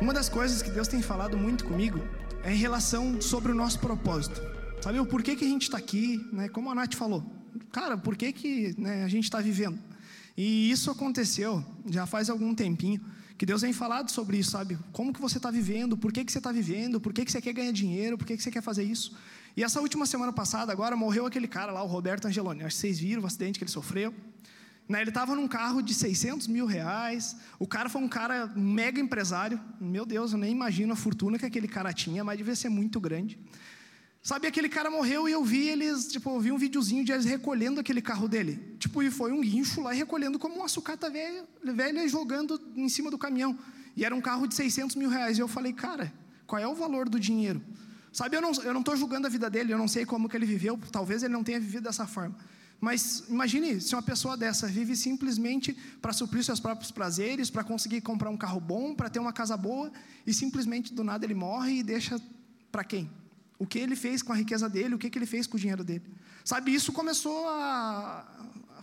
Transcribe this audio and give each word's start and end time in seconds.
Uma 0.00 0.14
das 0.14 0.28
coisas 0.28 0.62
que 0.62 0.70
Deus 0.70 0.86
tem 0.86 1.02
falado 1.02 1.36
muito 1.36 1.64
comigo 1.64 2.00
é 2.44 2.52
em 2.52 2.56
relação 2.56 3.20
sobre 3.20 3.50
o 3.50 3.54
nosso 3.54 3.80
propósito. 3.80 4.40
Sabe 4.80 5.00
o 5.00 5.04
porquê 5.04 5.34
que 5.34 5.44
a 5.44 5.48
gente 5.48 5.62
está 5.62 5.76
aqui, 5.76 6.24
né? 6.32 6.48
Como 6.48 6.70
a 6.70 6.74
Nath 6.74 6.94
falou, 6.94 7.24
cara, 7.72 7.98
por 7.98 8.16
que, 8.16 8.32
que 8.32 8.74
né, 8.78 9.02
a 9.02 9.08
gente 9.08 9.24
está 9.24 9.40
vivendo? 9.40 9.76
E 10.36 10.70
isso 10.70 10.88
aconteceu 10.88 11.64
já 11.90 12.06
faz 12.06 12.30
algum 12.30 12.54
tempinho, 12.54 13.00
que 13.36 13.44
Deus 13.44 13.60
tem 13.60 13.72
falado 13.72 14.08
sobre 14.12 14.36
isso, 14.38 14.52
sabe? 14.52 14.78
Como 14.92 15.12
que 15.12 15.20
você 15.20 15.38
está 15.38 15.50
vivendo, 15.50 15.96
por 15.96 16.12
que, 16.12 16.24
que 16.24 16.30
você 16.30 16.38
está 16.38 16.52
vivendo, 16.52 17.00
por 17.00 17.12
que, 17.12 17.24
que 17.24 17.32
você 17.32 17.40
quer 17.40 17.52
ganhar 17.52 17.72
dinheiro, 17.72 18.16
por 18.16 18.24
que, 18.24 18.36
que 18.36 18.42
você 18.42 18.52
quer 18.52 18.62
fazer 18.62 18.84
isso. 18.84 19.16
E 19.56 19.64
essa 19.64 19.80
última 19.80 20.06
semana 20.06 20.32
passada, 20.32 20.70
agora, 20.70 20.96
morreu 20.96 21.26
aquele 21.26 21.48
cara 21.48 21.72
lá, 21.72 21.82
o 21.82 21.88
Roberto 21.88 22.26
Angeloni. 22.26 22.62
Acho 22.62 22.76
que 22.76 22.80
vocês 22.80 23.00
viram 23.00 23.22
o 23.22 23.26
acidente 23.26 23.58
que 23.58 23.64
ele 23.64 23.70
sofreu. 23.70 24.14
Né, 24.88 25.02
ele 25.02 25.10
estava 25.10 25.34
num 25.34 25.46
carro 25.46 25.82
de 25.82 25.92
600 25.92 26.46
mil 26.46 26.64
reais. 26.64 27.36
O 27.58 27.66
cara 27.66 27.90
foi 27.90 28.00
um 28.00 28.08
cara 28.08 28.46
mega 28.56 28.98
empresário. 28.98 29.60
Meu 29.78 30.06
Deus, 30.06 30.32
eu 30.32 30.38
nem 30.38 30.50
imagino 30.50 30.94
a 30.94 30.96
fortuna 30.96 31.38
que 31.38 31.44
aquele 31.44 31.68
cara 31.68 31.92
tinha, 31.92 32.24
mas 32.24 32.38
devia 32.38 32.56
ser 32.56 32.70
muito 32.70 32.98
grande. 32.98 33.38
Sabe, 34.22 34.46
aquele 34.46 34.68
cara 34.68 34.90
morreu 34.90 35.28
e 35.28 35.32
eu 35.32 35.44
vi 35.44 35.68
eles, 35.68 36.08
tipo, 36.08 36.30
eu 36.30 36.40
vi 36.40 36.50
um 36.50 36.58
videozinho 36.58 37.04
de 37.04 37.12
eles 37.12 37.24
recolhendo 37.24 37.80
aquele 37.80 38.00
carro 38.00 38.26
dele. 38.28 38.76
Tipo, 38.78 39.02
e 39.02 39.10
foi 39.10 39.30
um 39.30 39.40
guincho 39.40 39.82
lá 39.82 39.92
recolhendo 39.92 40.38
como 40.38 40.56
uma 40.56 40.68
sucata 40.68 41.10
velha, 41.10 41.44
velha 41.62 42.08
jogando 42.08 42.60
em 42.74 42.88
cima 42.88 43.10
do 43.10 43.18
caminhão. 43.18 43.58
E 43.94 44.04
era 44.04 44.14
um 44.14 44.20
carro 44.20 44.46
de 44.46 44.54
600 44.54 44.96
mil 44.96 45.10
reais. 45.10 45.36
E 45.38 45.40
eu 45.40 45.48
falei, 45.48 45.72
cara, 45.72 46.12
qual 46.46 46.60
é 46.60 46.66
o 46.66 46.74
valor 46.74 47.08
do 47.08 47.20
dinheiro? 47.20 47.62
Sabe, 48.10 48.36
eu 48.36 48.40
não 48.40 48.80
estou 48.80 48.96
julgando 48.96 49.26
a 49.26 49.30
vida 49.30 49.50
dele, 49.50 49.72
eu 49.72 49.78
não 49.78 49.86
sei 49.86 50.06
como 50.06 50.28
que 50.28 50.36
ele 50.36 50.46
viveu, 50.46 50.78
talvez 50.90 51.22
ele 51.22 51.32
não 51.32 51.44
tenha 51.44 51.60
vivido 51.60 51.84
dessa 51.84 52.06
forma. 52.06 52.34
Mas 52.80 53.24
imagine 53.28 53.80
se 53.80 53.94
uma 53.94 54.02
pessoa 54.02 54.36
dessa 54.36 54.68
vive 54.68 54.94
simplesmente 54.94 55.72
para 56.00 56.12
suprir 56.12 56.44
seus 56.44 56.60
próprios 56.60 56.92
prazeres, 56.92 57.50
para 57.50 57.64
conseguir 57.64 58.00
comprar 58.00 58.30
um 58.30 58.36
carro 58.36 58.60
bom, 58.60 58.94
para 58.94 59.10
ter 59.10 59.18
uma 59.18 59.32
casa 59.32 59.56
boa, 59.56 59.90
e 60.26 60.32
simplesmente 60.32 60.94
do 60.94 61.02
nada 61.02 61.26
ele 61.26 61.34
morre 61.34 61.78
e 61.78 61.82
deixa 61.82 62.20
para 62.70 62.84
quem? 62.84 63.10
O 63.58 63.66
que 63.66 63.78
ele 63.80 63.96
fez 63.96 64.22
com 64.22 64.32
a 64.32 64.36
riqueza 64.36 64.68
dele, 64.68 64.94
o 64.94 64.98
que, 64.98 65.10
ele 65.18 65.26
fez 65.26 65.46
com 65.46 65.56
o 65.56 65.60
dinheiro 65.60 65.82
dele. 65.82 66.04
Sabe, 66.44 66.72
isso 66.72 66.92
começou 66.92 67.48
a, 67.48 68.24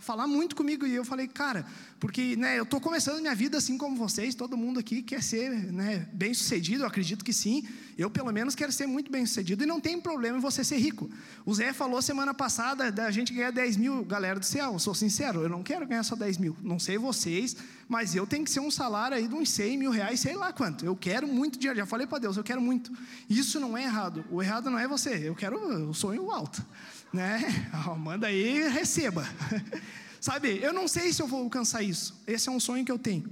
falar 0.00 0.26
muito 0.26 0.54
comigo 0.54 0.86
e 0.86 0.94
eu 0.94 1.04
falei, 1.04 1.26
cara, 1.26 1.66
porque 1.98 2.36
né, 2.36 2.58
eu 2.58 2.64
estou 2.64 2.80
começando 2.80 3.20
minha 3.20 3.34
vida 3.34 3.58
assim 3.58 3.78
como 3.78 3.96
vocês, 3.96 4.34
todo 4.34 4.56
mundo 4.56 4.78
aqui 4.78 5.02
quer 5.02 5.22
ser 5.22 5.50
né, 5.50 6.08
bem 6.12 6.34
sucedido, 6.34 6.82
eu 6.82 6.86
acredito 6.86 7.24
que 7.24 7.32
sim, 7.32 7.66
eu 7.96 8.10
pelo 8.10 8.32
menos 8.32 8.54
quero 8.54 8.70
ser 8.70 8.86
muito 8.86 9.10
bem 9.10 9.24
sucedido 9.24 9.62
e 9.62 9.66
não 9.66 9.80
tem 9.80 10.00
problema 10.00 10.38
em 10.38 10.40
você 10.40 10.62
ser 10.62 10.76
rico. 10.76 11.10
O 11.44 11.54
Zé 11.54 11.72
falou 11.72 12.00
semana 12.02 12.34
passada 12.34 12.92
da 12.92 13.10
gente 13.10 13.32
ganhar 13.32 13.50
10 13.50 13.76
mil, 13.76 14.04
galera 14.04 14.38
do 14.38 14.44
céu, 14.44 14.74
eu 14.74 14.78
sou 14.78 14.94
sincero, 14.94 15.42
eu 15.42 15.48
não 15.48 15.62
quero 15.62 15.86
ganhar 15.86 16.02
só 16.02 16.14
10 16.14 16.38
mil, 16.38 16.56
não 16.62 16.78
sei 16.78 16.98
vocês, 16.98 17.56
mas 17.88 18.14
eu 18.14 18.26
tenho 18.26 18.44
que 18.44 18.50
ser 18.50 18.60
um 18.60 18.70
salário 18.70 19.16
aí 19.16 19.26
de 19.26 19.34
uns 19.34 19.50
100 19.50 19.78
mil 19.78 19.90
reais, 19.90 20.20
sei 20.20 20.36
lá 20.36 20.52
quanto, 20.52 20.84
eu 20.84 20.94
quero 20.94 21.26
muito 21.26 21.58
dinheiro, 21.58 21.78
já 21.78 21.86
falei 21.86 22.06
para 22.06 22.18
Deus, 22.18 22.36
eu 22.36 22.44
quero 22.44 22.60
muito. 22.60 22.92
Isso 23.28 23.58
não 23.58 23.76
é 23.76 23.84
errado, 23.84 24.24
o 24.30 24.42
errado 24.42 24.70
não 24.70 24.78
é 24.78 24.86
você, 24.86 25.28
eu 25.28 25.34
quero 25.34 25.88
o 25.88 25.94
sonho 25.94 26.30
alto 26.30 26.64
né? 27.12 27.40
manda 27.98 28.26
aí, 28.26 28.68
receba. 28.68 29.26
Sabe, 30.20 30.58
eu 30.62 30.72
não 30.72 30.88
sei 30.88 31.12
se 31.12 31.22
eu 31.22 31.26
vou 31.26 31.42
alcançar 31.42 31.82
isso. 31.82 32.20
Esse 32.26 32.48
é 32.48 32.52
um 32.52 32.58
sonho 32.58 32.84
que 32.84 32.92
eu 32.92 32.98
tenho. 32.98 33.30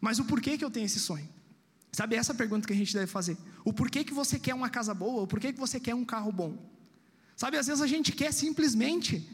Mas 0.00 0.18
o 0.18 0.24
porquê 0.24 0.58
que 0.58 0.64
eu 0.64 0.70
tenho 0.70 0.86
esse 0.86 1.00
sonho? 1.00 1.28
Sabe, 1.92 2.16
essa 2.16 2.32
é 2.32 2.34
pergunta 2.34 2.66
que 2.66 2.72
a 2.72 2.76
gente 2.76 2.92
deve 2.92 3.06
fazer. 3.06 3.36
O 3.64 3.72
porquê 3.72 4.02
que 4.02 4.12
você 4.12 4.38
quer 4.38 4.54
uma 4.54 4.68
casa 4.68 4.92
boa? 4.92 5.22
O 5.22 5.26
porquê 5.26 5.52
que 5.52 5.60
você 5.60 5.78
quer 5.78 5.94
um 5.94 6.04
carro 6.04 6.32
bom? 6.32 6.58
Sabe, 7.36 7.56
às 7.56 7.66
vezes 7.66 7.80
a 7.80 7.86
gente 7.86 8.12
quer 8.12 8.32
simplesmente 8.32 9.28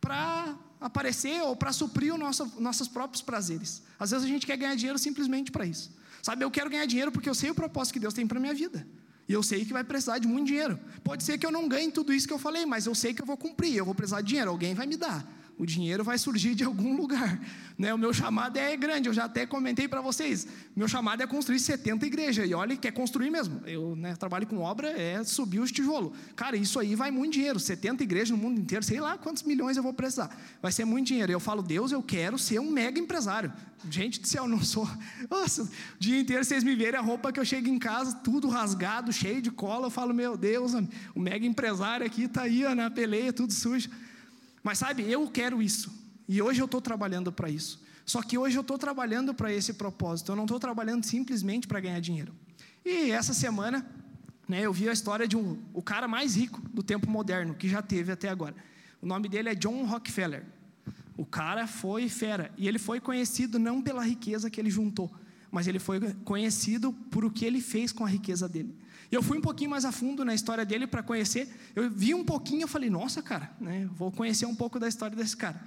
para 0.00 0.56
aparecer 0.80 1.42
ou 1.42 1.54
para 1.54 1.72
suprir 1.72 2.12
os 2.12 2.18
nosso, 2.18 2.60
nossos 2.60 2.88
próprios 2.88 3.22
prazeres. 3.22 3.82
Às 3.98 4.10
vezes 4.10 4.24
a 4.24 4.28
gente 4.28 4.46
quer 4.46 4.56
ganhar 4.56 4.74
dinheiro 4.74 4.98
simplesmente 4.98 5.50
para 5.50 5.66
isso. 5.66 5.94
Sabe, 6.22 6.44
eu 6.44 6.50
quero 6.50 6.70
ganhar 6.70 6.86
dinheiro 6.86 7.12
porque 7.12 7.28
eu 7.28 7.34
sei 7.34 7.50
o 7.50 7.54
propósito 7.54 7.94
que 7.94 8.00
Deus 8.00 8.14
tem 8.14 8.26
para 8.26 8.40
minha 8.40 8.54
vida. 8.54 8.86
E 9.28 9.32
eu 9.32 9.42
sei 9.42 9.64
que 9.64 9.72
vai 9.72 9.82
precisar 9.82 10.18
de 10.18 10.28
muito 10.28 10.46
dinheiro. 10.46 10.78
Pode 11.02 11.24
ser 11.24 11.36
que 11.38 11.44
eu 11.44 11.50
não 11.50 11.68
ganhe 11.68 11.90
tudo 11.90 12.12
isso 12.12 12.26
que 12.26 12.32
eu 12.32 12.38
falei, 12.38 12.64
mas 12.64 12.86
eu 12.86 12.94
sei 12.94 13.12
que 13.12 13.22
eu 13.22 13.26
vou 13.26 13.36
cumprir, 13.36 13.74
eu 13.76 13.84
vou 13.84 13.94
precisar 13.94 14.20
de 14.20 14.28
dinheiro, 14.28 14.50
alguém 14.50 14.74
vai 14.74 14.86
me 14.86 14.96
dar 14.96 15.26
o 15.58 15.64
dinheiro 15.64 16.04
vai 16.04 16.18
surgir 16.18 16.54
de 16.54 16.64
algum 16.64 16.96
lugar. 16.96 17.40
Né? 17.78 17.92
O 17.92 17.98
meu 17.98 18.10
chamado 18.10 18.56
é 18.56 18.74
grande, 18.74 19.06
eu 19.06 19.12
já 19.12 19.24
até 19.24 19.44
comentei 19.44 19.86
para 19.86 20.00
vocês. 20.00 20.48
Meu 20.74 20.88
chamado 20.88 21.22
é 21.22 21.26
construir 21.26 21.60
70 21.60 22.06
igrejas. 22.06 22.48
E 22.48 22.54
olha 22.54 22.74
que 22.74 22.88
é 22.88 22.90
construir 22.90 23.28
mesmo. 23.28 23.60
Eu 23.66 23.94
né, 23.94 24.16
trabalho 24.16 24.46
com 24.46 24.60
obra, 24.60 24.88
é 24.98 25.22
subir 25.22 25.60
os 25.60 25.70
tijolos. 25.70 26.16
Cara, 26.34 26.56
isso 26.56 26.80
aí 26.80 26.94
vai 26.94 27.10
muito 27.10 27.34
dinheiro. 27.34 27.60
70 27.60 28.02
igrejas 28.02 28.30
no 28.30 28.38
mundo 28.38 28.58
inteiro, 28.58 28.82
sei 28.82 28.98
lá 28.98 29.18
quantos 29.18 29.42
milhões 29.42 29.76
eu 29.76 29.82
vou 29.82 29.92
precisar. 29.92 30.34
Vai 30.62 30.72
ser 30.72 30.86
muito 30.86 31.08
dinheiro. 31.08 31.30
Eu 31.30 31.38
falo, 31.38 31.60
Deus, 31.60 31.92
eu 31.92 32.02
quero 32.02 32.38
ser 32.38 32.58
um 32.60 32.70
mega 32.70 32.98
empresário. 32.98 33.52
Gente 33.90 34.22
do 34.22 34.26
céu, 34.26 34.48
não 34.48 34.64
sou. 34.64 34.88
Nossa, 35.28 35.64
o 35.64 35.68
dia 35.98 36.18
inteiro 36.18 36.42
vocês 36.46 36.64
me 36.64 36.74
verem 36.74 36.98
a 36.98 37.02
roupa 37.02 37.30
que 37.30 37.38
eu 37.38 37.44
chego 37.44 37.68
em 37.68 37.78
casa, 37.78 38.16
tudo 38.24 38.48
rasgado, 38.48 39.12
cheio 39.12 39.42
de 39.42 39.50
cola. 39.50 39.88
Eu 39.88 39.90
falo, 39.90 40.14
meu 40.14 40.34
Deus, 40.34 40.72
o 41.14 41.20
mega 41.20 41.44
empresário 41.44 42.06
aqui 42.06 42.22
está 42.22 42.44
aí 42.44 42.62
na 42.74 42.90
peleia, 42.90 43.34
tudo 43.34 43.52
sujo. 43.52 43.90
Mas 44.66 44.78
sabe, 44.78 45.08
eu 45.08 45.28
quero 45.28 45.62
isso. 45.62 45.92
E 46.28 46.42
hoje 46.42 46.60
eu 46.60 46.64
estou 46.64 46.80
trabalhando 46.80 47.30
para 47.30 47.48
isso. 47.48 47.80
Só 48.04 48.20
que 48.20 48.36
hoje 48.36 48.58
eu 48.58 48.62
estou 48.62 48.76
trabalhando 48.76 49.32
para 49.32 49.52
esse 49.52 49.72
propósito. 49.74 50.32
Eu 50.32 50.34
não 50.34 50.42
estou 50.42 50.58
trabalhando 50.58 51.04
simplesmente 51.04 51.68
para 51.68 51.78
ganhar 51.78 52.00
dinheiro. 52.00 52.34
E 52.84 53.12
essa 53.12 53.32
semana, 53.32 53.88
né, 54.48 54.62
eu 54.62 54.72
vi 54.72 54.88
a 54.88 54.92
história 54.92 55.28
de 55.28 55.36
um, 55.36 55.56
o 55.72 55.80
cara 55.80 56.08
mais 56.08 56.34
rico 56.34 56.60
do 56.74 56.82
tempo 56.82 57.08
moderno 57.08 57.54
que 57.54 57.68
já 57.68 57.80
teve 57.80 58.10
até 58.10 58.28
agora. 58.28 58.56
O 59.00 59.06
nome 59.06 59.28
dele 59.28 59.50
é 59.50 59.54
John 59.54 59.84
Rockefeller. 59.84 60.44
O 61.16 61.24
cara 61.24 61.68
foi 61.68 62.08
fera. 62.08 62.52
E 62.58 62.66
ele 62.66 62.80
foi 62.80 62.98
conhecido 62.98 63.60
não 63.60 63.80
pela 63.80 64.02
riqueza 64.02 64.50
que 64.50 64.60
ele 64.60 64.68
juntou, 64.68 65.14
mas 65.48 65.68
ele 65.68 65.78
foi 65.78 66.00
conhecido 66.24 66.92
por 66.92 67.24
o 67.24 67.30
que 67.30 67.44
ele 67.44 67.60
fez 67.60 67.92
com 67.92 68.04
a 68.04 68.08
riqueza 68.08 68.48
dele. 68.48 68.76
Eu 69.10 69.22
fui 69.22 69.38
um 69.38 69.40
pouquinho 69.40 69.70
mais 69.70 69.84
a 69.84 69.92
fundo 69.92 70.24
na 70.24 70.34
história 70.34 70.64
dele 70.64 70.86
para 70.86 71.02
conhecer. 71.02 71.48
Eu 71.74 71.90
vi 71.90 72.14
um 72.14 72.24
pouquinho, 72.24 72.62
eu 72.62 72.68
falei, 72.68 72.90
nossa, 72.90 73.22
cara, 73.22 73.50
né, 73.60 73.88
vou 73.94 74.10
conhecer 74.10 74.46
um 74.46 74.54
pouco 74.54 74.78
da 74.78 74.88
história 74.88 75.16
desse 75.16 75.36
cara. 75.36 75.60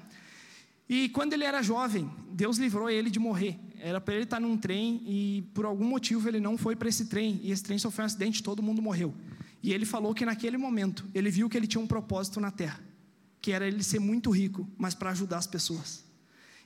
E 0.88 1.10
quando 1.10 1.34
ele 1.34 1.44
era 1.44 1.62
jovem, 1.62 2.10
Deus 2.32 2.58
livrou 2.58 2.90
ele 2.90 3.10
de 3.10 3.20
morrer. 3.20 3.60
Era 3.80 4.02
para 4.02 4.16
ele 4.16 4.24
estar 4.24 4.40
num 4.40 4.58
trem 4.58 5.02
e 5.06 5.44
por 5.54 5.66
algum 5.66 5.86
motivo 5.86 6.28
ele 6.28 6.40
não 6.40 6.58
foi 6.58 6.76
para 6.76 6.90
esse 6.90 7.06
trem. 7.06 7.40
E 7.44 7.52
esse 7.52 7.64
trem 7.64 7.78
sofreu 7.78 8.04
um 8.04 8.08
acidente, 8.08 8.42
todo 8.42 8.64
mundo 8.64 8.82
morreu. 8.82 9.14
E 9.62 9.72
ele 9.72 9.86
falou 9.86 10.14
que 10.14 10.26
naquele 10.26 10.58
momento 10.58 11.06
ele 11.14 11.30
viu 11.30 11.48
que 11.48 11.56
ele 11.56 11.68
tinha 11.68 11.82
um 11.82 11.88
propósito 11.88 12.40
na 12.40 12.50
terra, 12.50 12.80
que 13.40 13.52
era 13.52 13.68
ele 13.68 13.84
ser 13.84 14.00
muito 14.00 14.32
rico, 14.32 14.68
mas 14.78 14.96
para 14.96 15.12
ajudar 15.12 15.38
as 15.38 15.48
pessoas. 15.48 16.04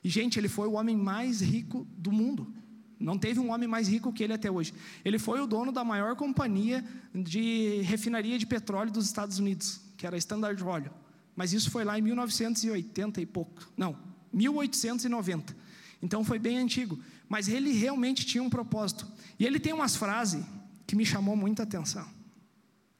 E 0.03 0.09
gente, 0.09 0.39
ele 0.39 0.47
foi 0.47 0.67
o 0.67 0.73
homem 0.73 0.95
mais 0.95 1.41
rico 1.41 1.87
do 1.97 2.11
mundo. 2.11 2.53
Não 2.99 3.17
teve 3.17 3.39
um 3.39 3.51
homem 3.51 3.67
mais 3.67 3.87
rico 3.87 4.13
que 4.13 4.23
ele 4.23 4.33
até 4.33 4.49
hoje. 4.49 4.73
Ele 5.03 5.19
foi 5.19 5.41
o 5.41 5.47
dono 5.47 5.71
da 5.71 5.83
maior 5.83 6.15
companhia 6.15 6.83
de 7.13 7.81
refinaria 7.81 8.37
de 8.37 8.45
petróleo 8.45 8.91
dos 8.91 9.05
Estados 9.05 9.39
Unidos, 9.39 9.81
que 9.97 10.05
era 10.05 10.15
a 10.15 10.19
Standard 10.19 10.61
Oil. 10.63 10.91
Mas 11.35 11.53
isso 11.53 11.71
foi 11.71 11.83
lá 11.83 11.97
em 11.97 12.01
1980 12.01 13.21
e 13.21 13.25
pouco. 13.25 13.67
Não, 13.75 13.97
1890. 14.31 15.55
Então 16.01 16.23
foi 16.23 16.37
bem 16.39 16.57
antigo. 16.57 16.99
Mas 17.27 17.47
ele 17.47 17.71
realmente 17.71 18.25
tinha 18.25 18.43
um 18.43 18.49
propósito. 18.49 19.07
E 19.39 19.45
ele 19.45 19.59
tem 19.59 19.73
umas 19.73 19.95
frases 19.95 20.43
que 20.85 20.95
me 20.95 21.05
chamou 21.05 21.35
muita 21.35 21.63
atenção. 21.63 22.05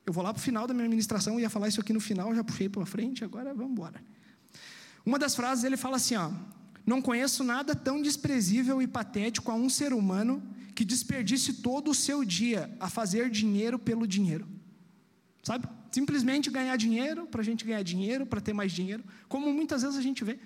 Eu 0.05 0.11
vou 0.11 0.23
lá 0.23 0.33
para 0.33 0.39
o 0.39 0.43
final 0.43 0.67
da 0.67 0.73
minha 0.73 0.89
ministração, 0.89 1.39
ia 1.39 1.49
falar 1.49 1.67
isso 1.69 1.79
aqui 1.79 1.93
no 1.93 1.99
final, 1.99 2.33
já 2.35 2.43
puxei 2.43 2.67
para 2.67 2.85
frente, 2.85 3.23
agora 3.23 3.53
vamos 3.53 3.71
embora. 3.71 4.03
Uma 5.05 5.17
das 5.17 5.35
frases 5.35 5.63
ele 5.63 5.77
fala 5.77 5.97
assim: 5.97 6.15
ó, 6.15 6.31
não 6.85 7.01
conheço 7.01 7.43
nada 7.43 7.75
tão 7.75 8.01
desprezível 8.01 8.81
e 8.81 8.87
patético 8.87 9.51
a 9.51 9.55
um 9.55 9.69
ser 9.69 9.93
humano 9.93 10.43
que 10.75 10.83
desperdice 10.83 11.53
todo 11.55 11.91
o 11.91 11.95
seu 11.95 12.25
dia 12.25 12.75
a 12.79 12.89
fazer 12.89 13.29
dinheiro 13.29 13.79
pelo 13.79 14.07
dinheiro. 14.07 14.47
Sabe? 15.43 15.67
Simplesmente 15.91 16.49
ganhar 16.49 16.75
dinheiro, 16.75 17.27
para 17.27 17.41
a 17.41 17.43
gente 17.43 17.63
ganhar 17.63 17.83
dinheiro, 17.83 18.25
para 18.25 18.41
ter 18.41 18.53
mais 18.53 18.71
dinheiro, 18.71 19.03
como 19.29 19.53
muitas 19.53 19.81
vezes 19.81 19.97
a 19.97 20.01
gente 20.01 20.23
vê. 20.23 20.39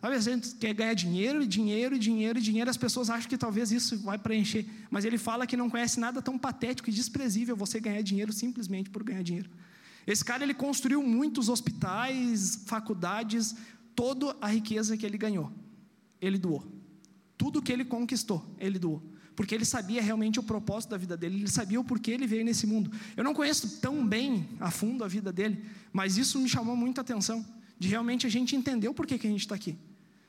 Sabe, 0.00 0.16
a 0.16 0.20
gente 0.20 0.56
quer 0.56 0.74
ganhar 0.74 0.94
dinheiro, 0.94 1.46
dinheiro, 1.46 1.96
dinheiro, 1.96 2.40
dinheiro, 2.40 2.68
as 2.68 2.76
pessoas 2.76 3.08
acham 3.08 3.28
que 3.28 3.38
talvez 3.38 3.70
isso 3.70 3.96
vai 3.98 4.18
preencher, 4.18 4.66
mas 4.90 5.04
ele 5.04 5.16
fala 5.16 5.46
que 5.46 5.56
não 5.56 5.70
conhece 5.70 6.00
nada 6.00 6.20
tão 6.20 6.36
patético 6.36 6.90
e 6.90 6.92
desprezível 6.92 7.54
você 7.54 7.78
ganhar 7.78 8.02
dinheiro 8.02 8.32
simplesmente 8.32 8.90
por 8.90 9.04
ganhar 9.04 9.22
dinheiro. 9.22 9.48
Esse 10.04 10.24
cara 10.24 10.42
ele 10.42 10.54
construiu 10.54 11.00
muitos 11.04 11.48
hospitais, 11.48 12.64
faculdades, 12.66 13.54
toda 13.94 14.36
a 14.40 14.48
riqueza 14.48 14.96
que 14.96 15.04
ele 15.04 15.18
ganhou, 15.18 15.52
ele 16.20 16.38
doou. 16.38 16.64
Tudo 17.36 17.62
que 17.62 17.72
ele 17.72 17.84
conquistou, 17.84 18.44
ele 18.58 18.78
doou. 18.78 19.02
Porque 19.34 19.54
ele 19.54 19.64
sabia 19.64 20.02
realmente 20.02 20.38
o 20.38 20.42
propósito 20.42 20.90
da 20.90 20.96
vida 20.96 21.16
dele, 21.16 21.36
ele 21.36 21.48
sabia 21.48 21.80
o 21.80 21.84
porquê 21.84 22.10
ele 22.10 22.26
veio 22.26 22.44
nesse 22.44 22.66
mundo. 22.66 22.90
Eu 23.16 23.24
não 23.24 23.34
conheço 23.34 23.80
tão 23.80 24.06
bem 24.06 24.48
a 24.60 24.70
fundo 24.70 25.02
a 25.02 25.08
vida 25.08 25.32
dele, 25.32 25.64
mas 25.92 26.16
isso 26.16 26.38
me 26.38 26.48
chamou 26.48 26.76
muita 26.76 27.00
atenção, 27.00 27.44
de 27.78 27.88
realmente 27.88 28.26
a 28.26 28.30
gente 28.30 28.54
entender 28.54 28.88
o 28.88 28.94
porquê 28.94 29.18
que 29.18 29.26
a 29.26 29.30
gente 29.30 29.40
está 29.40 29.54
aqui. 29.54 29.76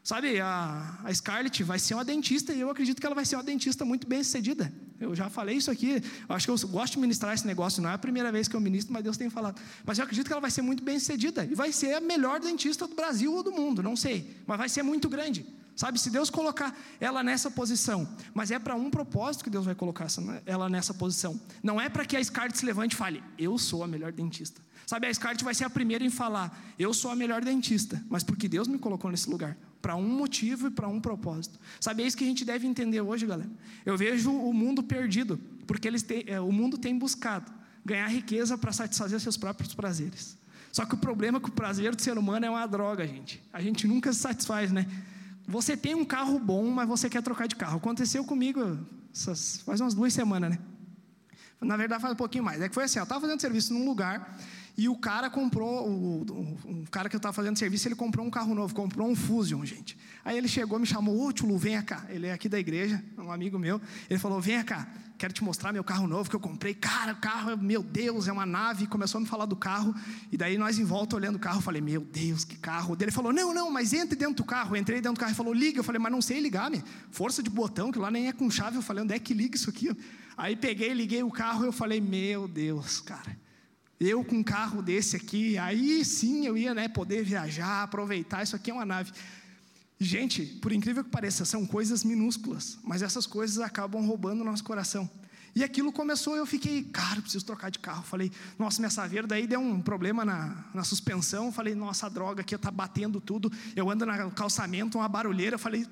Sabe, 0.03 0.39
a, 0.41 0.99
a 1.03 1.13
Scarlett 1.13 1.63
vai 1.63 1.79
ser 1.79 1.93
uma 1.93 2.03
dentista 2.03 2.53
e 2.53 2.59
eu 2.59 2.69
acredito 2.69 2.99
que 2.99 3.05
ela 3.05 3.15
vai 3.15 3.25
ser 3.25 3.37
uma 3.37 3.43
dentista 3.43 3.85
muito 3.85 4.05
bem 4.07 4.21
sucedida. 4.23 4.73
Eu 5.03 5.15
já 5.15 5.29
falei 5.29 5.57
isso 5.57 5.69
aqui, 5.69 6.01
eu 6.27 6.35
acho 6.35 6.45
que 6.45 6.51
eu 6.51 6.69
gosto 6.69 6.93
de 6.93 6.99
ministrar 6.99 7.33
esse 7.33 7.45
negócio, 7.45 7.81
não 7.81 7.89
é 7.89 7.93
a 7.93 7.97
primeira 7.97 8.31
vez 8.31 8.47
que 8.47 8.55
eu 8.55 8.59
ministro, 8.61 8.93
mas 8.93 9.03
Deus 9.03 9.17
tem 9.17 9.29
falado. 9.29 9.61
Mas 9.85 9.97
eu 9.97 10.03
acredito 10.03 10.27
que 10.27 10.33
ela 10.33 10.41
vai 10.41 10.51
ser 10.51 10.61
muito 10.61 10.83
bem 10.83 10.97
sucedida 10.99 11.45
e 11.45 11.53
vai 11.55 11.71
ser 11.71 11.93
a 11.93 12.01
melhor 12.01 12.39
dentista 12.39 12.87
do 12.87 12.95
Brasil 12.95 13.33
ou 13.33 13.43
do 13.43 13.51
mundo, 13.51 13.83
não 13.83 13.95
sei, 13.95 14.35
mas 14.47 14.57
vai 14.57 14.69
ser 14.69 14.83
muito 14.83 15.09
grande. 15.09 15.45
Sabe, 15.75 15.99
se 15.99 16.11
Deus 16.11 16.29
colocar 16.29 16.77
ela 16.99 17.23
nessa 17.23 17.49
posição, 17.49 18.07
mas 18.31 18.51
é 18.51 18.59
para 18.59 18.75
um 18.75 18.91
propósito 18.91 19.43
que 19.43 19.49
Deus 19.49 19.65
vai 19.65 19.73
colocar 19.73 20.05
ela 20.45 20.69
nessa 20.69 20.93
posição. 20.93 21.39
Não 21.63 21.81
é 21.81 21.89
para 21.89 22.05
que 22.05 22.15
a 22.15 22.23
Scarlett 22.23 22.57
se 22.57 22.65
levante 22.65 22.93
e 22.93 22.95
fale, 22.95 23.23
eu 23.39 23.57
sou 23.57 23.83
a 23.83 23.87
melhor 23.87 24.11
dentista. 24.11 24.61
Sabe, 24.85 25.07
a 25.07 25.13
Scarlett 25.13 25.43
vai 25.43 25.55
ser 25.55 25.63
a 25.63 25.69
primeira 25.69 26.03
em 26.03 26.11
falar, 26.11 26.55
eu 26.77 26.93
sou 26.93 27.09
a 27.09 27.15
melhor 27.15 27.43
dentista, 27.43 28.01
mas 28.07 28.23
porque 28.23 28.47
Deus 28.47 28.67
me 28.67 28.77
colocou 28.77 29.09
nesse 29.09 29.29
lugar, 29.29 29.57
para 29.83 29.97
um 29.97 30.07
motivo 30.07 30.67
e 30.67 30.71
para 30.71 30.87
um 30.87 30.97
propósito. 31.01 31.59
Sabe, 31.77 32.03
é 32.03 32.07
isso 32.07 32.15
que 32.15 32.23
a 32.23 32.27
gente 32.27 32.45
deve 32.45 32.65
entender 32.65 33.01
hoje, 33.01 33.25
galera. 33.25 33.51
Eu 33.85 33.97
vejo 33.97 34.31
o 34.31 34.53
mundo 34.53 34.81
perdido, 34.81 35.37
porque 35.67 35.85
eles 35.85 36.01
têm, 36.01 36.23
é, 36.25 36.39
o 36.39 36.53
mundo 36.53 36.77
tem 36.77 36.97
buscado 36.97 37.51
ganhar 37.83 38.07
riqueza 38.07 38.57
para 38.57 38.71
satisfazer 38.71 39.19
seus 39.19 39.35
próprios 39.35 39.75
prazeres. 39.75 40.37
Só 40.71 40.85
que 40.85 40.93
o 40.93 40.97
problema 40.97 41.37
é 41.37 41.41
que 41.41 41.49
o 41.49 41.51
prazer 41.51 41.93
do 41.93 42.01
ser 42.01 42.17
humano 42.17 42.45
é 42.45 42.49
uma 42.49 42.65
droga, 42.65 43.05
gente. 43.05 43.43
A 43.51 43.61
gente 43.61 43.85
nunca 43.85 44.13
se 44.13 44.19
satisfaz, 44.19 44.71
né? 44.71 44.87
Você 45.45 45.75
tem 45.75 45.93
um 45.93 46.05
carro 46.05 46.39
bom, 46.39 46.71
mas 46.71 46.87
você 46.87 47.09
quer 47.09 47.21
trocar 47.21 47.49
de 47.49 47.57
carro. 47.57 47.75
Aconteceu 47.75 48.23
comigo 48.23 48.79
essas, 49.13 49.57
faz 49.65 49.81
umas 49.81 49.93
duas 49.93 50.13
semanas, 50.13 50.51
né? 50.51 50.59
Na 51.59 51.75
verdade, 51.75 52.01
faz 52.01 52.13
um 52.13 52.17
pouquinho 52.17 52.45
mais. 52.45 52.61
É 52.61 52.69
que 52.69 52.73
foi 52.73 52.85
assim: 52.85 52.99
eu 52.99 53.03
estava 53.03 53.19
fazendo 53.19 53.41
serviço 53.41 53.73
num 53.73 53.85
lugar 53.85 54.39
e 54.75 54.89
o 54.89 54.95
cara 54.95 55.29
comprou, 55.29 55.87
o, 55.87 56.21
o, 56.23 56.81
o 56.81 56.89
cara 56.89 57.07
que 57.07 57.15
eu 57.15 57.19
estava 57.19 57.33
fazendo 57.33 57.57
serviço, 57.57 57.87
ele 57.87 57.95
comprou 57.95 58.25
um 58.25 58.29
carro 58.29 58.55
novo, 58.55 58.73
comprou 58.73 59.07
um 59.07 59.15
Fusion, 59.15 59.63
gente. 59.63 59.95
Aí 60.25 60.35
ele 60.35 60.47
chegou, 60.47 60.79
me 60.79 60.85
chamou, 60.85 61.27
ô 61.27 61.31
Tchulu, 61.31 61.57
venha 61.59 61.83
cá. 61.83 62.05
Ele 62.09 62.25
é 62.25 62.33
aqui 62.33 62.49
da 62.49 62.59
igreja, 62.59 63.03
um 63.17 63.31
amigo 63.31 63.59
meu. 63.59 63.79
Ele 64.09 64.19
falou, 64.19 64.41
venha 64.41 64.63
cá, 64.63 64.87
quero 65.15 65.31
te 65.31 65.43
mostrar 65.43 65.71
meu 65.71 65.83
carro 65.83 66.07
novo 66.07 66.27
que 66.27 66.35
eu 66.35 66.39
comprei. 66.39 66.73
Cara, 66.73 67.13
o 67.13 67.17
carro, 67.17 67.55
meu 67.55 67.83
Deus, 67.83 68.27
é 68.27 68.31
uma 68.31 68.47
nave. 68.47 68.87
Começou 68.87 69.19
a 69.19 69.21
me 69.21 69.27
falar 69.27 69.45
do 69.45 69.55
carro. 69.55 69.93
E 70.31 70.37
daí 70.37 70.57
nós 70.57 70.79
em 70.79 70.83
volta 70.83 71.15
olhando 71.15 71.35
o 71.35 71.39
carro, 71.39 71.61
falei, 71.61 71.81
meu 71.81 72.01
Deus, 72.01 72.43
que 72.43 72.57
carro. 72.57 72.97
Ele 72.99 73.11
falou, 73.11 73.31
não, 73.31 73.53
não, 73.53 73.69
mas 73.69 73.93
entre 73.93 74.15
dentro 74.15 74.37
do 74.37 74.43
carro. 74.43 74.75
Eu 74.75 74.81
entrei 74.81 75.01
dentro 75.01 75.13
do 75.13 75.19
carro 75.19 75.33
e 75.33 75.35
falou, 75.35 75.53
liga. 75.53 75.79
Eu 75.79 75.83
falei, 75.83 75.99
mas 75.99 76.11
não 76.11 76.21
sei 76.21 76.39
ligar, 76.39 76.71
me. 76.71 76.83
Força 77.11 77.43
de 77.43 77.49
botão, 77.49 77.91
que 77.91 77.99
lá 77.99 78.09
nem 78.09 78.27
é 78.27 78.33
com 78.33 78.49
chave. 78.49 78.77
Eu 78.77 78.81
falei, 78.81 79.03
onde 79.03 79.13
é 79.13 79.19
que 79.19 79.35
liga 79.35 79.55
isso 79.55 79.69
aqui? 79.69 79.95
Aí 80.35 80.55
peguei, 80.55 80.93
liguei 80.93 81.21
o 81.21 81.29
carro 81.29 81.63
e 81.63 81.67
eu 81.67 81.71
falei, 81.71 82.01
meu 82.01 82.47
Deus, 82.47 82.99
cara. 82.99 83.42
Eu 84.03 84.23
com 84.23 84.35
um 84.35 84.43
carro 84.43 84.81
desse 84.81 85.15
aqui, 85.15 85.57
aí 85.57 86.03
sim 86.03 86.45
eu 86.45 86.57
ia 86.57 86.73
né, 86.73 86.87
poder 86.87 87.23
viajar, 87.23 87.83
aproveitar. 87.83 88.43
Isso 88.43 88.55
aqui 88.55 88.69
é 88.69 88.73
uma 88.73 88.85
nave. 88.85 89.11
Gente, 89.99 90.45
por 90.45 90.73
incrível 90.73 91.03
que 91.03 91.09
pareça, 91.09 91.45
são 91.45 91.65
coisas 91.65 92.03
minúsculas, 92.03 92.77
mas 92.83 93.01
essas 93.01 93.25
coisas 93.25 93.59
acabam 93.59 94.05
roubando 94.05 94.41
o 94.41 94.43
nosso 94.43 94.63
coração. 94.63 95.09
E 95.55 95.63
aquilo 95.63 95.91
começou, 95.91 96.35
eu 96.35 96.45
fiquei, 96.45 96.83
cara, 96.83 97.21
preciso 97.21 97.45
trocar 97.45 97.69
de 97.69 97.77
carro. 97.77 98.03
Falei, 98.03 98.31
nossa, 98.57 98.81
minha 98.81 98.89
saveira, 98.89 99.27
daí 99.27 99.45
deu 99.45 99.59
um 99.59 99.79
problema 99.79 100.25
na, 100.25 100.65
na 100.73 100.83
suspensão. 100.83 101.51
Falei, 101.51 101.75
nossa, 101.75 102.09
droga 102.09 102.41
aqui 102.41 102.55
está 102.55 102.71
batendo 102.71 103.21
tudo. 103.21 103.51
Eu 103.75 103.89
ando 103.89 104.05
no 104.05 104.31
calçamento, 104.31 104.97
uma 104.97 105.07
barulheira. 105.07 105.59
Falei, 105.59 105.85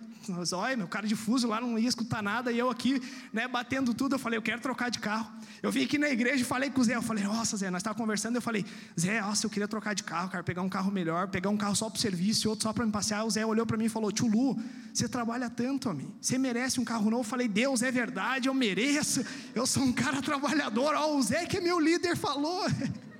olha, 0.53 0.77
meu 0.77 0.87
cara 0.87 1.07
de 1.07 1.15
fuso 1.15 1.47
lá 1.47 1.59
não 1.59 1.77
ia 1.77 1.87
escutar 1.87 2.21
nada. 2.21 2.51
E 2.51 2.59
eu 2.59 2.69
aqui, 2.69 3.01
né, 3.31 3.47
batendo 3.47 3.93
tudo. 3.93 4.15
Eu 4.15 4.19
falei, 4.19 4.37
eu 4.37 4.41
quero 4.41 4.61
trocar 4.61 4.89
de 4.89 4.99
carro. 4.99 5.31
Eu 5.61 5.71
vim 5.71 5.83
aqui 5.83 5.97
na 5.97 6.09
igreja 6.09 6.41
e 6.41 6.45
falei 6.45 6.69
com 6.69 6.81
o 6.81 6.83
Zé. 6.83 6.95
Eu 6.95 7.01
falei, 7.01 7.23
nossa, 7.23 7.57
Zé, 7.57 7.69
nós 7.69 7.79
estávamos 7.79 8.01
conversando. 8.01 8.35
Eu 8.35 8.41
falei, 8.41 8.65
Zé, 8.99 9.21
nossa, 9.21 9.45
eu 9.45 9.49
queria 9.49 9.67
trocar 9.67 9.93
de 9.93 10.03
carro, 10.03 10.29
cara, 10.29 10.43
pegar 10.43 10.61
um 10.61 10.69
carro 10.69 10.91
melhor, 10.91 11.27
pegar 11.27 11.49
um 11.49 11.57
carro 11.57 11.75
só 11.75 11.89
para 11.89 11.97
o 11.97 12.01
serviço 12.01 12.49
outro 12.49 12.63
só 12.63 12.73
para 12.73 12.85
me 12.85 12.91
passear. 12.91 13.25
O 13.25 13.29
Zé 13.29 13.45
olhou 13.45 13.65
para 13.65 13.77
mim 13.77 13.85
e 13.85 13.89
falou, 13.89 14.11
Tio 14.11 14.27
Lu, 14.27 14.57
você 14.93 15.07
trabalha 15.07 15.49
tanto, 15.49 15.89
homem. 15.89 16.13
Você 16.19 16.37
merece 16.37 16.79
um 16.79 16.85
carro 16.85 17.09
novo. 17.09 17.21
Eu 17.21 17.23
falei, 17.23 17.47
Deus, 17.47 17.81
é 17.81 17.91
verdade, 17.91 18.47
eu 18.47 18.53
mereço. 18.53 19.25
Eu 19.55 19.65
sou 19.65 19.83
um 19.83 19.93
cara 19.93 20.21
trabalhador. 20.21 20.95
Ó, 20.95 21.15
o 21.15 21.21
Zé, 21.21 21.45
que 21.45 21.57
é 21.57 21.61
meu 21.61 21.79
líder, 21.79 22.15
falou. 22.15 22.65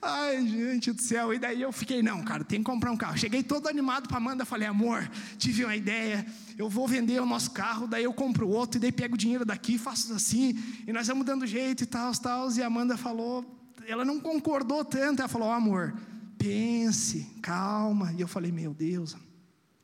Ai, 0.00 0.46
gente 0.46 0.92
do 0.92 1.00
céu. 1.00 1.32
E 1.32 1.38
daí 1.38 1.62
eu 1.62 1.72
fiquei, 1.72 2.02
não, 2.02 2.22
cara, 2.22 2.44
tem 2.44 2.60
que 2.60 2.64
comprar 2.64 2.92
um 2.92 2.96
carro. 2.96 3.16
Cheguei 3.16 3.42
todo 3.42 3.68
animado 3.68 4.08
para 4.08 4.18
Amanda, 4.18 4.44
falei, 4.44 4.68
amor, 4.68 5.10
tive 5.38 5.64
uma 5.64 5.74
ideia. 5.74 6.26
Eu 6.58 6.68
vou 6.68 6.86
vender 6.86 7.20
o 7.20 7.26
nosso 7.26 7.50
carro, 7.50 7.86
daí 7.86 8.04
eu 8.04 8.12
compro 8.12 8.48
outro, 8.48 8.78
e 8.78 8.80
daí 8.80 8.92
pego 8.92 9.14
o 9.14 9.18
dinheiro 9.18 9.44
daqui, 9.44 9.78
faço 9.78 10.12
assim, 10.12 10.58
e 10.86 10.92
nós 10.92 11.06
vamos 11.08 11.24
dando 11.24 11.46
jeito 11.46 11.82
e 11.82 11.86
tal, 11.86 12.12
tal. 12.12 12.50
E 12.52 12.62
a 12.62 12.66
Amanda 12.66 12.96
falou, 12.96 13.44
ela 13.86 14.04
não 14.04 14.20
concordou 14.20 14.84
tanto. 14.84 15.20
Ela 15.20 15.28
falou, 15.28 15.48
oh, 15.48 15.52
amor, 15.52 15.94
pense, 16.38 17.24
calma. 17.42 18.12
E 18.12 18.20
eu 18.20 18.28
falei, 18.28 18.52
meu 18.52 18.74
Deus. 18.74 19.16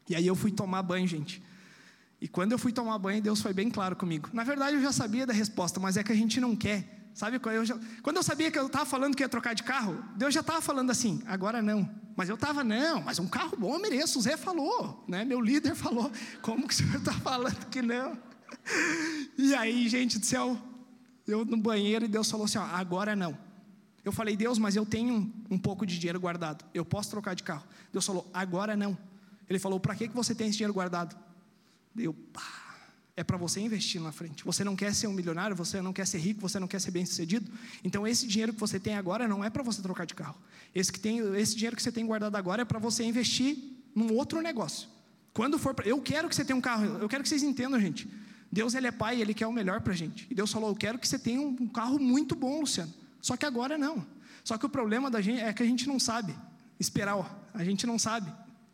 E 0.09 0.15
aí 0.15 0.27
eu 0.27 0.35
fui 0.35 0.51
tomar 0.51 0.83
banho, 0.83 1.07
gente. 1.07 1.43
E 2.21 2.29
quando 2.29 2.53
eu 2.53 2.59
fui 2.59 2.73
tomar 2.73 2.99
banho, 2.99 3.23
Deus 3.23 3.41
foi 3.41 3.55
bem 3.55 3.71
claro 3.71 3.97
comigo. 3.97 4.29
Na 4.33 4.45
verdade, 4.45 4.77
eu 4.77 4.83
já 4.83 4.93
sabia 4.93 5.27
da 5.27 5.33
resposta, 5.33 5.81
mas 5.81 5.97
é 5.97 6.05
que 6.05 6.13
a 6.13 6.15
gente 6.15 6.39
não 6.39 6.55
quer. 6.55 7.00
Sabe, 7.13 7.41
eu 7.43 7.65
já, 7.65 7.79
quando 8.03 8.17
eu 8.17 8.23
sabia 8.23 8.51
que 8.51 8.59
eu 8.59 8.67
estava 8.67 8.87
falando 8.87 9.17
que 9.17 9.23
ia 9.23 9.29
trocar 9.29 9.55
de 9.55 9.63
carro, 9.63 10.03
Deus 10.17 10.33
já 10.33 10.41
estava 10.41 10.61
falando 10.61 10.91
assim, 10.91 11.23
agora 11.27 11.61
não. 11.61 11.89
Mas 12.17 12.29
eu 12.29 12.35
estava, 12.35 12.63
não, 12.63 13.03
mas 13.03 13.19
um 13.19 13.27
carro 13.27 13.57
bom 13.57 13.75
eu 13.75 13.81
mereço. 13.81 14.19
O 14.19 14.23
Zé 14.23 14.37
falou, 14.37 15.05
né? 15.09 15.25
meu 15.25 15.41
líder 15.41 15.75
falou. 15.75 16.11
Como 16.43 16.69
que 16.69 16.75
o 16.75 16.77
senhor 16.77 16.97
está 16.97 17.13
falando 17.13 17.67
que 17.67 17.83
não? 17.83 18.17
E 19.39 19.55
aí, 19.55 19.89
gente 19.89 20.19
do 20.19 20.27
céu, 20.27 20.59
eu 21.27 21.45
no 21.45 21.57
banheiro 21.57 22.05
e 22.05 22.09
Deus 22.09 22.31
falou 22.31 22.45
assim: 22.45 22.59
ó, 22.59 22.65
agora 22.65 23.17
não. 23.17 23.37
Eu 24.05 24.13
falei, 24.13 24.37
Deus, 24.37 24.59
mas 24.59 24.77
eu 24.77 24.87
tenho 24.87 25.15
um, 25.15 25.33
um 25.51 25.59
pouco 25.59 25.85
de 25.85 25.99
dinheiro 25.99 26.19
guardado, 26.19 26.65
eu 26.73 26.85
posso 26.85 27.11
trocar 27.11 27.35
de 27.35 27.43
carro. 27.43 27.65
Deus 27.93 28.05
falou, 28.05 28.29
agora 28.33 28.77
não. 28.77 28.97
Ele 29.49 29.59
falou, 29.59 29.79
para 29.79 29.95
que, 29.95 30.09
que 30.09 30.15
você 30.15 30.35
tem 30.35 30.49
esse 30.49 30.57
dinheiro 30.57 30.73
guardado? 30.73 31.17
Deu, 31.95 32.15
pá, 32.15 32.70
é 33.17 33.25
para 33.25 33.37
você 33.37 33.61
investir 33.61 34.01
na 34.01 34.13
frente. 34.13 34.45
Você 34.45 34.65
não 34.65 34.75
quer 34.77 34.95
ser 34.95 35.07
um 35.07 35.13
milionário, 35.13 35.55
você 35.55 35.83
não 35.83 35.93
quer 35.93 36.07
ser 36.07 36.19
rico, 36.19 36.41
você 36.41 36.59
não 36.59 36.67
quer 36.67 36.81
ser 36.81 36.91
bem-sucedido. 36.91 37.51
Então 37.85 38.07
esse 38.07 38.27
dinheiro 38.27 38.53
que 38.53 38.61
você 38.61 38.79
tem 38.79 38.95
agora 38.97 39.29
não 39.29 39.45
é 39.45 39.51
para 39.51 39.63
você 39.63 39.83
trocar 39.83 40.07
de 40.07 40.15
carro. 40.15 40.37
Esse, 40.75 40.93
que 40.93 41.01
tem, 41.01 41.19
esse 41.37 41.55
dinheiro 41.55 41.77
que 41.77 41.83
você 41.83 41.93
tem 41.93 42.07
guardado 42.07 42.37
agora 42.37 42.63
é 42.63 42.65
para 42.65 42.79
você 42.79 43.05
investir 43.05 43.57
num 43.95 44.15
outro 44.15 44.41
negócio. 44.41 44.89
Quando 45.33 45.59
for, 45.59 45.75
pra, 45.75 45.87
eu 45.87 46.01
quero 46.01 46.29
que 46.29 46.35
você 46.35 46.45
tenha 46.45 46.57
um 46.57 46.61
carro. 46.61 46.85
Eu 46.99 47.09
quero 47.09 47.23
que 47.23 47.29
vocês 47.29 47.43
entendam, 47.43 47.79
gente. 47.81 48.09
Deus 48.51 48.75
ele 48.75 48.87
é 48.87 48.91
pai, 48.91 49.21
ele 49.21 49.33
quer 49.33 49.47
o 49.47 49.53
melhor 49.53 49.81
para 49.81 49.93
gente. 49.93 50.27
E 50.31 50.35
Deus 50.35 50.51
falou: 50.51 50.71
eu 50.71 50.77
quero 50.77 50.99
que 50.99 51.07
você 51.07 51.19
tenha 51.19 51.41
um 51.41 51.69
carro 51.69 51.99
muito 51.99 52.35
bom, 52.35 52.61
Luciano. 52.61 52.93
Só 53.21 53.37
que 53.37 53.47
agora 53.47 53.79
não. 53.79 54.05
Só 54.43 54.59
que 54.59 54.67
o 54.67 54.69
problema 54.69 55.11
da 55.11 55.21
gente 55.21 55.41
é 55.41 55.53
que 55.53 55.63
a 55.63 55.67
gente 55.67 55.87
não 55.87 56.01
sabe 56.01 56.35
esperar. 56.79 57.17
Ó. 57.17 57.27
A 57.55 57.65
gente 57.65 57.87
não 57.87 57.99
sabe 57.99 58.33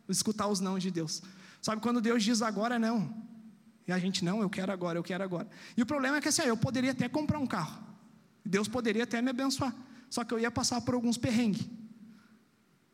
escutar 0.08 0.46
os 0.46 0.60
não 0.60 0.78
de 0.78 0.90
Deus. 0.90 1.22
Sabe 1.60 1.82
quando 1.82 2.00
Deus 2.00 2.22
diz 2.22 2.42
agora 2.42 2.78
não? 2.78 3.25
E 3.86 3.92
a 3.92 3.98
gente, 3.98 4.24
não, 4.24 4.42
eu 4.42 4.50
quero 4.50 4.72
agora, 4.72 4.98
eu 4.98 5.02
quero 5.02 5.22
agora. 5.22 5.48
E 5.76 5.82
o 5.82 5.86
problema 5.86 6.16
é 6.16 6.20
que 6.20 6.28
assim, 6.28 6.42
eu 6.42 6.56
poderia 6.56 6.90
até 6.90 7.08
comprar 7.08 7.38
um 7.38 7.46
carro. 7.46 7.82
Deus 8.44 8.68
poderia 8.68 9.04
até 9.04 9.22
me 9.22 9.30
abençoar. 9.30 9.74
Só 10.10 10.24
que 10.24 10.32
eu 10.32 10.38
ia 10.38 10.50
passar 10.50 10.80
por 10.80 10.94
alguns 10.94 11.16
perrengues. 11.16 11.66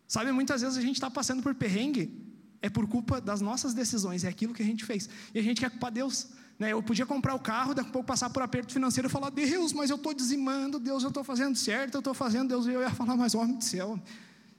Sabe, 0.06 0.30
muitas 0.32 0.60
vezes 0.60 0.76
a 0.76 0.82
gente 0.82 0.96
está 0.96 1.10
passando 1.10 1.42
por 1.42 1.54
perrengue, 1.54 2.22
é 2.60 2.68
por 2.68 2.86
culpa 2.86 3.20
das 3.20 3.40
nossas 3.40 3.72
decisões, 3.72 4.24
é 4.24 4.28
aquilo 4.28 4.52
que 4.52 4.62
a 4.62 4.66
gente 4.66 4.84
fez. 4.84 5.08
E 5.34 5.38
a 5.38 5.42
gente 5.42 5.60
quer 5.60 5.70
culpar 5.70 5.90
Deus. 5.90 6.28
Né? 6.58 6.72
Eu 6.72 6.82
podia 6.82 7.06
comprar 7.06 7.34
o 7.34 7.38
carro, 7.38 7.74
daqui 7.74 7.88
a 7.88 7.92
pouco 7.92 8.06
passar 8.06 8.28
por 8.28 8.42
aperto 8.42 8.72
financeiro 8.72 9.08
e 9.08 9.10
falar, 9.10 9.30
Deus, 9.30 9.72
mas 9.72 9.88
eu 9.88 9.96
estou 9.96 10.12
dizimando, 10.12 10.78
Deus, 10.78 11.02
eu 11.02 11.08
estou 11.08 11.24
fazendo 11.24 11.56
certo, 11.56 11.94
eu 11.94 12.00
estou 12.00 12.12
fazendo, 12.12 12.48
Deus, 12.48 12.66
e 12.66 12.70
eu 12.70 12.82
ia 12.82 12.90
falar, 12.90 13.16
mas 13.16 13.34
homem 13.34 13.56
do 13.56 13.64
céu, 13.64 13.98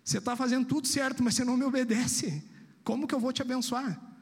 você 0.04 0.18
está 0.18 0.36
fazendo 0.36 0.66
tudo 0.66 0.88
certo, 0.88 1.24
mas 1.24 1.36
você 1.36 1.46
não 1.46 1.56
me 1.56 1.63
obedece. 1.63 2.44
Como 2.84 3.08
que 3.08 3.16
eu 3.16 3.20
vou 3.20 3.32
te 3.32 3.42
abençoar? 3.42 4.12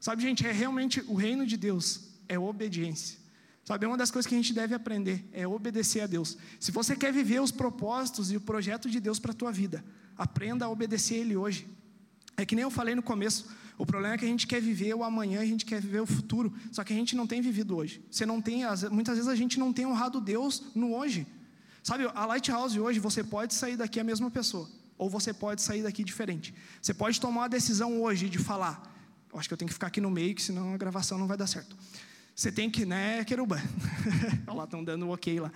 Sabe, 0.00 0.22
gente, 0.22 0.46
é 0.46 0.50
realmente 0.50 1.04
o 1.06 1.14
reino 1.14 1.46
de 1.46 1.56
Deus 1.56 2.08
é 2.28 2.38
obediência. 2.38 3.18
Sabe, 3.64 3.84
é 3.84 3.88
uma 3.88 3.98
das 3.98 4.10
coisas 4.10 4.26
que 4.26 4.34
a 4.34 4.38
gente 4.38 4.54
deve 4.54 4.74
aprender 4.74 5.28
é 5.32 5.46
obedecer 5.46 6.00
a 6.00 6.06
Deus. 6.06 6.36
Se 6.58 6.72
você 6.72 6.96
quer 6.96 7.12
viver 7.12 7.40
os 7.40 7.50
propósitos 7.50 8.32
e 8.32 8.36
o 8.36 8.40
projeto 8.40 8.88
de 8.88 8.98
Deus 8.98 9.18
para 9.18 9.32
a 9.32 9.34
tua 9.34 9.52
vida, 9.52 9.84
aprenda 10.16 10.64
a 10.64 10.70
obedecer 10.70 11.16
Ele 11.16 11.36
hoje. 11.36 11.68
É 12.36 12.46
que 12.46 12.54
nem 12.54 12.62
eu 12.62 12.70
falei 12.70 12.94
no 12.94 13.02
começo, 13.02 13.46
o 13.76 13.84
problema 13.84 14.14
é 14.14 14.18
que 14.18 14.24
a 14.24 14.28
gente 14.28 14.46
quer 14.46 14.60
viver 14.60 14.94
o 14.94 15.04
amanhã, 15.04 15.40
a 15.40 15.44
gente 15.44 15.64
quer 15.66 15.80
viver 15.80 16.00
o 16.00 16.06
futuro, 16.06 16.52
só 16.72 16.82
que 16.82 16.92
a 16.92 16.96
gente 16.96 17.14
não 17.14 17.26
tem 17.26 17.40
vivido 17.40 17.76
hoje. 17.76 18.02
Você 18.10 18.24
não 18.24 18.40
tem, 18.40 18.62
muitas 18.90 19.16
vezes 19.16 19.28
a 19.28 19.34
gente 19.34 19.58
não 19.58 19.72
tem 19.72 19.86
honrado 19.86 20.20
Deus 20.20 20.64
no 20.74 20.94
hoje. 20.94 21.26
Sabe, 21.82 22.10
a 22.14 22.26
Lighthouse 22.26 22.78
hoje, 22.78 22.98
você 22.98 23.22
pode 23.22 23.54
sair 23.54 23.76
daqui 23.76 24.00
a 24.00 24.04
mesma 24.04 24.30
pessoa 24.30 24.68
ou 24.98 25.08
você 25.08 25.32
pode 25.32 25.62
sair 25.62 25.82
daqui 25.82 26.04
diferente. 26.04 26.54
Você 26.80 26.92
pode 26.92 27.18
tomar 27.18 27.42
uma 27.42 27.48
decisão 27.48 28.02
hoje 28.02 28.28
de 28.28 28.38
falar, 28.38 28.82
acho 29.34 29.48
que 29.48 29.54
eu 29.54 29.58
tenho 29.58 29.68
que 29.68 29.74
ficar 29.74 29.88
aqui 29.88 30.00
no 30.00 30.10
meio, 30.10 30.34
que 30.34 30.42
senão 30.42 30.74
a 30.74 30.76
gravação 30.76 31.18
não 31.18 31.26
vai 31.26 31.36
dar 31.36 31.46
certo. 31.46 31.76
Você 32.34 32.50
tem 32.50 32.70
que, 32.70 32.86
né, 32.86 33.24
Queruba? 33.24 33.60
Olha 34.46 34.56
lá, 34.56 34.64
estão 34.64 34.82
dando 34.82 35.06
um 35.06 35.10
ok 35.10 35.40
lá. 35.40 35.52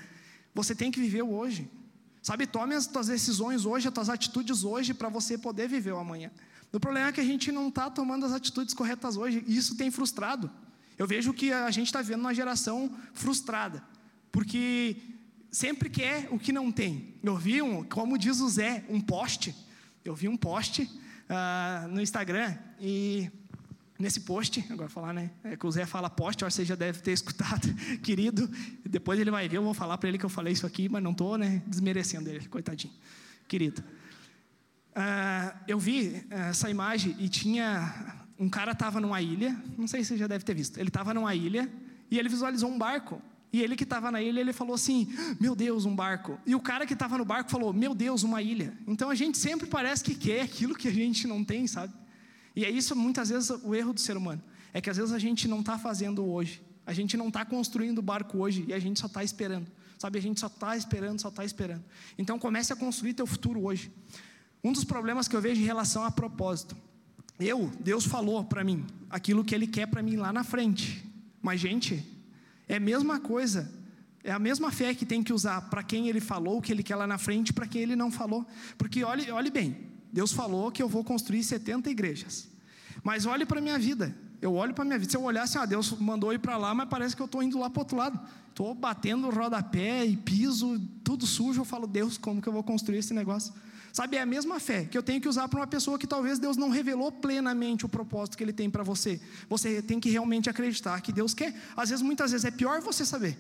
Você 0.54 0.74
tem 0.74 0.90
que 0.90 1.00
viver 1.00 1.22
o 1.22 1.32
hoje. 1.32 1.68
Sabe, 2.22 2.46
tome 2.46 2.74
as 2.74 2.86
tuas 2.86 3.08
decisões 3.08 3.64
hoje, 3.64 3.88
as 3.88 3.94
tuas 3.94 4.08
atitudes 4.08 4.64
hoje, 4.64 4.94
para 4.94 5.08
você 5.08 5.36
poder 5.36 5.68
viver 5.68 5.92
o 5.92 5.98
amanhã. 5.98 6.30
O 6.72 6.80
problema 6.80 7.08
é 7.08 7.12
que 7.12 7.20
a 7.20 7.24
gente 7.24 7.52
não 7.52 7.68
está 7.68 7.90
tomando 7.90 8.26
as 8.26 8.32
atitudes 8.32 8.74
corretas 8.74 9.16
hoje, 9.16 9.44
e 9.46 9.56
isso 9.56 9.76
tem 9.76 9.90
frustrado. 9.90 10.50
Eu 10.98 11.06
vejo 11.06 11.32
que 11.32 11.52
a 11.52 11.70
gente 11.70 11.86
está 11.86 12.02
vendo 12.02 12.20
uma 12.20 12.34
geração 12.34 12.90
frustrada, 13.12 13.82
porque 14.32 14.96
sempre 15.50 15.88
quer 15.88 16.28
o 16.30 16.38
que 16.38 16.52
não 16.52 16.72
tem. 16.72 17.14
Eu 17.22 17.36
vi, 17.36 17.62
um, 17.62 17.84
como 17.84 18.18
diz 18.18 18.40
o 18.40 18.48
Zé, 18.48 18.84
um 18.88 19.00
post. 19.00 19.54
Eu 20.04 20.14
vi 20.14 20.28
um 20.28 20.36
post 20.36 20.82
uh, 20.82 21.88
no 21.88 22.00
Instagram 22.00 22.56
e 22.80 23.30
nesse 23.98 24.20
post, 24.20 24.64
agora 24.70 24.88
falar, 24.88 25.12
né? 25.12 25.30
É 25.44 25.56
que 25.56 25.66
o 25.66 25.70
Zé 25.70 25.86
fala 25.86 26.10
post, 26.10 26.42
você 26.44 26.64
já 26.64 26.74
deve 26.74 27.00
ter 27.00 27.12
escutado, 27.14 27.72
querido. 28.02 28.50
Depois 28.84 29.18
ele 29.18 29.30
vai 29.30 29.48
ver, 29.48 29.58
eu 29.58 29.62
vou 29.62 29.74
falar 29.74 29.98
para 29.98 30.08
ele 30.08 30.18
que 30.18 30.24
eu 30.24 30.30
falei 30.30 30.52
isso 30.52 30.66
aqui, 30.66 30.88
mas 30.88 31.02
não 31.02 31.12
estou 31.12 31.38
né, 31.38 31.62
desmerecendo 31.66 32.28
ele, 32.28 32.46
coitadinho. 32.48 32.92
Querido. 33.46 33.82
Uh, 34.96 35.56
eu 35.66 35.78
vi 35.78 36.24
essa 36.30 36.70
imagem 36.70 37.16
e 37.18 37.28
tinha 37.28 38.24
um 38.38 38.48
cara 38.48 38.72
estava 38.72 39.00
numa 39.00 39.20
ilha, 39.20 39.56
não 39.76 39.86
sei 39.86 40.02
se 40.02 40.10
você 40.10 40.16
já 40.16 40.26
deve 40.26 40.44
ter 40.44 40.54
visto, 40.54 40.78
ele 40.78 40.88
estava 40.88 41.12
numa 41.12 41.34
ilha 41.34 41.70
e 42.10 42.18
ele 42.18 42.28
visualizou 42.28 42.70
um 42.70 42.78
barco. 42.78 43.20
E 43.52 43.62
ele 43.62 43.76
que 43.76 43.84
estava 43.84 44.10
na 44.10 44.20
ilha, 44.20 44.40
ele 44.40 44.52
falou 44.52 44.74
assim: 44.74 45.06
Meu 45.38 45.54
Deus, 45.54 45.84
um 45.84 45.94
barco. 45.94 46.36
E 46.44 46.56
o 46.56 46.60
cara 46.60 46.84
que 46.84 46.92
estava 46.92 47.16
no 47.16 47.24
barco 47.24 47.48
falou: 47.48 47.72
Meu 47.72 47.94
Deus, 47.94 48.24
uma 48.24 48.42
ilha. 48.42 48.76
Então 48.84 49.08
a 49.10 49.14
gente 49.14 49.38
sempre 49.38 49.68
parece 49.68 50.02
que 50.02 50.12
quer 50.12 50.40
aquilo 50.40 50.74
que 50.74 50.88
a 50.88 50.92
gente 50.92 51.28
não 51.28 51.44
tem, 51.44 51.64
sabe? 51.68 51.94
E 52.54 52.64
é 52.64 52.70
isso 52.70 52.94
muitas 52.94 53.28
vezes 53.28 53.50
o 53.50 53.74
erro 53.74 53.92
do 53.92 54.00
ser 54.00 54.16
humano. 54.16 54.42
É 54.72 54.80
que 54.80 54.90
às 54.90 54.96
vezes 54.96 55.12
a 55.12 55.18
gente 55.18 55.46
não 55.48 55.60
está 55.60 55.78
fazendo 55.78 56.24
hoje. 56.24 56.62
A 56.86 56.92
gente 56.92 57.16
não 57.16 57.28
está 57.28 57.44
construindo 57.44 57.98
o 57.98 58.02
barco 58.02 58.38
hoje 58.38 58.64
e 58.68 58.72
a 58.72 58.78
gente 58.78 59.00
só 59.00 59.06
está 59.06 59.24
esperando. 59.24 59.66
Sabe, 59.98 60.18
a 60.18 60.22
gente 60.22 60.40
só 60.40 60.48
está 60.48 60.76
esperando, 60.76 61.20
só 61.20 61.28
está 61.28 61.44
esperando. 61.44 61.82
Então 62.18 62.38
comece 62.38 62.72
a 62.72 62.76
construir 62.76 63.14
teu 63.14 63.26
futuro 63.26 63.64
hoje. 63.64 63.90
Um 64.62 64.72
dos 64.72 64.84
problemas 64.84 65.28
que 65.28 65.36
eu 65.36 65.40
vejo 65.40 65.60
em 65.60 65.64
relação 65.64 66.04
a 66.04 66.10
propósito. 66.10 66.76
Eu, 67.38 67.70
Deus 67.80 68.04
falou 68.04 68.44
para 68.44 68.62
mim 68.62 68.84
aquilo 69.10 69.44
que 69.44 69.54
Ele 69.54 69.66
quer 69.66 69.86
para 69.86 70.02
mim 70.02 70.16
lá 70.16 70.32
na 70.32 70.44
frente. 70.44 71.04
Mas, 71.40 71.60
gente, 71.60 72.04
é 72.68 72.76
a 72.76 72.80
mesma 72.80 73.18
coisa. 73.20 73.70
É 74.22 74.32
a 74.32 74.38
mesma 74.38 74.70
fé 74.70 74.94
que 74.94 75.04
tem 75.04 75.22
que 75.22 75.32
usar 75.32 75.68
para 75.68 75.82
quem 75.82 76.08
Ele 76.08 76.20
falou, 76.20 76.58
o 76.58 76.62
que 76.62 76.72
Ele 76.72 76.82
quer 76.82 76.96
lá 76.96 77.06
na 77.06 77.18
frente, 77.18 77.52
para 77.52 77.66
quem 77.66 77.82
Ele 77.82 77.96
não 77.96 78.10
falou. 78.10 78.46
Porque 78.78 79.04
olhe, 79.04 79.30
olhe 79.30 79.50
bem, 79.50 79.76
Deus 80.14 80.32
falou 80.32 80.70
que 80.70 80.80
eu 80.80 80.88
vou 80.88 81.02
construir 81.02 81.42
70 81.42 81.90
igrejas. 81.90 82.46
Mas 83.02 83.26
olhe 83.26 83.44
para 83.44 83.58
a 83.58 83.60
minha 83.60 83.76
vida. 83.76 84.14
Eu 84.40 84.54
olho 84.54 84.72
para 84.72 84.82
a 84.82 84.84
minha 84.84 84.96
vida. 84.96 85.10
Se 85.10 85.16
eu 85.16 85.24
olhar 85.24 85.42
assim, 85.42 85.58
ah, 85.58 85.66
Deus 85.66 85.90
mandou 85.98 86.32
ir 86.32 86.38
para 86.38 86.56
lá, 86.56 86.72
mas 86.72 86.88
parece 86.88 87.16
que 87.16 87.20
eu 87.20 87.26
estou 87.26 87.42
indo 87.42 87.58
lá 87.58 87.68
para 87.68 87.80
o 87.80 87.82
outro 87.82 87.96
lado. 87.96 88.20
Estou 88.48 88.72
batendo 88.76 89.28
rodapé 89.28 90.06
e 90.06 90.16
piso, 90.16 90.80
tudo 91.02 91.26
sujo. 91.26 91.62
Eu 91.62 91.64
falo, 91.64 91.88
Deus, 91.88 92.16
como 92.16 92.40
que 92.40 92.48
eu 92.48 92.52
vou 92.52 92.62
construir 92.62 92.98
esse 92.98 93.12
negócio? 93.12 93.52
Sabe, 93.92 94.16
é 94.16 94.20
a 94.20 94.26
mesma 94.26 94.60
fé 94.60 94.84
que 94.84 94.96
eu 94.96 95.02
tenho 95.02 95.20
que 95.20 95.28
usar 95.28 95.48
para 95.48 95.58
uma 95.58 95.66
pessoa 95.66 95.98
que 95.98 96.06
talvez 96.06 96.38
Deus 96.38 96.56
não 96.56 96.70
revelou 96.70 97.10
plenamente 97.10 97.84
o 97.84 97.88
propósito 97.88 98.36
que 98.36 98.44
Ele 98.44 98.52
tem 98.52 98.70
para 98.70 98.84
você. 98.84 99.20
Você 99.48 99.82
tem 99.82 99.98
que 99.98 100.10
realmente 100.10 100.48
acreditar 100.48 101.00
que 101.00 101.10
Deus 101.10 101.34
quer. 101.34 101.52
Às 101.76 101.90
vezes, 101.90 102.04
muitas 102.04 102.30
vezes, 102.30 102.44
é 102.44 102.52
pior 102.52 102.80
você 102.80 103.04
saber. 103.04 103.36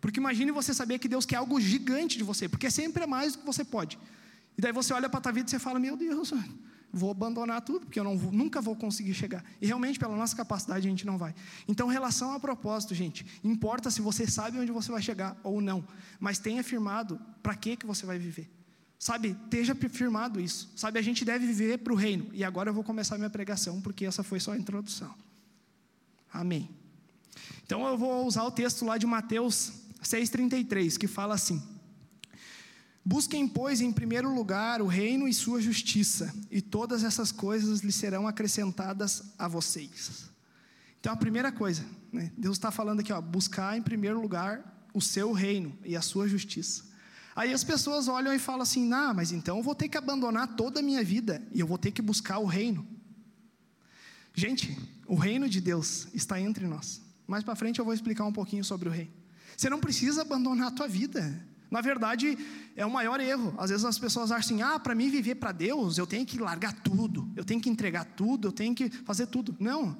Porque 0.00 0.18
imagine 0.18 0.50
você 0.50 0.74
saber 0.74 0.98
que 0.98 1.06
Deus 1.06 1.24
quer 1.24 1.36
algo 1.36 1.60
gigante 1.60 2.18
de 2.18 2.24
você, 2.24 2.48
porque 2.48 2.68
sempre 2.68 3.04
é 3.04 3.06
mais 3.06 3.34
do 3.34 3.38
que 3.38 3.46
você 3.46 3.64
pode. 3.64 3.96
E 4.56 4.60
daí 4.60 4.72
você 4.72 4.92
olha 4.92 5.08
para 5.08 5.18
a 5.18 5.20
tua 5.20 5.32
vida 5.32 5.48
e 5.48 5.50
você 5.50 5.58
fala: 5.58 5.78
Meu 5.78 5.96
Deus, 5.96 6.32
vou 6.92 7.10
abandonar 7.10 7.60
tudo, 7.60 7.86
porque 7.86 8.00
eu 8.00 8.04
não, 8.04 8.14
nunca 8.14 8.60
vou 8.60 8.74
conseguir 8.74 9.14
chegar. 9.14 9.44
E 9.60 9.66
realmente, 9.66 9.98
pela 9.98 10.16
nossa 10.16 10.34
capacidade, 10.34 10.86
a 10.86 10.90
gente 10.90 11.04
não 11.04 11.18
vai. 11.18 11.34
Então, 11.68 11.88
relação 11.88 12.32
a 12.32 12.40
propósito, 12.40 12.94
gente, 12.94 13.26
importa 13.44 13.90
se 13.90 14.00
você 14.00 14.26
sabe 14.26 14.58
onde 14.58 14.72
você 14.72 14.90
vai 14.90 15.02
chegar 15.02 15.38
ou 15.42 15.60
não, 15.60 15.86
mas 16.18 16.38
tenha 16.38 16.64
firmado 16.64 17.20
para 17.42 17.54
que, 17.54 17.76
que 17.76 17.86
você 17.86 18.06
vai 18.06 18.18
viver. 18.18 18.50
Sabe, 18.98 19.36
esteja 19.44 19.74
firmado 19.74 20.40
isso. 20.40 20.72
Sabe, 20.74 20.98
a 20.98 21.02
gente 21.02 21.24
deve 21.24 21.46
viver 21.46 21.78
para 21.78 21.92
o 21.92 21.96
reino. 21.96 22.30
E 22.32 22.42
agora 22.42 22.70
eu 22.70 22.74
vou 22.74 22.82
começar 22.82 23.18
minha 23.18 23.28
pregação, 23.28 23.80
porque 23.80 24.06
essa 24.06 24.22
foi 24.22 24.40
só 24.40 24.52
a 24.52 24.56
introdução. 24.56 25.14
Amém. 26.32 26.70
Então 27.64 27.86
eu 27.86 27.98
vou 27.98 28.26
usar 28.26 28.44
o 28.44 28.50
texto 28.50 28.86
lá 28.86 28.96
de 28.96 29.06
Mateus 29.06 29.72
6,33, 30.02 30.96
que 30.96 31.06
fala 31.06 31.34
assim: 31.34 31.62
Busquem, 33.08 33.46
pois, 33.46 33.80
em 33.80 33.92
primeiro 33.92 34.34
lugar 34.34 34.82
o 34.82 34.86
reino 34.88 35.28
e 35.28 35.32
sua 35.32 35.60
justiça, 35.60 36.34
e 36.50 36.60
todas 36.60 37.04
essas 37.04 37.30
coisas 37.30 37.78
lhe 37.78 37.92
serão 37.92 38.26
acrescentadas 38.26 39.32
a 39.38 39.46
vocês. 39.46 40.28
Então 40.98 41.12
a 41.12 41.16
primeira 41.16 41.52
coisa, 41.52 41.84
né, 42.12 42.32
Deus 42.36 42.56
está 42.56 42.72
falando 42.72 42.98
aqui, 42.98 43.12
ó, 43.12 43.20
buscar 43.20 43.78
em 43.78 43.82
primeiro 43.82 44.20
lugar 44.20 44.88
o 44.92 45.00
seu 45.00 45.30
reino 45.30 45.78
e 45.84 45.94
a 45.94 46.02
sua 46.02 46.26
justiça. 46.26 46.82
Aí 47.36 47.52
as 47.52 47.62
pessoas 47.62 48.08
olham 48.08 48.34
e 48.34 48.40
falam 48.40 48.62
assim: 48.62 48.84
"Não, 48.84 49.14
mas 49.14 49.30
então 49.30 49.58
eu 49.58 49.62
vou 49.62 49.76
ter 49.76 49.88
que 49.88 49.96
abandonar 49.96 50.56
toda 50.56 50.80
a 50.80 50.82
minha 50.82 51.04
vida 51.04 51.40
e 51.52 51.60
eu 51.60 51.66
vou 51.66 51.78
ter 51.78 51.92
que 51.92 52.02
buscar 52.02 52.38
o 52.38 52.44
reino". 52.44 52.84
Gente, 54.34 54.76
o 55.06 55.14
reino 55.14 55.48
de 55.48 55.60
Deus 55.60 56.08
está 56.12 56.40
entre 56.40 56.66
nós. 56.66 57.00
Mais 57.24 57.44
para 57.44 57.54
frente 57.54 57.78
eu 57.78 57.84
vou 57.84 57.94
explicar 57.94 58.24
um 58.24 58.32
pouquinho 58.32 58.64
sobre 58.64 58.88
o 58.88 58.92
reino. 58.92 59.12
Você 59.56 59.70
não 59.70 59.78
precisa 59.78 60.22
abandonar 60.22 60.68
a 60.68 60.72
tua 60.72 60.88
vida. 60.88 61.40
Na 61.70 61.80
verdade, 61.80 62.38
é 62.76 62.86
o 62.86 62.90
maior 62.90 63.20
erro. 63.20 63.54
Às 63.58 63.70
vezes 63.70 63.84
as 63.84 63.98
pessoas 63.98 64.30
acham 64.30 64.56
assim: 64.56 64.62
ah, 64.62 64.78
para 64.78 64.94
mim 64.94 65.10
viver 65.10 65.36
para 65.36 65.52
Deus, 65.52 65.98
eu 65.98 66.06
tenho 66.06 66.24
que 66.24 66.38
largar 66.38 66.72
tudo, 66.72 67.28
eu 67.34 67.44
tenho 67.44 67.60
que 67.60 67.68
entregar 67.68 68.04
tudo, 68.04 68.48
eu 68.48 68.52
tenho 68.52 68.74
que 68.74 68.88
fazer 68.88 69.26
tudo. 69.26 69.56
Não. 69.58 69.96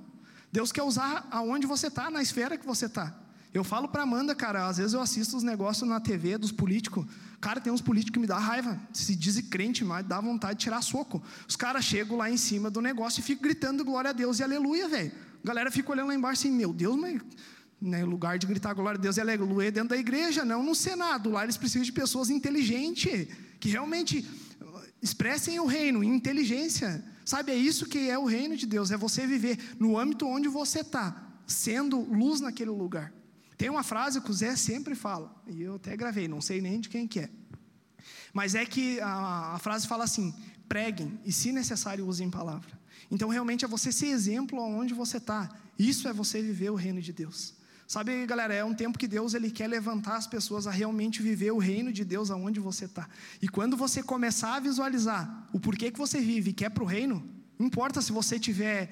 Deus 0.52 0.72
quer 0.72 0.82
usar 0.82 1.26
aonde 1.30 1.66
você 1.66 1.88
está, 1.88 2.10
na 2.10 2.22
esfera 2.22 2.56
que 2.56 2.66
você 2.66 2.86
está. 2.86 3.14
Eu 3.52 3.64
falo 3.64 3.88
para 3.88 4.02
Amanda, 4.02 4.34
cara, 4.34 4.66
às 4.66 4.76
vezes 4.76 4.92
eu 4.92 5.00
assisto 5.00 5.36
os 5.36 5.42
negócios 5.42 5.88
na 5.88 5.98
TV 5.98 6.36
dos 6.36 6.52
políticos. 6.52 7.06
Cara, 7.40 7.60
tem 7.60 7.72
uns 7.72 7.80
políticos 7.80 8.12
que 8.12 8.18
me 8.18 8.26
dá 8.26 8.38
raiva, 8.38 8.78
se 8.92 9.16
dizem 9.16 9.44
crente, 9.44 9.84
mas 9.84 10.04
dá 10.06 10.20
vontade 10.20 10.58
de 10.58 10.64
tirar 10.64 10.82
soco. 10.82 11.22
Os 11.48 11.56
caras 11.56 11.84
chegam 11.84 12.16
lá 12.16 12.30
em 12.30 12.36
cima 12.36 12.70
do 12.70 12.80
negócio 12.80 13.20
e 13.20 13.22
ficam 13.22 13.42
gritando 13.42 13.84
glória 13.84 14.10
a 14.10 14.12
Deus 14.12 14.38
e 14.40 14.42
aleluia, 14.42 14.88
velho. 14.88 15.12
A 15.42 15.46
galera 15.46 15.70
fica 15.70 15.90
olhando 15.90 16.08
lá 16.08 16.14
embaixo 16.14 16.42
assim, 16.42 16.54
meu 16.54 16.72
Deus, 16.72 16.96
mas 16.96 17.20
né, 17.80 18.04
lugar 18.04 18.38
de 18.38 18.46
gritar 18.46 18.74
glória 18.74 18.98
a 18.98 19.00
Deus 19.00 19.16
e 19.16 19.20
aleluia 19.20 19.68
é 19.68 19.70
dentro 19.70 19.90
da 19.90 19.96
igreja, 19.96 20.44
não 20.44 20.62
no 20.62 20.74
Senado. 20.74 21.30
Lá 21.30 21.44
eles 21.44 21.56
precisam 21.56 21.82
de 21.82 21.92
pessoas 21.92 22.30
inteligentes, 22.30 23.28
que 23.60 23.68
realmente 23.68 24.26
expressem 25.02 25.58
o 25.60 25.66
reino 25.66 26.02
inteligência. 26.02 27.04
Sabe, 27.24 27.52
é 27.52 27.56
isso 27.56 27.86
que 27.86 28.08
é 28.08 28.18
o 28.18 28.24
reino 28.24 28.56
de 28.56 28.66
Deus, 28.66 28.90
é 28.90 28.96
você 28.96 29.26
viver 29.26 29.58
no 29.78 29.98
âmbito 29.98 30.26
onde 30.26 30.48
você 30.48 30.80
está, 30.80 31.40
sendo 31.46 32.00
luz 32.00 32.40
naquele 32.40 32.70
lugar. 32.70 33.12
Tem 33.58 33.68
uma 33.68 33.82
frase 33.82 34.20
que 34.20 34.30
o 34.30 34.34
Zé 34.34 34.54
sempre 34.54 34.94
fala, 34.94 35.34
e 35.46 35.62
eu 35.62 35.76
até 35.76 35.96
gravei, 35.96 36.28
não 36.28 36.40
sei 36.40 36.60
nem 36.60 36.78
de 36.78 36.88
quem 36.88 37.08
que 37.08 37.20
é. 37.20 37.30
Mas 38.32 38.54
é 38.54 38.64
que 38.66 39.00
a, 39.00 39.54
a 39.54 39.58
frase 39.58 39.86
fala 39.86 40.04
assim: 40.04 40.34
preguem 40.68 41.18
e, 41.24 41.32
se 41.32 41.52
necessário, 41.52 42.06
usem 42.06 42.30
palavra. 42.30 42.78
Então, 43.10 43.28
realmente, 43.28 43.64
é 43.64 43.68
você 43.68 43.90
ser 43.90 44.08
exemplo 44.08 44.60
aonde 44.60 44.92
você 44.92 45.16
está. 45.16 45.50
Isso 45.78 46.06
é 46.06 46.12
você 46.12 46.42
viver 46.42 46.70
o 46.70 46.74
reino 46.74 47.00
de 47.00 47.12
Deus. 47.12 47.54
Sabe, 47.86 48.26
galera, 48.26 48.52
é 48.52 48.64
um 48.64 48.74
tempo 48.74 48.98
que 48.98 49.06
Deus 49.06 49.32
ele 49.32 49.50
quer 49.50 49.68
levantar 49.68 50.16
as 50.16 50.26
pessoas 50.26 50.66
a 50.66 50.70
realmente 50.70 51.22
viver 51.22 51.52
o 51.52 51.58
reino 51.58 51.92
de 51.92 52.04
Deus 52.04 52.30
aonde 52.30 52.58
você 52.58 52.86
está. 52.86 53.08
E 53.40 53.48
quando 53.48 53.76
você 53.76 54.02
começar 54.02 54.56
a 54.56 54.60
visualizar 54.60 55.48
o 55.52 55.60
porquê 55.60 55.90
que 55.90 55.98
você 55.98 56.20
vive 56.20 56.52
quer 56.52 56.70
para 56.70 56.82
o 56.82 56.86
reino, 56.86 57.24
não 57.58 57.66
importa 57.66 58.02
se 58.02 58.10
você 58.10 58.36
estiver 58.36 58.90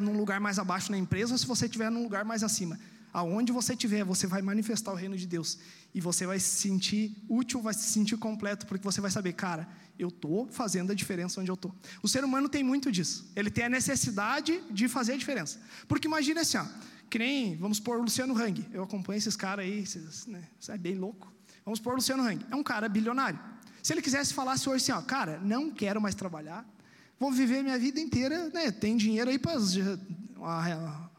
num 0.00 0.16
lugar 0.16 0.40
mais 0.40 0.58
abaixo 0.58 0.90
na 0.90 0.96
empresa 0.96 1.32
ou 1.32 1.38
se 1.38 1.46
você 1.46 1.66
estiver 1.66 1.90
num 1.90 2.02
lugar 2.02 2.24
mais 2.24 2.42
acima 2.42 2.78
aonde 3.14 3.52
você 3.52 3.74
estiver, 3.74 4.02
você 4.02 4.26
vai 4.26 4.42
manifestar 4.42 4.92
o 4.92 4.96
reino 4.96 5.16
de 5.16 5.24
Deus. 5.24 5.56
E 5.94 6.00
você 6.00 6.26
vai 6.26 6.40
se 6.40 6.60
sentir 6.60 7.16
útil, 7.28 7.62
vai 7.62 7.72
se 7.72 7.88
sentir 7.88 8.16
completo, 8.16 8.66
porque 8.66 8.82
você 8.82 9.00
vai 9.00 9.10
saber, 9.10 9.34
cara, 9.34 9.68
eu 9.96 10.08
estou 10.08 10.48
fazendo 10.48 10.90
a 10.90 10.94
diferença 10.96 11.40
onde 11.40 11.48
eu 11.48 11.54
estou. 11.54 11.72
O 12.02 12.08
ser 12.08 12.24
humano 12.24 12.48
tem 12.48 12.64
muito 12.64 12.90
disso. 12.90 13.30
Ele 13.36 13.50
tem 13.50 13.66
a 13.66 13.68
necessidade 13.68 14.60
de 14.68 14.88
fazer 14.88 15.12
a 15.12 15.16
diferença. 15.16 15.60
Porque 15.86 16.08
imagina 16.08 16.40
assim, 16.40 16.58
ó, 16.58 16.66
que 17.10 17.18
nem, 17.18 17.56
vamos 17.56 17.78
pôr 17.80 17.98
o 17.98 18.02
Luciano 18.02 18.36
Hang. 18.36 18.66
Eu 18.72 18.82
acompanho 18.82 19.18
esses 19.18 19.36
caras 19.36 19.64
aí, 19.64 19.80
esses, 19.80 20.26
né, 20.26 20.42
isso 20.58 20.70
é 20.72 20.78
bem 20.78 20.94
louco. 20.94 21.32
Vamos 21.64 21.80
pôr 21.80 21.92
o 21.92 21.96
Luciano 21.96 22.22
Hang. 22.22 22.44
É 22.50 22.56
um 22.56 22.62
cara 22.62 22.88
bilionário. 22.88 23.38
Se 23.82 23.92
ele 23.92 24.02
quisesse 24.02 24.32
falar 24.32 24.54
hoje 24.54 24.70
assim, 24.70 24.92
ó, 24.92 25.02
cara, 25.02 25.38
não 25.40 25.70
quero 25.70 26.00
mais 26.00 26.14
trabalhar, 26.14 26.66
vou 27.18 27.30
viver 27.30 27.62
minha 27.62 27.78
vida 27.78 28.00
inteira, 28.00 28.48
né, 28.50 28.70
tem 28.70 28.96
dinheiro 28.96 29.30
aí 29.30 29.38
para 29.38 29.58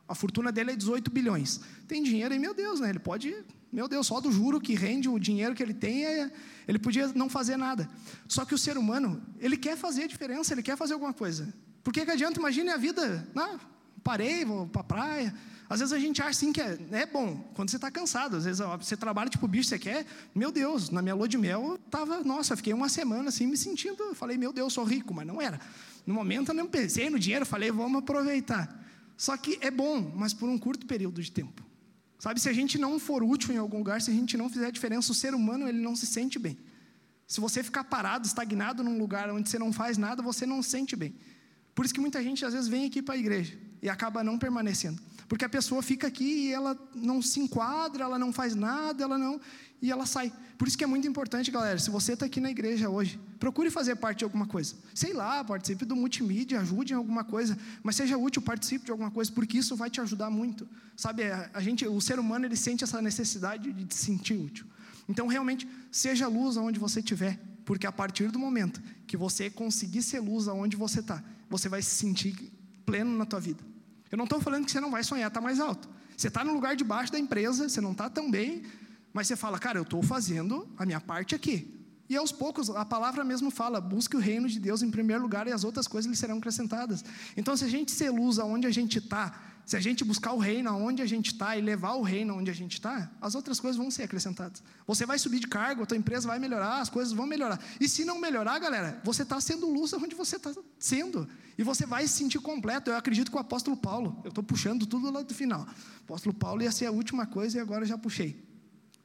a 0.07 0.15
fortuna 0.15 0.51
dele 0.51 0.71
é 0.71 0.75
18 0.75 1.09
bilhões. 1.11 1.61
Tem 1.87 2.01
dinheiro 2.03 2.33
e, 2.33 2.39
meu 2.39 2.53
Deus, 2.53 2.79
né? 2.79 2.89
ele 2.89 2.99
pode, 2.99 3.35
meu 3.71 3.87
Deus, 3.87 4.07
só 4.07 4.21
do 4.21 4.31
juro 4.31 4.59
que 4.59 4.75
rende 4.75 5.09
o 5.09 5.19
dinheiro 5.19 5.55
que 5.55 5.63
ele 5.63 5.73
tem, 5.73 6.05
é, 6.05 6.31
ele 6.67 6.79
podia 6.79 7.07
não 7.09 7.29
fazer 7.29 7.57
nada. 7.57 7.89
Só 8.27 8.45
que 8.45 8.53
o 8.53 8.57
ser 8.57 8.77
humano, 8.77 9.21
ele 9.39 9.57
quer 9.57 9.77
fazer 9.77 10.03
a 10.03 10.07
diferença, 10.07 10.53
ele 10.53 10.63
quer 10.63 10.77
fazer 10.77 10.93
alguma 10.93 11.13
coisa. 11.13 11.53
Por 11.83 11.93
que, 11.93 12.05
que 12.05 12.11
adianta? 12.11 12.39
Imagine 12.39 12.69
a 12.69 12.77
vida, 12.77 13.27
não, 13.33 13.59
parei, 14.03 14.45
vou 14.45 14.67
para 14.67 14.81
a 14.81 14.83
praia. 14.83 15.35
Às 15.67 15.79
vezes 15.79 15.93
a 15.93 15.99
gente 15.99 16.21
acha 16.21 16.31
assim 16.31 16.53
que 16.53 16.61
é, 16.61 16.77
é 16.91 17.05
bom, 17.05 17.37
quando 17.55 17.69
você 17.69 17.77
está 17.77 17.89
cansado. 17.89 18.37
Às 18.37 18.45
vezes 18.45 18.61
você 18.77 18.95
trabalha 18.95 19.29
tipo 19.29 19.47
bicho, 19.47 19.69
você 19.69 19.79
quer. 19.79 20.05
Meu 20.33 20.51
Deus, 20.51 20.89
na 20.89 21.01
minha 21.01 21.15
lua 21.15 21.27
de 21.27 21.37
mel, 21.37 21.71
eu 21.71 21.77
tava, 21.89 22.23
nossa, 22.23 22.55
fiquei 22.55 22.73
uma 22.73 22.89
semana 22.89 23.29
assim 23.29 23.47
me 23.47 23.57
sentindo. 23.57 24.13
Falei, 24.13 24.37
meu 24.37 24.53
Deus, 24.53 24.73
sou 24.73 24.83
rico, 24.83 25.13
mas 25.13 25.25
não 25.25 25.41
era. 25.41 25.59
No 26.05 26.13
momento 26.13 26.49
eu 26.49 26.55
não 26.55 26.67
pensei 26.67 27.09
no 27.09 27.17
dinheiro, 27.17 27.45
falei, 27.45 27.71
vamos 27.71 27.99
aproveitar. 27.99 28.83
Só 29.17 29.35
que 29.37 29.57
é 29.61 29.71
bom, 29.71 30.13
mas 30.15 30.33
por 30.33 30.47
um 30.47 30.57
curto 30.57 30.85
período 30.85 31.21
de 31.21 31.31
tempo. 31.31 31.63
Sabe, 32.19 32.39
se 32.39 32.47
a 32.47 32.53
gente 32.53 32.77
não 32.77 32.99
for 32.99 33.23
útil 33.23 33.53
em 33.53 33.57
algum 33.57 33.77
lugar, 33.77 34.01
se 34.01 34.11
a 34.11 34.13
gente 34.13 34.37
não 34.37 34.49
fizer 34.49 34.67
a 34.67 34.71
diferença, 34.71 35.11
o 35.11 35.15
ser 35.15 35.33
humano 35.33 35.67
ele 35.67 35.79
não 35.79 35.95
se 35.95 36.05
sente 36.05 36.39
bem. 36.39 36.57
Se 37.27 37.41
você 37.41 37.63
ficar 37.63 37.83
parado, 37.85 38.27
estagnado 38.27 38.83
num 38.83 38.97
lugar 38.97 39.29
onde 39.31 39.49
você 39.49 39.57
não 39.57 39.73
faz 39.73 39.97
nada, 39.97 40.21
você 40.21 40.45
não 40.45 40.61
se 40.61 40.69
sente 40.69 40.95
bem. 40.95 41.15
Por 41.73 41.83
isso 41.83 41.93
que 41.93 41.99
muita 41.99 42.23
gente 42.23 42.45
às 42.45 42.53
vezes 42.53 42.67
vem 42.67 42.85
aqui 42.85 43.01
para 43.01 43.15
a 43.15 43.17
igreja 43.17 43.57
e 43.81 43.89
acaba 43.89 44.23
não 44.23 44.37
permanecendo. 44.37 45.01
Porque 45.27 45.43
a 45.43 45.49
pessoa 45.49 45.81
fica 45.81 46.07
aqui 46.07 46.47
e 46.47 46.53
ela 46.53 46.77
não 46.93 47.21
se 47.21 47.39
enquadra, 47.39 48.03
ela 48.03 48.19
não 48.19 48.31
faz 48.31 48.53
nada, 48.55 49.03
ela 49.03 49.17
não 49.17 49.39
e 49.81 49.91
ela 49.91 50.05
sai. 50.05 50.31
Por 50.57 50.67
isso 50.67 50.77
que 50.77 50.83
é 50.83 50.87
muito 50.87 51.07
importante, 51.07 51.51
galera, 51.51 51.77
se 51.77 51.89
você 51.89 52.13
está 52.13 52.25
aqui 52.25 52.39
na 52.39 52.49
igreja 52.49 52.89
hoje, 52.89 53.19
procure 53.39 53.69
fazer 53.69 53.95
parte 53.95 54.19
de 54.19 54.23
alguma 54.23 54.47
coisa. 54.47 54.75
Sei 54.93 55.13
lá, 55.13 55.43
participe 55.43 55.85
do 55.85 55.95
multimídia, 55.95 56.59
ajude 56.59 56.93
em 56.93 56.95
alguma 56.95 57.23
coisa, 57.23 57.57
mas 57.83 57.95
seja 57.95 58.17
útil, 58.17 58.41
participe 58.41 58.85
de 58.85 58.91
alguma 58.91 59.11
coisa, 59.11 59.31
porque 59.31 59.57
isso 59.57 59.75
vai 59.75 59.89
te 59.89 59.99
ajudar 59.99 60.29
muito. 60.29 60.67
Sabe, 60.95 61.23
a 61.53 61.61
gente, 61.61 61.85
o 61.85 61.99
ser 61.99 62.19
humano, 62.19 62.45
ele 62.45 62.55
sente 62.55 62.83
essa 62.83 63.01
necessidade 63.01 63.71
de 63.71 63.93
se 63.93 64.05
sentir 64.05 64.35
útil. 64.35 64.65
Então, 65.07 65.27
realmente, 65.27 65.67
seja 65.91 66.27
luz 66.27 66.57
aonde 66.57 66.79
você 66.79 66.99
estiver, 66.99 67.39
porque 67.65 67.85
a 67.85 67.91
partir 67.91 68.31
do 68.31 68.39
momento 68.39 68.81
que 69.05 69.17
você 69.17 69.49
conseguir 69.49 70.01
ser 70.01 70.19
luz 70.19 70.47
aonde 70.47 70.77
você 70.77 71.01
está, 71.01 71.23
você 71.49 71.67
vai 71.67 71.81
se 71.81 71.91
sentir 71.91 72.51
pleno 72.85 73.15
na 73.15 73.25
tua 73.25 73.39
vida. 73.39 73.74
Eu 74.11 74.17
não 74.17 74.25
estou 74.25 74.39
falando 74.39 74.65
que 74.65 74.71
você 74.71 74.79
não 74.79 74.91
vai 74.91 75.03
sonhar 75.03 75.27
estar 75.27 75.39
tá 75.39 75.43
mais 75.43 75.59
alto. 75.59 75.89
Você 76.15 76.27
está 76.27 76.43
no 76.43 76.53
lugar 76.53 76.75
de 76.75 76.83
baixo 76.83 77.11
da 77.11 77.19
empresa, 77.19 77.67
você 77.67 77.81
não 77.81 77.91
está 77.91 78.09
tão 78.09 78.31
bem, 78.31 78.63
mas 79.13 79.27
você 79.27 79.35
fala, 79.35 79.59
cara, 79.59 79.77
eu 79.77 79.83
estou 79.83 80.01
fazendo 80.01 80.67
a 80.77 80.85
minha 80.85 81.01
parte 81.01 81.35
aqui. 81.35 81.75
E 82.07 82.15
aos 82.15 82.31
poucos, 82.31 82.69
a 82.69 82.85
palavra 82.85 83.23
mesmo 83.23 83.49
fala: 83.49 83.81
busque 83.81 84.15
o 84.15 84.19
reino 84.19 84.47
de 84.47 84.59
Deus 84.59 84.83
em 84.83 84.91
primeiro 84.91 85.23
lugar 85.23 85.47
e 85.47 85.51
as 85.51 85.63
outras 85.63 85.87
coisas 85.87 86.09
lhe 86.09 86.15
serão 86.15 86.37
acrescentadas. 86.37 87.03
Então, 87.35 87.57
se 87.57 87.65
a 87.65 87.67
gente 87.67 87.91
se 87.91 88.09
luz 88.09 88.37
aonde 88.37 88.67
a 88.67 88.71
gente 88.71 88.99
está, 88.99 89.39
se 89.65 89.75
a 89.75 89.79
gente 89.79 90.03
buscar 90.03 90.31
o 90.33 90.37
reino 90.37 90.69
aonde 90.69 91.01
a 91.01 91.05
gente 91.07 91.31
está 91.31 91.57
e 91.57 91.61
levar 91.61 91.93
o 91.93 92.03
reino 92.03 92.33
aonde 92.33 92.51
a 92.51 92.53
gente 92.53 92.73
está, 92.73 93.11
as 93.19 93.33
outras 93.33 93.59
coisas 93.59 93.75
vão 93.75 93.89
ser 93.89 94.03
acrescentadas. 94.03 94.61
Você 94.85 95.05
vai 95.05 95.17
subir 95.17 95.39
de 95.39 95.47
cargo, 95.47 95.81
a 95.81 95.85
tua 95.87 95.97
empresa 95.97 96.27
vai 96.27 96.37
melhorar, 96.37 96.81
as 96.81 96.89
coisas 96.89 97.11
vão 97.11 97.25
melhorar. 97.25 97.59
E 97.79 97.89
se 97.89 98.05
não 98.05 98.19
melhorar, 98.19 98.59
galera, 98.59 99.01
você 99.03 99.23
está 99.23 99.41
sendo 99.41 99.67
luz 99.67 99.91
onde 99.93 100.13
você 100.13 100.35
está 100.35 100.53
sendo. 100.77 101.27
E 101.57 101.63
você 101.63 101.85
vai 101.85 102.07
se 102.07 102.13
sentir 102.13 102.39
completo. 102.39 102.91
Eu 102.91 102.95
acredito 102.95 103.31
que 103.31 103.37
o 103.37 103.39
apóstolo 103.39 103.75
Paulo, 103.75 104.21
eu 104.23 104.29
estou 104.29 104.43
puxando 104.43 104.85
tudo 104.85 105.09
lá 105.09 105.23
do 105.23 105.33
final. 105.33 105.61
O 105.61 106.03
apóstolo 106.03 106.35
Paulo 106.35 106.61
ia 106.61 106.71
ser 106.71 106.85
a 106.85 106.91
última 106.91 107.25
coisa 107.25 107.57
e 107.57 107.59
agora 107.59 107.83
eu 107.83 107.87
já 107.87 107.97
puxei. 107.97 108.45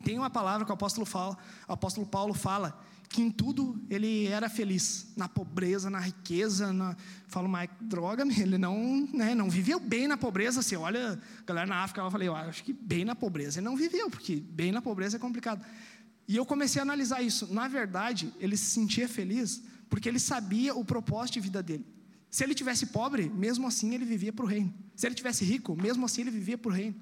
Tem 0.04 0.18
uma 0.18 0.28
palavra 0.28 0.66
que 0.66 0.70
o 0.70 0.74
apóstolo, 0.74 1.06
fala, 1.06 1.38
o 1.66 1.72
apóstolo 1.72 2.06
Paulo 2.06 2.34
fala 2.34 2.78
que 3.10 3.20
em 3.20 3.30
tudo 3.30 3.76
ele 3.90 4.28
era 4.28 4.48
feliz, 4.48 5.08
na 5.16 5.28
pobreza, 5.28 5.90
na 5.90 5.98
riqueza, 5.98 6.72
na, 6.72 6.96
falo 7.26 7.48
mais 7.48 7.68
droga, 7.80 8.22
ele 8.40 8.56
não, 8.56 9.08
né, 9.12 9.34
não 9.34 9.50
viveu 9.50 9.80
bem 9.80 10.06
na 10.06 10.16
pobreza. 10.16 10.62
Você 10.62 10.76
olha, 10.76 11.20
a 11.40 11.42
galera 11.44 11.66
na 11.66 11.82
África, 11.82 12.00
eu 12.00 12.10
falei, 12.10 12.28
eu 12.28 12.36
acho 12.36 12.62
que 12.62 12.72
bem 12.72 13.04
na 13.04 13.16
pobreza 13.16 13.58
ele 13.58 13.64
não 13.64 13.76
viveu, 13.76 14.08
porque 14.08 14.36
bem 14.36 14.70
na 14.70 14.80
pobreza 14.80 15.16
é 15.16 15.20
complicado. 15.20 15.64
E 16.28 16.36
eu 16.36 16.46
comecei 16.46 16.78
a 16.80 16.84
analisar 16.84 17.20
isso. 17.20 17.52
Na 17.52 17.66
verdade, 17.66 18.32
ele 18.38 18.56
se 18.56 18.66
sentia 18.66 19.08
feliz 19.08 19.60
porque 19.88 20.08
ele 20.08 20.20
sabia 20.20 20.72
o 20.72 20.84
propósito 20.84 21.34
de 21.34 21.40
vida 21.40 21.60
dele. 21.60 21.84
Se 22.30 22.44
ele 22.44 22.54
tivesse 22.54 22.86
pobre, 22.86 23.28
mesmo 23.28 23.66
assim 23.66 23.92
ele 23.92 24.04
vivia 24.04 24.32
para 24.32 24.44
o 24.44 24.48
reino. 24.48 24.72
Se 24.94 25.04
ele 25.04 25.16
tivesse 25.16 25.44
rico, 25.44 25.74
mesmo 25.74 26.06
assim 26.06 26.20
ele 26.20 26.30
vivia 26.30 26.56
para 26.56 26.70
o 26.70 26.72
reino. 26.72 26.94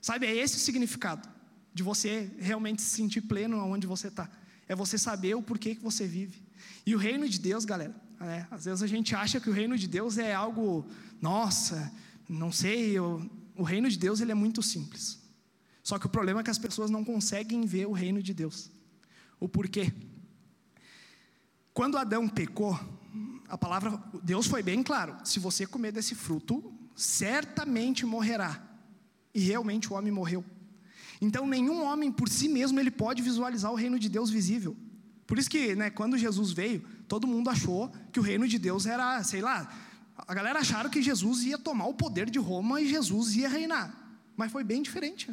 Sabe, 0.00 0.26
é 0.26 0.34
esse 0.34 0.56
o 0.56 0.58
significado 0.58 1.28
de 1.72 1.84
você 1.84 2.28
realmente 2.38 2.82
se 2.82 2.96
sentir 2.96 3.20
pleno 3.20 3.58
onde 3.58 3.86
você 3.86 4.08
está. 4.08 4.28
É 4.68 4.74
você 4.74 4.98
saber 4.98 5.34
o 5.34 5.42
porquê 5.42 5.74
que 5.74 5.82
você 5.82 6.06
vive. 6.06 6.42
E 6.84 6.94
o 6.94 6.98
reino 6.98 7.28
de 7.28 7.38
Deus, 7.38 7.64
galera, 7.64 7.94
né? 8.20 8.46
às 8.50 8.64
vezes 8.64 8.82
a 8.82 8.86
gente 8.86 9.14
acha 9.14 9.40
que 9.40 9.50
o 9.50 9.52
reino 9.52 9.76
de 9.76 9.86
Deus 9.86 10.18
é 10.18 10.34
algo, 10.34 10.86
nossa, 11.20 11.92
não 12.28 12.50
sei, 12.50 12.92
eu, 12.92 13.28
o 13.56 13.62
reino 13.62 13.88
de 13.88 13.98
Deus 13.98 14.20
ele 14.20 14.32
é 14.32 14.34
muito 14.34 14.62
simples. 14.62 15.18
Só 15.82 15.98
que 15.98 16.06
o 16.06 16.10
problema 16.10 16.40
é 16.40 16.42
que 16.42 16.50
as 16.50 16.58
pessoas 16.58 16.90
não 16.90 17.04
conseguem 17.04 17.64
ver 17.64 17.86
o 17.86 17.92
reino 17.92 18.22
de 18.22 18.34
Deus. 18.34 18.70
O 19.38 19.48
porquê? 19.48 19.92
Quando 21.72 21.98
Adão 21.98 22.28
pecou, 22.28 22.78
a 23.48 23.56
palavra, 23.56 24.02
Deus 24.22 24.46
foi 24.46 24.62
bem 24.62 24.82
claro: 24.82 25.16
se 25.24 25.38
você 25.38 25.66
comer 25.66 25.92
desse 25.92 26.14
fruto, 26.14 26.72
certamente 26.94 28.04
morrerá. 28.04 28.62
E 29.34 29.40
realmente 29.40 29.92
o 29.92 29.96
homem 29.96 30.10
morreu. 30.10 30.44
Então, 31.20 31.46
nenhum 31.46 31.82
homem 31.82 32.12
por 32.12 32.28
si 32.28 32.48
mesmo 32.48 32.78
ele 32.78 32.90
pode 32.90 33.22
visualizar 33.22 33.72
o 33.72 33.74
reino 33.74 33.98
de 33.98 34.08
Deus 34.08 34.30
visível. 34.30 34.76
Por 35.26 35.38
isso 35.38 35.50
que, 35.50 35.74
né, 35.74 35.90
quando 35.90 36.16
Jesus 36.16 36.52
veio, 36.52 36.84
todo 37.08 37.26
mundo 37.26 37.50
achou 37.50 37.90
que 38.12 38.20
o 38.20 38.22
reino 38.22 38.46
de 38.46 38.58
Deus 38.58 38.86
era, 38.86 39.22
sei 39.24 39.40
lá, 39.40 39.68
a 40.16 40.34
galera 40.34 40.60
acharam 40.60 40.88
que 40.88 41.02
Jesus 41.02 41.42
ia 41.42 41.58
tomar 41.58 41.86
o 41.86 41.94
poder 41.94 42.30
de 42.30 42.38
Roma 42.38 42.80
e 42.80 42.88
Jesus 42.88 43.34
ia 43.34 43.48
reinar. 43.48 44.20
Mas 44.36 44.52
foi 44.52 44.62
bem 44.62 44.82
diferente. 44.82 45.30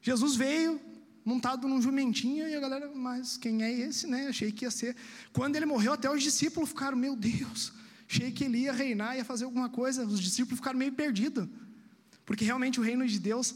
Jesus 0.00 0.36
veio 0.36 0.80
montado 1.24 1.66
num 1.68 1.82
jumentinho 1.82 2.48
e 2.48 2.54
a 2.54 2.60
galera, 2.60 2.90
mas 2.94 3.36
quem 3.36 3.62
é 3.62 3.70
esse, 3.70 4.06
né? 4.06 4.28
Achei 4.28 4.52
que 4.52 4.64
ia 4.64 4.70
ser. 4.70 4.96
Quando 5.32 5.56
ele 5.56 5.66
morreu, 5.66 5.92
até 5.92 6.10
os 6.10 6.22
discípulos 6.22 6.68
ficaram, 6.68 6.96
meu 6.96 7.16
Deus, 7.16 7.72
achei 8.08 8.30
que 8.30 8.44
ele 8.44 8.58
ia 8.58 8.72
reinar, 8.72 9.16
ia 9.16 9.24
fazer 9.24 9.44
alguma 9.44 9.68
coisa. 9.68 10.06
Os 10.06 10.20
discípulos 10.20 10.58
ficaram 10.58 10.78
meio 10.78 10.92
perdidos. 10.92 11.48
Porque 12.24 12.44
realmente 12.44 12.80
o 12.80 12.82
reino 12.82 13.06
de 13.06 13.18
Deus 13.18 13.54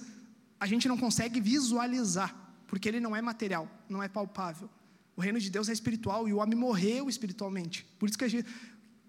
a 0.61 0.67
gente 0.67 0.87
não 0.87 0.99
consegue 0.99 1.41
visualizar, 1.41 2.37
porque 2.67 2.87
ele 2.87 3.01
não 3.01 3.17
é 3.17 3.23
material, 3.23 3.67
não 3.89 4.03
é 4.03 4.09
palpável. 4.09 4.69
O 5.17 5.21
reino 5.23 5.41
de 5.41 5.51
Deus 5.51 5.71
é 5.71 5.73
espiritual 5.73 6.29
e 6.29 6.33
o 6.35 6.37
homem 6.37 6.57
morreu 6.57 7.09
espiritualmente. 7.09 7.85
Por 7.99 8.09
isso 8.09 8.19
que 8.19 8.29
gente, 8.29 8.49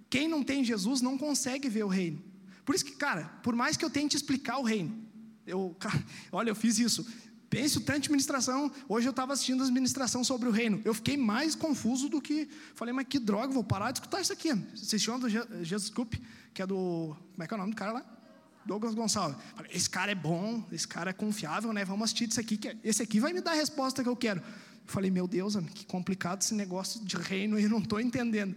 quem 0.09 0.27
não 0.27 0.41
tem 0.43 0.63
Jesus 0.63 1.01
não 1.01 1.17
consegue 1.17 1.69
ver 1.69 1.83
o 1.83 1.87
reino. 1.89 2.23
Por 2.65 2.73
isso 2.73 2.85
que, 2.85 2.93
cara, 2.93 3.25
por 3.43 3.53
mais 3.53 3.75
que 3.75 3.83
eu 3.83 3.89
tente 3.89 4.15
explicar 4.15 4.57
o 4.59 4.63
reino, 4.63 4.97
eu, 5.45 5.75
cara, 5.77 6.01
olha, 6.31 6.49
eu 6.49 6.55
fiz 6.55 6.79
isso. 6.79 7.05
Pense 7.49 7.77
o 7.77 7.81
tanto 7.81 8.03
de 8.03 8.09
ministração. 8.09 8.71
Hoje 8.87 9.07
eu 9.07 9.11
estava 9.11 9.33
assistindo 9.33 9.61
as 9.61 9.69
ministração 9.69 10.23
sobre 10.23 10.47
o 10.47 10.51
reino. 10.51 10.81
Eu 10.85 10.93
fiquei 10.93 11.17
mais 11.17 11.53
confuso 11.53 12.07
do 12.07 12.21
que. 12.21 12.47
Falei, 12.75 12.93
mas 12.93 13.07
que 13.07 13.19
droga, 13.19 13.53
vou 13.53 13.63
parar 13.63 13.91
de 13.91 13.97
escutar 13.99 14.21
isso 14.21 14.31
aqui. 14.31 14.51
Assistindo 14.73 15.19
do 15.19 15.29
Jesus 15.63 15.89
Coop, 15.89 16.17
que 16.53 16.61
é 16.61 16.65
do. 16.65 17.13
Como 17.33 17.43
é 17.43 17.47
que 17.47 17.53
é 17.53 17.57
o 17.57 17.59
nome 17.59 17.71
do 17.71 17.75
cara 17.75 17.91
lá? 17.91 18.20
Douglas 18.65 18.93
Gonçalves. 18.93 19.37
Esse 19.69 19.89
cara 19.89 20.11
é 20.11 20.15
bom, 20.15 20.63
esse 20.71 20.87
cara 20.87 21.09
é 21.09 21.13
confiável, 21.13 21.73
né? 21.73 21.83
Vamos 21.85 22.05
assistir 22.05 22.29
isso 22.29 22.39
aqui, 22.39 22.57
que 22.57 22.75
esse 22.83 23.01
aqui 23.01 23.19
vai 23.19 23.33
me 23.33 23.41
dar 23.41 23.51
a 23.51 23.55
resposta 23.55 24.03
que 24.03 24.09
eu 24.09 24.15
quero. 24.15 24.39
Eu 24.39 24.87
falei, 24.87 25.11
meu 25.11 25.27
Deus, 25.27 25.55
que 25.73 25.85
complicado 25.85 26.41
esse 26.41 26.53
negócio 26.53 27.03
de 27.03 27.15
reino, 27.17 27.59
eu 27.59 27.69
não 27.69 27.79
estou 27.79 27.99
entendendo. 27.99 28.55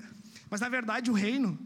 Mas 0.50 0.60
na 0.60 0.68
verdade 0.68 1.10
o 1.10 1.14
reino 1.14 1.58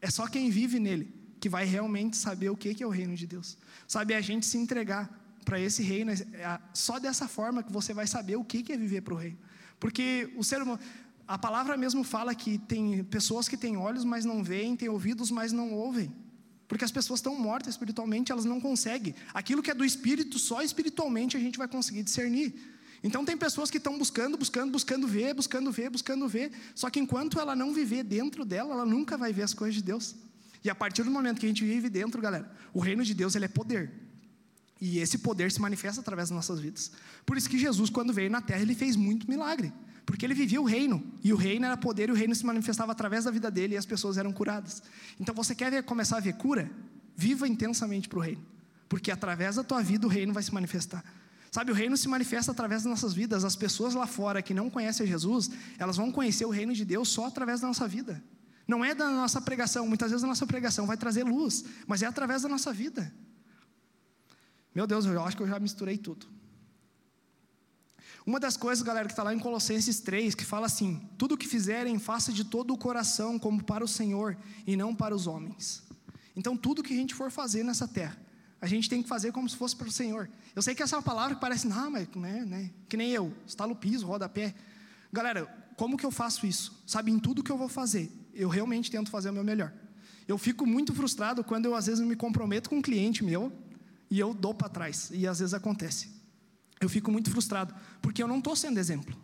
é 0.00 0.10
só 0.10 0.26
quem 0.26 0.50
vive 0.50 0.78
nele 0.78 1.22
que 1.40 1.48
vai 1.48 1.64
realmente 1.64 2.16
saber 2.16 2.50
o 2.50 2.56
que 2.56 2.80
é 2.80 2.86
o 2.86 2.90
reino 2.90 3.16
de 3.16 3.26
Deus. 3.26 3.58
Sabe, 3.88 4.14
a 4.14 4.20
gente 4.20 4.46
se 4.46 4.56
entregar 4.56 5.10
para 5.44 5.58
esse 5.58 5.82
reino, 5.82 6.12
é 6.12 6.60
só 6.72 7.00
dessa 7.00 7.26
forma 7.26 7.64
que 7.64 7.72
você 7.72 7.92
vai 7.92 8.06
saber 8.06 8.36
o 8.36 8.44
que 8.44 8.72
é 8.72 8.76
viver 8.76 9.00
para 9.00 9.14
o 9.14 9.16
reino. 9.16 9.38
Porque 9.80 10.32
o 10.36 10.44
ser 10.44 10.62
humano, 10.62 10.78
a 11.26 11.36
palavra 11.36 11.76
mesmo 11.76 12.04
fala 12.04 12.32
que 12.32 12.58
tem 12.58 13.02
pessoas 13.02 13.48
que 13.48 13.56
têm 13.56 13.76
olhos, 13.76 14.04
mas 14.04 14.24
não 14.24 14.44
veem, 14.44 14.76
têm 14.76 14.88
ouvidos, 14.88 15.32
mas 15.32 15.52
não 15.52 15.72
ouvem. 15.72 16.12
Porque 16.72 16.86
as 16.86 16.90
pessoas 16.90 17.18
estão 17.18 17.38
mortas 17.38 17.74
espiritualmente, 17.74 18.32
elas 18.32 18.46
não 18.46 18.58
conseguem. 18.58 19.14
Aquilo 19.34 19.62
que 19.62 19.70
é 19.70 19.74
do 19.74 19.84
espírito, 19.84 20.38
só 20.38 20.62
espiritualmente 20.62 21.36
a 21.36 21.40
gente 21.40 21.58
vai 21.58 21.68
conseguir 21.68 22.02
discernir. 22.02 22.54
Então 23.04 23.26
tem 23.26 23.36
pessoas 23.36 23.70
que 23.70 23.76
estão 23.76 23.98
buscando, 23.98 24.38
buscando, 24.38 24.72
buscando 24.72 25.06
ver, 25.06 25.34
buscando 25.34 25.70
ver, 25.70 25.90
buscando 25.90 26.26
ver. 26.26 26.50
Só 26.74 26.88
que 26.88 26.98
enquanto 26.98 27.38
ela 27.38 27.54
não 27.54 27.74
viver 27.74 28.02
dentro 28.02 28.42
dela, 28.42 28.72
ela 28.72 28.86
nunca 28.86 29.18
vai 29.18 29.34
ver 29.34 29.42
as 29.42 29.52
coisas 29.52 29.74
de 29.74 29.82
Deus. 29.82 30.14
E 30.64 30.70
a 30.70 30.74
partir 30.74 31.02
do 31.02 31.10
momento 31.10 31.40
que 31.40 31.44
a 31.44 31.48
gente 31.50 31.62
vive 31.62 31.90
dentro, 31.90 32.22
galera, 32.22 32.50
o 32.72 32.80
reino 32.80 33.04
de 33.04 33.12
Deus 33.12 33.34
ele 33.34 33.44
é 33.44 33.48
poder. 33.48 33.92
E 34.80 34.98
esse 34.98 35.18
poder 35.18 35.52
se 35.52 35.60
manifesta 35.60 36.00
através 36.00 36.30
das 36.30 36.36
nossas 36.36 36.58
vidas. 36.58 36.90
Por 37.26 37.36
isso 37.36 37.50
que 37.50 37.58
Jesus, 37.58 37.90
quando 37.90 38.14
veio 38.14 38.30
na 38.30 38.40
terra, 38.40 38.62
ele 38.62 38.74
fez 38.74 38.96
muito 38.96 39.28
milagre. 39.28 39.70
Porque 40.04 40.26
ele 40.26 40.34
vivia 40.34 40.60
o 40.60 40.64
reino, 40.64 41.02
e 41.22 41.32
o 41.32 41.36
reino 41.36 41.64
era 41.64 41.76
poder, 41.76 42.08
e 42.08 42.12
o 42.12 42.14
reino 42.14 42.34
se 42.34 42.44
manifestava 42.44 42.92
através 42.92 43.24
da 43.24 43.30
vida 43.30 43.50
dele, 43.50 43.74
e 43.74 43.76
as 43.76 43.86
pessoas 43.86 44.18
eram 44.18 44.32
curadas. 44.32 44.82
Então 45.18 45.34
você 45.34 45.54
quer 45.54 45.70
ver, 45.70 45.82
começar 45.84 46.16
a 46.16 46.20
ver 46.20 46.34
cura? 46.34 46.70
Viva 47.16 47.46
intensamente 47.46 48.08
para 48.08 48.18
o 48.18 48.22
reino, 48.22 48.44
porque 48.88 49.10
através 49.10 49.56
da 49.56 49.62
tua 49.62 49.82
vida 49.82 50.06
o 50.06 50.10
reino 50.10 50.32
vai 50.32 50.42
se 50.42 50.52
manifestar. 50.52 51.04
Sabe, 51.52 51.70
o 51.70 51.74
reino 51.74 51.98
se 51.98 52.08
manifesta 52.08 52.50
através 52.50 52.82
das 52.82 52.90
nossas 52.90 53.12
vidas. 53.12 53.44
As 53.44 53.54
pessoas 53.54 53.92
lá 53.92 54.06
fora 54.06 54.40
que 54.40 54.54
não 54.54 54.70
conhecem 54.70 55.06
Jesus, 55.06 55.50
elas 55.78 55.98
vão 55.98 56.10
conhecer 56.10 56.46
o 56.46 56.50
reino 56.50 56.72
de 56.72 56.82
Deus 56.82 57.10
só 57.10 57.26
através 57.26 57.60
da 57.60 57.66
nossa 57.68 57.86
vida. 57.86 58.24
Não 58.66 58.82
é 58.82 58.94
da 58.94 59.10
nossa 59.10 59.38
pregação, 59.38 59.86
muitas 59.86 60.10
vezes 60.10 60.24
a 60.24 60.26
nossa 60.26 60.46
pregação 60.46 60.86
vai 60.86 60.96
trazer 60.96 61.24
luz, 61.24 61.62
mas 61.86 62.02
é 62.02 62.06
através 62.06 62.40
da 62.40 62.48
nossa 62.48 62.72
vida. 62.72 63.12
Meu 64.74 64.86
Deus, 64.86 65.04
eu 65.04 65.22
acho 65.22 65.36
que 65.36 65.42
eu 65.42 65.46
já 65.46 65.60
misturei 65.60 65.98
tudo. 65.98 66.26
Uma 68.24 68.38
das 68.38 68.56
coisas, 68.56 68.84
galera, 68.84 69.06
que 69.06 69.12
está 69.12 69.24
lá 69.24 69.34
em 69.34 69.38
Colossenses 69.38 69.98
3, 69.98 70.34
que 70.34 70.44
fala 70.44 70.66
assim: 70.66 71.00
tudo 71.18 71.34
o 71.34 71.36
que 71.36 71.48
fizerem, 71.48 71.98
faça 71.98 72.32
de 72.32 72.44
todo 72.44 72.72
o 72.72 72.78
coração, 72.78 73.38
como 73.38 73.62
para 73.62 73.84
o 73.84 73.88
Senhor 73.88 74.36
e 74.64 74.76
não 74.76 74.94
para 74.94 75.14
os 75.14 75.26
homens. 75.26 75.82
Então, 76.36 76.56
tudo 76.56 76.82
que 76.82 76.94
a 76.94 76.96
gente 76.96 77.14
for 77.14 77.30
fazer 77.30 77.64
nessa 77.64 77.86
terra, 77.88 78.16
a 78.60 78.66
gente 78.66 78.88
tem 78.88 79.02
que 79.02 79.08
fazer 79.08 79.32
como 79.32 79.48
se 79.48 79.56
fosse 79.56 79.74
para 79.74 79.88
o 79.88 79.92
Senhor. 79.92 80.30
Eu 80.54 80.62
sei 80.62 80.72
que 80.74 80.82
essa 80.82 80.94
é 80.94 80.98
uma 80.98 81.02
palavra 81.02 81.34
que 81.34 81.40
parece, 81.40 81.66
não, 81.66 81.90
mas, 81.90 82.08
né, 82.14 82.44
né, 82.44 82.70
que 82.88 82.96
nem 82.96 83.10
eu, 83.10 83.34
estalo 83.44 83.74
piso, 83.74 84.06
roda 84.06 84.28
pé. 84.28 84.54
Galera, 85.12 85.46
como 85.76 85.96
que 85.96 86.06
eu 86.06 86.12
faço 86.12 86.46
isso? 86.46 86.80
Sabe, 86.86 87.10
em 87.10 87.18
tudo 87.18 87.42
que 87.42 87.50
eu 87.50 87.58
vou 87.58 87.68
fazer, 87.68 88.10
eu 88.32 88.48
realmente 88.48 88.88
tento 88.88 89.10
fazer 89.10 89.30
o 89.30 89.32
meu 89.32 89.44
melhor. 89.44 89.72
Eu 90.28 90.38
fico 90.38 90.64
muito 90.64 90.94
frustrado 90.94 91.42
quando 91.42 91.66
eu, 91.66 91.74
às 91.74 91.86
vezes, 91.86 92.06
me 92.06 92.14
comprometo 92.14 92.70
com 92.70 92.76
um 92.76 92.82
cliente 92.82 93.24
meu 93.24 93.52
e 94.08 94.20
eu 94.20 94.32
dou 94.32 94.54
para 94.54 94.68
trás, 94.68 95.10
e 95.12 95.26
às 95.26 95.40
vezes 95.40 95.54
acontece 95.54 96.21
eu 96.84 96.88
fico 96.88 97.10
muito 97.10 97.30
frustrado, 97.30 97.74
porque 98.00 98.22
eu 98.22 98.28
não 98.28 98.38
estou 98.38 98.56
sendo 98.56 98.78
exemplo. 98.78 99.16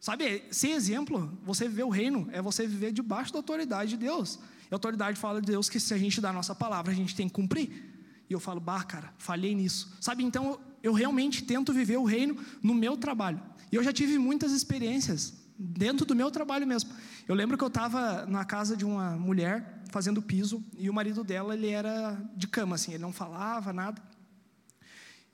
Sabe, 0.00 0.44
ser 0.50 0.68
exemplo, 0.68 1.36
você 1.42 1.68
viver 1.68 1.84
o 1.84 1.88
reino, 1.88 2.28
é 2.32 2.40
você 2.40 2.66
viver 2.66 2.92
debaixo 2.92 3.32
da 3.32 3.38
autoridade 3.38 3.90
de 3.90 3.96
Deus. 3.96 4.38
E 4.70 4.72
a 4.72 4.76
autoridade 4.76 5.18
fala 5.18 5.40
de 5.40 5.46
Deus 5.46 5.68
que 5.68 5.80
se 5.80 5.92
a 5.94 5.98
gente 5.98 6.20
dá 6.20 6.30
a 6.30 6.32
nossa 6.32 6.54
palavra, 6.54 6.92
a 6.92 6.94
gente 6.94 7.14
tem 7.14 7.28
que 7.28 7.34
cumprir. 7.34 7.94
E 8.28 8.32
eu 8.32 8.40
falo, 8.40 8.60
bah, 8.60 8.84
cara, 8.84 9.12
falhei 9.18 9.54
nisso. 9.54 9.96
Sabe, 10.00 10.22
então 10.22 10.44
eu, 10.44 10.60
eu 10.82 10.92
realmente 10.92 11.42
tento 11.44 11.72
viver 11.72 11.96
o 11.96 12.04
reino 12.04 12.36
no 12.62 12.74
meu 12.74 12.96
trabalho. 12.96 13.40
E 13.70 13.76
eu 13.76 13.82
já 13.82 13.92
tive 13.92 14.18
muitas 14.18 14.52
experiências, 14.52 15.34
dentro 15.58 16.04
do 16.04 16.14
meu 16.14 16.30
trabalho 16.30 16.66
mesmo. 16.66 16.90
Eu 17.26 17.34
lembro 17.34 17.56
que 17.56 17.64
eu 17.64 17.68
estava 17.68 18.26
na 18.26 18.44
casa 18.44 18.76
de 18.76 18.84
uma 18.84 19.16
mulher, 19.16 19.82
fazendo 19.90 20.20
piso, 20.20 20.62
e 20.78 20.90
o 20.90 20.94
marido 20.94 21.24
dela, 21.24 21.54
ele 21.54 21.68
era 21.68 22.16
de 22.36 22.46
cama, 22.46 22.76
assim, 22.76 22.92
ele 22.92 23.02
não 23.02 23.12
falava 23.12 23.72
nada. 23.72 24.00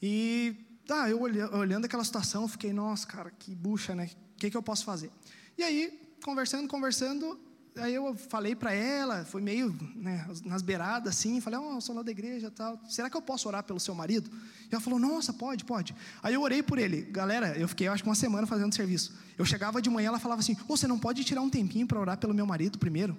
E 0.01 0.57
ah, 0.93 1.11
eu 1.11 1.21
olhando 1.21 1.85
aquela 1.85 2.05
situação, 2.05 2.47
fiquei, 2.47 2.73
nossa, 2.73 3.07
cara, 3.07 3.31
que 3.31 3.55
bucha, 3.55 3.95
né? 3.95 4.11
O 4.35 4.39
que, 4.39 4.51
que 4.51 4.57
eu 4.57 4.63
posso 4.63 4.85
fazer? 4.85 5.11
E 5.57 5.63
aí, 5.63 6.13
conversando, 6.23 6.69
conversando, 6.69 7.39
Aí 7.77 7.95
eu 7.95 8.15
falei 8.15 8.55
para 8.55 8.75
ela, 8.75 9.25
foi 9.25 9.41
meio 9.41 9.75
né, 9.95 10.29
nas 10.45 10.61
beiradas 10.61 11.17
assim, 11.17 11.41
falei, 11.41 11.59
oh, 11.59 11.75
eu 11.75 11.81
sou 11.81 11.95
lá 11.95 12.03
da 12.03 12.11
igreja 12.11 12.51
tal. 12.51 12.79
Será 12.87 13.09
que 13.09 13.17
eu 13.17 13.23
posso 13.23 13.49
orar 13.49 13.65
pelo 13.65 13.81
seu 13.81 13.95
marido? 13.95 14.31
E 14.71 14.75
ela 14.75 14.81
falou, 14.81 14.99
nossa, 14.99 15.33
pode, 15.33 15.65
pode. 15.65 15.95
Aí 16.23 16.35
eu 16.35 16.43
orei 16.43 16.63
por 16.63 16.79
ele. 16.79 17.03
Galera, 17.03 17.57
eu 17.59 17.67
fiquei, 17.67 17.89
eu 17.89 17.93
acho 17.93 18.03
que 18.03 18.09
uma 18.09 18.15
semana 18.15 18.47
fazendo 18.47 18.75
serviço. 18.75 19.15
Eu 19.39 19.47
chegava 19.47 19.81
de 19.81 19.89
manhã, 19.89 20.09
ela 20.09 20.19
falava 20.19 20.41
assim, 20.41 20.55
oh, 20.69 20.77
você 20.77 20.87
não 20.87 20.99
pode 20.99 21.25
tirar 21.25 21.41
um 21.41 21.49
tempinho 21.49 21.87
para 21.87 21.99
orar 21.99 22.19
pelo 22.19 22.35
meu 22.35 22.45
marido 22.45 22.79
primeiro? 22.79 23.17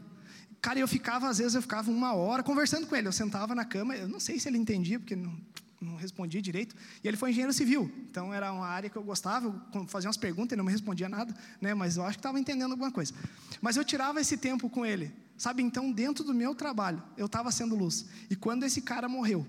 Cara, 0.62 0.78
eu 0.78 0.88
ficava, 0.88 1.28
às 1.28 1.40
vezes 1.40 1.56
eu 1.56 1.62
ficava 1.62 1.90
uma 1.90 2.14
hora 2.14 2.44
conversando 2.44 2.86
com 2.86 2.96
ele. 2.96 3.08
Eu 3.08 3.12
sentava 3.12 3.56
na 3.56 3.66
cama, 3.66 3.96
eu 3.96 4.08
não 4.08 4.20
sei 4.20 4.40
se 4.40 4.48
ele 4.48 4.60
entendia, 4.60 5.00
porque 5.00 5.16
não, 5.16 5.36
não 5.84 5.96
respondia 5.96 6.42
direito. 6.42 6.76
E 7.04 7.08
ele 7.08 7.18
foi 7.18 7.32
engenheiro 7.32 7.54
civil, 7.54 7.92
então 8.10 8.34
era 8.34 8.52
uma 8.52 8.66
área 8.66 8.90
que 8.90 8.96
eu 8.96 9.04
gostava, 9.04 9.54
eu 9.74 9.88
fazia 9.88 10.08
umas 10.08 10.18
perguntas, 10.18 10.54
ele 10.54 10.60
não 10.60 10.66
me 10.66 10.72
respondia 10.72 11.10
nada, 11.10 11.36
né? 11.62 11.74
Mas 11.74 11.98
eu 11.98 12.04
acho 12.04 12.18
que 12.18 12.20
estava 12.20 12.40
entendendo 12.40 12.72
alguma 12.72 12.92
coisa. 12.92 13.14
Mas 13.62 13.78
eu 13.78 13.84
tirava 13.84 14.20
esse 14.20 14.38
tempo 14.38 14.70
com 14.70 14.86
ele, 14.86 15.12
sabe? 15.38 15.62
Então, 15.62 15.92
dentro 15.92 16.24
do 16.24 16.34
meu 16.34 16.56
trabalho, 16.56 17.02
eu 17.18 17.26
estava 17.26 17.52
sendo 17.52 17.76
luz. 17.76 18.06
E 18.30 18.36
quando 18.36 18.64
esse 18.64 18.82
cara 18.82 19.08
morreu, 19.10 19.46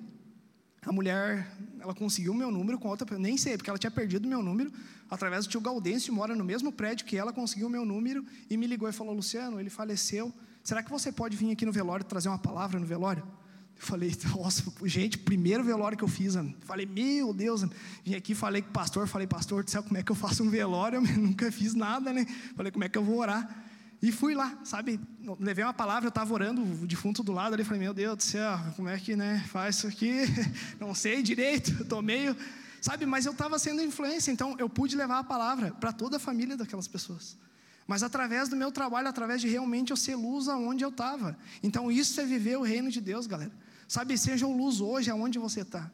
a 0.83 0.93
mulher, 0.93 1.51
ela 1.81 1.95
conseguiu 1.95 2.35
meu 2.35 2.51
número 2.51 2.79
com 2.79 2.89
outra, 2.89 3.19
nem 3.19 3.39
sei, 3.39 3.57
porque 3.57 3.71
ela 3.71 3.79
tinha 3.79 3.91
perdido 3.91 4.29
meu 4.29 4.43
número 4.43 4.71
através 5.11 5.47
do 5.47 5.51
tio 5.51 5.61
Gaudêncio, 5.61 6.13
mora 6.13 6.35
no 6.35 6.45
mesmo 6.45 6.73
prédio 6.73 7.07
que 7.07 7.17
ela, 7.17 7.33
conseguiu 7.33 7.69
o 7.69 7.71
meu 7.71 7.85
número 7.85 8.25
e 8.51 8.57
me 8.57 8.67
ligou 8.67 8.89
e 8.89 8.93
falou: 8.93 9.15
Luciano, 9.15 9.59
ele 9.59 9.71
faleceu. 9.71 10.33
Será 10.63 10.83
que 10.83 10.91
você 10.91 11.13
pode 11.13 11.37
vir 11.37 11.51
aqui 11.51 11.65
no 11.65 11.73
velório 11.73 12.05
trazer 12.05 12.29
uma 12.29 12.39
palavra 12.39 12.79
no 12.79 12.87
velório? 12.87 13.27
Eu 13.77 13.87
falei, 13.87 14.13
nossa, 14.37 14.65
gente, 14.85 15.19
primeiro 15.19 15.65
velório 15.65 15.97
que 15.97 16.05
eu 16.05 16.09
fiz, 16.09 16.35
falei, 16.61 16.87
meu 16.87 17.33
Deus, 17.33 17.65
vim 18.05 18.15
aqui, 18.15 18.35
falei 18.35 18.63
com 18.63 18.71
o 18.71 18.73
pastor, 18.73 19.07
falei, 19.07 19.27
pastor 19.27 19.65
do 19.65 19.71
céu, 19.71 19.83
como 19.83 19.97
é 19.97 20.03
que 20.03 20.11
eu 20.11 20.17
faço 20.17 20.43
um 20.43 20.51
velório? 20.51 20.97
Eu 20.97 21.03
nunca 21.19 21.51
fiz 21.51 21.75
nada, 21.75 22.13
né? 22.13 22.27
Falei, 22.57 22.71
como 22.73 22.85
é 22.85 22.89
que 22.89 22.99
eu 22.99 23.05
vou 23.05 23.19
orar? 23.19 23.65
E 24.03 24.13
fui 24.13 24.35
lá, 24.35 24.59
sabe? 24.65 25.01
Levei 25.41 25.65
uma 25.65 25.73
palavra, 25.73 26.07
eu 26.07 26.11
estava 26.11 26.35
orando, 26.35 26.61
o 26.63 26.87
defunto 26.87 27.23
do 27.23 27.33
lado 27.33 27.55
ali, 27.55 27.65
falei, 27.65 27.81
meu 27.81 27.95
Deus 27.95 28.17
do 28.17 28.23
céu, 28.23 28.59
como 28.77 28.89
é 28.89 28.99
que 28.99 29.17
né, 29.17 29.43
faz 29.49 29.77
isso 29.77 29.87
aqui? 29.87 30.25
Não 30.79 30.95
sei 30.95 31.23
direito, 31.23 31.83
estou 31.83 32.03
meio. 32.03 32.37
Sabe, 32.83 33.07
mas 33.07 33.25
eu 33.25 33.33
estava 33.33 33.59
sendo 33.59 33.81
influência, 33.81 34.31
então 34.31 34.57
eu 34.59 34.69
pude 34.69 34.95
levar 34.95 35.21
a 35.21 35.25
palavra 35.25 35.71
para 35.71 35.91
toda 35.91 36.19
a 36.19 36.21
família 36.21 36.55
daquelas 36.55 36.87
pessoas. 36.87 37.39
Mas 37.87 38.03
através 38.03 38.49
do 38.51 38.57
meu 38.57 38.71
trabalho, 38.71 39.09
através 39.09 39.41
de 39.41 39.49
realmente 39.49 39.91
eu 39.91 39.97
ser 39.97 40.17
luz 40.17 40.49
aonde 40.49 40.85
eu 40.85 40.91
estava. 40.91 41.35
Então 41.63 41.91
isso 41.91 42.21
é 42.21 42.27
viver 42.27 42.59
o 42.59 42.63
reino 42.63 42.91
de 42.91 43.01
Deus, 43.01 43.27
galera. 43.27 43.53
Sabe, 43.95 44.19
seja 44.19 44.45
luz 44.45 44.81
hoje 44.81 45.09
aonde 45.09 45.39
você 45.39 45.61
está. 45.61 45.89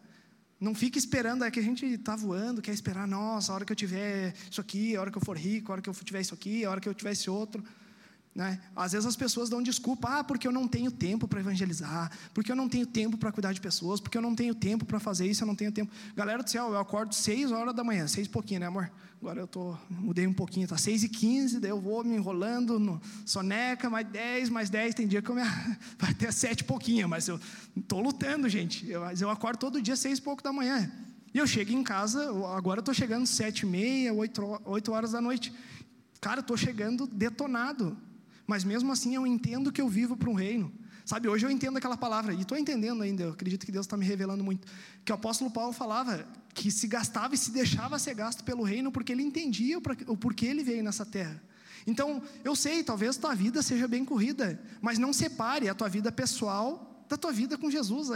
Não 0.58 0.74
fique 0.74 0.98
esperando, 0.98 1.44
é 1.44 1.50
que 1.50 1.60
a 1.60 1.62
gente 1.62 1.84
está 1.84 2.16
voando, 2.16 2.62
quer 2.62 2.72
esperar, 2.72 3.06
nossa, 3.06 3.52
a 3.52 3.54
hora 3.54 3.64
que 3.66 3.72
eu 3.72 3.76
tiver 3.76 4.34
isso 4.50 4.58
aqui, 4.58 4.96
a 4.96 5.02
hora 5.02 5.10
que 5.10 5.18
eu 5.18 5.22
for 5.22 5.36
rico, 5.36 5.70
a 5.70 5.72
hora 5.74 5.82
que 5.82 5.90
eu 5.90 5.92
tiver 5.92 6.22
isso 6.22 6.32
aqui, 6.32 6.64
a 6.64 6.70
hora 6.70 6.80
que 6.80 6.88
eu 6.88 6.94
tiver 6.94 7.12
esse 7.12 7.28
outro. 7.28 7.62
Né? 8.40 8.59
Às 8.74 8.92
vezes 8.92 9.07
as 9.07 9.16
pessoas 9.16 9.50
dão 9.50 9.62
desculpa, 9.62 10.20
ah, 10.20 10.24
porque 10.24 10.48
eu 10.48 10.53
não 10.53 10.66
tenho 10.66 10.90
tempo 10.90 11.29
para 11.29 11.40
evangelizar, 11.40 12.11
porque 12.33 12.50
eu 12.50 12.57
não 12.57 12.70
tenho 12.70 12.87
tempo 12.87 13.18
para 13.18 13.31
cuidar 13.31 13.53
de 13.53 13.61
pessoas, 13.61 14.00
porque 14.00 14.16
eu 14.16 14.22
não 14.22 14.35
tenho 14.35 14.55
tempo 14.55 14.87
para 14.87 14.98
fazer 14.98 15.26
isso, 15.26 15.42
eu 15.42 15.46
não 15.46 15.55
tenho 15.55 15.70
tempo. 15.70 15.92
Galera 16.16 16.42
do 16.42 16.48
céu, 16.48 16.72
eu 16.72 16.79
acordo 16.79 17.14
seis 17.14 17.53
horas 17.53 17.74
da 17.74 17.85
manhã, 17.85 18.09
seis 18.09 18.26
e 18.26 18.31
pouquinho, 18.31 18.61
né, 18.61 18.66
amor? 18.66 18.90
Agora 19.20 19.40
eu 19.40 19.46
tô, 19.46 19.76
mudei 19.90 20.26
um 20.26 20.33
pouquinho, 20.33 20.66
tá 20.66 20.79
seis 20.79 21.03
e 21.03 21.09
quinze, 21.11 21.61
daí 21.61 21.70
eu 21.70 21.79
vou 21.79 22.03
me 22.03 22.16
enrolando 22.16 22.79
no 22.79 22.98
soneca, 23.26 23.90
mais 23.90 24.09
dez, 24.09 24.48
mais 24.48 24.70
dez, 24.70 24.94
tem 24.94 25.07
dia 25.07 25.20
que 25.20 25.29
eu 25.29 25.35
me, 25.35 25.42
vai 26.00 26.11
até 26.11 26.31
sete 26.33 26.61
e 26.61 26.64
pouquinho, 26.64 27.07
mas 27.11 27.29
eu 27.29 27.38
estou 27.76 28.00
lutando, 28.00 28.48
gente. 28.48 28.88
Eu, 28.88 29.03
mas 29.03 29.20
eu 29.20 29.29
acordo 29.29 29.59
todo 29.59 29.83
dia 29.83 29.96
seis 29.96 30.18
e 30.18 30.22
pouco 30.22 30.42
da 30.42 30.50
manhã. 30.50 30.90
E 31.35 31.37
eu 31.37 31.46
chego 31.46 31.72
em 31.72 31.83
casa, 31.83 32.31
agora 32.57 32.79
eu 32.79 32.81
estou 32.81 32.94
chegando 32.94 33.26
sete 33.26 33.64
e 33.64 33.66
meia, 33.66 34.14
oito, 34.14 34.62
oito 34.64 34.92
horas 34.92 35.12
da 35.12 35.20
noite. 35.20 35.53
Cara, 36.22 36.40
estou 36.40 36.57
chegando 36.57 37.07
detonado 37.07 37.98
mas 38.50 38.64
mesmo 38.64 38.90
assim 38.90 39.14
eu 39.14 39.24
entendo 39.24 39.70
que 39.70 39.80
eu 39.80 39.88
vivo 39.88 40.16
para 40.16 40.28
um 40.28 40.34
reino. 40.34 40.72
Sabe, 41.04 41.28
hoje 41.28 41.46
eu 41.46 41.50
entendo 41.52 41.76
aquela 41.76 41.96
palavra, 41.96 42.34
e 42.34 42.40
estou 42.40 42.58
entendendo 42.58 43.00
ainda, 43.00 43.22
eu 43.22 43.30
acredito 43.30 43.64
que 43.64 43.70
Deus 43.70 43.86
está 43.86 43.96
me 43.96 44.04
revelando 44.04 44.42
muito, 44.42 44.66
que 45.04 45.12
o 45.12 45.14
apóstolo 45.14 45.52
Paulo 45.52 45.72
falava 45.72 46.26
que 46.52 46.68
se 46.68 46.88
gastava 46.88 47.32
e 47.32 47.38
se 47.38 47.52
deixava 47.52 47.96
ser 47.96 48.14
gasto 48.14 48.42
pelo 48.42 48.64
reino, 48.64 48.90
porque 48.90 49.12
ele 49.12 49.22
entendia 49.22 49.78
o 49.78 50.16
porquê 50.16 50.46
ele 50.46 50.64
veio 50.64 50.82
nessa 50.82 51.06
terra. 51.06 51.40
Então, 51.86 52.20
eu 52.42 52.56
sei, 52.56 52.82
talvez 52.82 53.16
tua 53.16 53.36
vida 53.36 53.62
seja 53.62 53.86
bem 53.86 54.04
corrida, 54.04 54.60
mas 54.82 54.98
não 54.98 55.12
separe 55.12 55.68
a 55.68 55.74
tua 55.74 55.88
vida 55.88 56.10
pessoal 56.10 57.04
da 57.08 57.16
tua 57.16 57.30
vida 57.30 57.56
com 57.56 57.70
Jesus. 57.70 58.10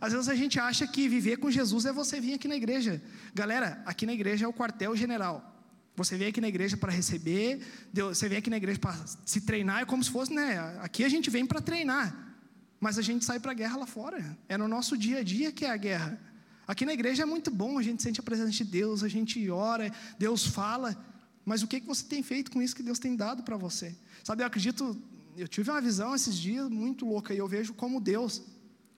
Às 0.00 0.12
vezes 0.12 0.28
a 0.28 0.36
gente 0.36 0.58
acha 0.60 0.86
que 0.86 1.08
viver 1.08 1.38
com 1.38 1.50
Jesus 1.50 1.84
é 1.84 1.92
você 1.92 2.20
vir 2.20 2.34
aqui 2.34 2.46
na 2.46 2.54
igreja. 2.54 3.02
Galera, 3.34 3.82
aqui 3.84 4.06
na 4.06 4.12
igreja 4.12 4.44
é 4.44 4.48
o 4.48 4.52
quartel-general. 4.52 5.59
Você 5.96 6.16
vem 6.16 6.28
aqui 6.28 6.40
na 6.40 6.48
igreja 6.48 6.76
para 6.76 6.92
receber, 6.92 7.60
você 7.92 8.28
vem 8.28 8.38
aqui 8.38 8.48
na 8.48 8.56
igreja 8.56 8.78
para 8.78 8.96
se 9.24 9.42
treinar, 9.42 9.82
é 9.82 9.84
como 9.84 10.02
se 10.02 10.10
fosse, 10.10 10.32
né? 10.32 10.58
Aqui 10.80 11.04
a 11.04 11.08
gente 11.08 11.28
vem 11.28 11.44
para 11.44 11.60
treinar, 11.60 12.36
mas 12.78 12.98
a 12.98 13.02
gente 13.02 13.24
sai 13.24 13.38
para 13.38 13.52
a 13.52 13.54
guerra 13.54 13.76
lá 13.76 13.86
fora. 13.86 14.38
É 14.48 14.56
no 14.56 14.68
nosso 14.68 14.96
dia 14.96 15.18
a 15.18 15.22
dia 15.22 15.52
que 15.52 15.64
é 15.64 15.70
a 15.70 15.76
guerra. 15.76 16.18
Aqui 16.66 16.86
na 16.86 16.92
igreja 16.92 17.24
é 17.24 17.26
muito 17.26 17.50
bom, 17.50 17.78
a 17.78 17.82
gente 17.82 18.02
sente 18.02 18.20
a 18.20 18.22
presença 18.22 18.52
de 18.52 18.64
Deus, 18.64 19.02
a 19.02 19.08
gente 19.08 19.50
ora, 19.50 19.92
Deus 20.18 20.46
fala, 20.46 20.96
mas 21.44 21.62
o 21.62 21.66
que, 21.66 21.80
que 21.80 21.86
você 21.86 22.04
tem 22.04 22.22
feito 22.22 22.50
com 22.50 22.62
isso 22.62 22.76
que 22.76 22.82
Deus 22.82 22.98
tem 22.98 23.16
dado 23.16 23.42
para 23.42 23.56
você? 23.56 23.94
Sabe, 24.22 24.42
eu 24.42 24.46
acredito, 24.46 24.96
eu 25.36 25.48
tive 25.48 25.68
uma 25.70 25.80
visão 25.80 26.14
esses 26.14 26.36
dias 26.36 26.68
muito 26.68 27.04
louca 27.04 27.34
e 27.34 27.38
eu 27.38 27.48
vejo 27.48 27.74
como 27.74 28.00
Deus 28.00 28.42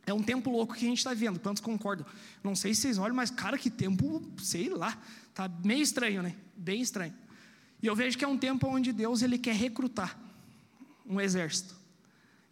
é 0.04 0.12
um 0.12 0.22
tempo 0.22 0.50
louco 0.50 0.74
que 0.74 0.84
a 0.84 0.88
gente 0.88 0.98
está 0.98 1.14
vendo. 1.14 1.38
Quantos 1.38 1.62
concordam? 1.62 2.04
Não 2.42 2.56
sei 2.56 2.74
se 2.74 2.82
vocês 2.82 2.98
olham, 2.98 3.14
mas 3.14 3.30
cara, 3.30 3.56
que 3.56 3.70
tempo, 3.70 4.22
sei 4.38 4.68
lá, 4.68 5.00
tá 5.34 5.50
meio 5.64 5.82
estranho, 5.82 6.22
né? 6.22 6.34
Bem 6.56 6.80
estranho. 6.80 7.14
E 7.82 7.86
eu 7.86 7.96
vejo 7.96 8.16
que 8.16 8.24
é 8.24 8.28
um 8.28 8.38
tempo 8.38 8.66
onde 8.68 8.92
Deus 8.92 9.22
ele 9.22 9.38
quer 9.38 9.54
recrutar 9.54 10.18
um 11.06 11.20
exército. 11.20 11.82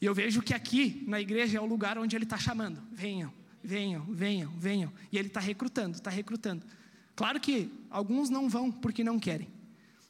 E 0.01 0.07
eu 0.07 0.15
vejo 0.15 0.41
que 0.41 0.55
aqui 0.55 1.05
na 1.07 1.21
igreja 1.21 1.59
é 1.59 1.61
o 1.61 1.67
lugar 1.67 1.99
onde 1.99 2.17
Ele 2.17 2.25
está 2.25 2.39
chamando. 2.39 2.83
Venham, 2.91 3.33
venham, 3.63 4.05
venham, 4.07 4.51
venham. 4.57 4.93
E 5.13 5.19
Ele 5.19 5.29
está 5.29 5.41
recrutando, 5.41 5.99
está 5.99 6.11
recrutando. 6.11 6.65
Claro 7.15 7.39
que 7.39 7.71
alguns 7.91 8.31
não 8.31 8.49
vão 8.49 8.73
porque 8.73 9.05
não 9.05 9.19
querem. 9.19 9.49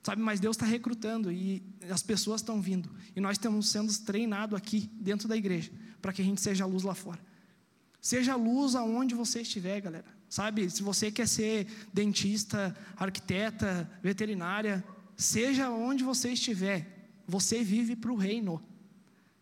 Sabe, 0.02 0.22
mas 0.22 0.40
Deus 0.40 0.56
está 0.56 0.64
recrutando 0.64 1.30
e 1.30 1.62
as 1.90 2.02
pessoas 2.02 2.40
estão 2.40 2.60
vindo. 2.60 2.88
E 3.14 3.20
nós 3.20 3.32
estamos 3.32 3.68
sendo 3.68 3.92
treinados 3.98 4.56
aqui 4.56 4.88
dentro 4.94 5.28
da 5.28 5.36
igreja 5.36 5.70
para 6.00 6.12
que 6.12 6.22
a 6.22 6.24
gente 6.24 6.40
seja 6.40 6.64
luz 6.64 6.84
lá 6.84 6.94
fora. 6.94 7.20
Seja 8.00 8.34
luz 8.34 8.74
aonde 8.74 9.14
você 9.14 9.42
estiver, 9.42 9.80
galera. 9.80 10.19
Sabe, 10.30 10.70
se 10.70 10.80
você 10.80 11.10
quer 11.10 11.26
ser 11.26 11.66
dentista, 11.92 12.74
arquiteta, 12.96 13.90
veterinária, 14.00 14.84
seja 15.16 15.68
onde 15.70 16.04
você 16.04 16.32
estiver, 16.32 17.10
você 17.26 17.64
vive 17.64 17.96
para 17.96 18.12
o 18.12 18.16
reino. 18.16 18.62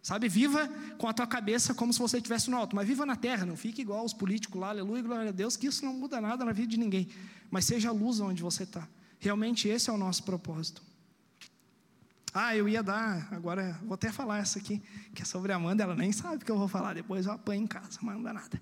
Sabe, 0.03 0.31
viva 0.31 0.67
com 0.97 1.07
a 1.07 1.13
tua 1.13 1.27
cabeça 1.27 1.75
como 1.75 1.93
se 1.93 1.99
você 1.99 2.17
estivesse 2.17 2.49
no 2.49 2.57
alto, 2.57 2.75
mas 2.75 2.89
viva 2.89 3.05
na 3.05 3.17
terra, 3.17 3.45
não 3.45 3.55
fique 3.55 3.83
igual 3.83 4.03
os 4.03 4.15
políticos 4.15 4.59
lá, 4.59 4.71
aleluia, 4.71 5.03
glória 5.03 5.29
a 5.29 5.33
Deus, 5.33 5.59
que 5.59 5.67
isso 5.67 5.85
não 5.85 5.93
muda 5.93 6.23
nada 6.23 6.43
na 6.43 6.53
vida 6.53 6.69
de 6.69 6.79
ninguém. 6.79 7.07
Mas 7.51 7.67
seja 7.67 7.93
luz 7.93 8.19
onde 8.19 8.43
você 8.43 8.63
está. 8.63 8.89
Realmente 9.19 9.69
esse 9.69 9.91
é 9.91 9.93
o 9.93 9.99
nosso 9.99 10.23
propósito. 10.23 10.83
Ah, 12.33 12.57
eu 12.57 12.67
ia 12.67 12.83
dar, 12.83 13.29
agora 13.31 13.79
vou 13.83 13.93
até 13.93 14.11
falar 14.11 14.39
essa 14.39 14.59
aqui, 14.59 14.83
que 15.15 15.21
é 15.21 15.25
sobre 15.27 15.53
a 15.53 15.57
Amanda, 15.57 15.83
ela 15.83 15.95
nem 15.95 16.13
sabe 16.13 16.43
que 16.43 16.51
eu 16.51 16.57
vou 16.57 16.69
falar, 16.69 16.95
depois 16.95 17.27
eu 17.27 17.33
apanho 17.33 17.65
em 17.65 17.67
casa, 17.67 17.99
mas 18.01 18.15
não 18.15 18.23
dá 18.23 18.33
nada. 18.33 18.59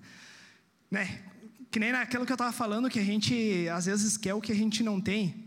Né? 0.91 1.23
Que 1.69 1.79
nem 1.79 1.91
naquilo 1.91 2.25
que 2.25 2.31
eu 2.31 2.35
estava 2.35 2.51
falando, 2.51 2.89
que 2.89 2.99
a 2.99 3.03
gente 3.03 3.67
às 3.69 3.85
vezes 3.85 4.17
quer 4.17 4.33
o 4.33 4.41
que 4.41 4.51
a 4.51 4.55
gente 4.55 4.83
não 4.83 4.99
tem. 5.01 5.45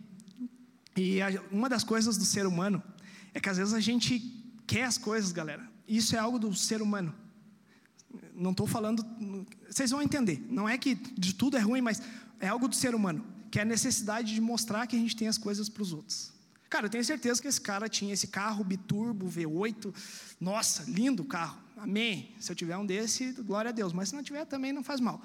E 0.96 1.20
a, 1.22 1.28
uma 1.50 1.68
das 1.68 1.84
coisas 1.84 2.16
do 2.16 2.24
ser 2.24 2.46
humano 2.46 2.82
é 3.32 3.40
que 3.40 3.48
às 3.48 3.56
vezes 3.56 3.72
a 3.72 3.80
gente 3.80 4.20
quer 4.66 4.84
as 4.84 4.98
coisas, 4.98 5.32
galera. 5.32 5.68
Isso 5.88 6.14
é 6.14 6.18
algo 6.18 6.38
do 6.38 6.54
ser 6.54 6.82
humano. 6.82 7.14
Não 8.34 8.50
estou 8.50 8.66
falando. 8.66 9.04
Vocês 9.68 9.90
vão 9.90 10.02
entender. 10.02 10.44
Não 10.48 10.68
é 10.68 10.76
que 10.76 10.94
de 10.94 11.34
tudo 11.34 11.56
é 11.56 11.60
ruim, 11.60 11.80
mas 11.80 12.02
é 12.38 12.48
algo 12.48 12.68
do 12.68 12.74
ser 12.74 12.94
humano. 12.94 13.24
Que 13.50 13.58
é 13.58 13.62
a 13.62 13.64
necessidade 13.64 14.34
de 14.34 14.40
mostrar 14.40 14.86
que 14.86 14.96
a 14.96 14.98
gente 14.98 15.16
tem 15.16 15.28
as 15.28 15.38
coisas 15.38 15.68
para 15.68 15.82
os 15.82 15.92
outros. 15.92 16.32
Cara, 16.68 16.86
eu 16.86 16.90
tenho 16.90 17.04
certeza 17.04 17.42
que 17.42 17.48
esse 17.48 17.60
cara 17.60 17.88
tinha 17.88 18.12
esse 18.12 18.28
carro 18.28 18.62
biturbo 18.62 19.28
V8. 19.28 19.92
Nossa, 20.40 20.84
lindo 20.88 21.24
carro. 21.24 21.58
Amém. 21.76 22.32
Se 22.38 22.52
eu 22.52 22.56
tiver 22.56 22.76
um 22.76 22.86
desse, 22.86 23.32
glória 23.32 23.70
a 23.70 23.72
Deus. 23.72 23.92
Mas 23.92 24.10
se 24.10 24.14
não 24.14 24.22
tiver, 24.22 24.44
também 24.44 24.72
não 24.72 24.84
faz 24.84 25.00
mal. 25.00 25.20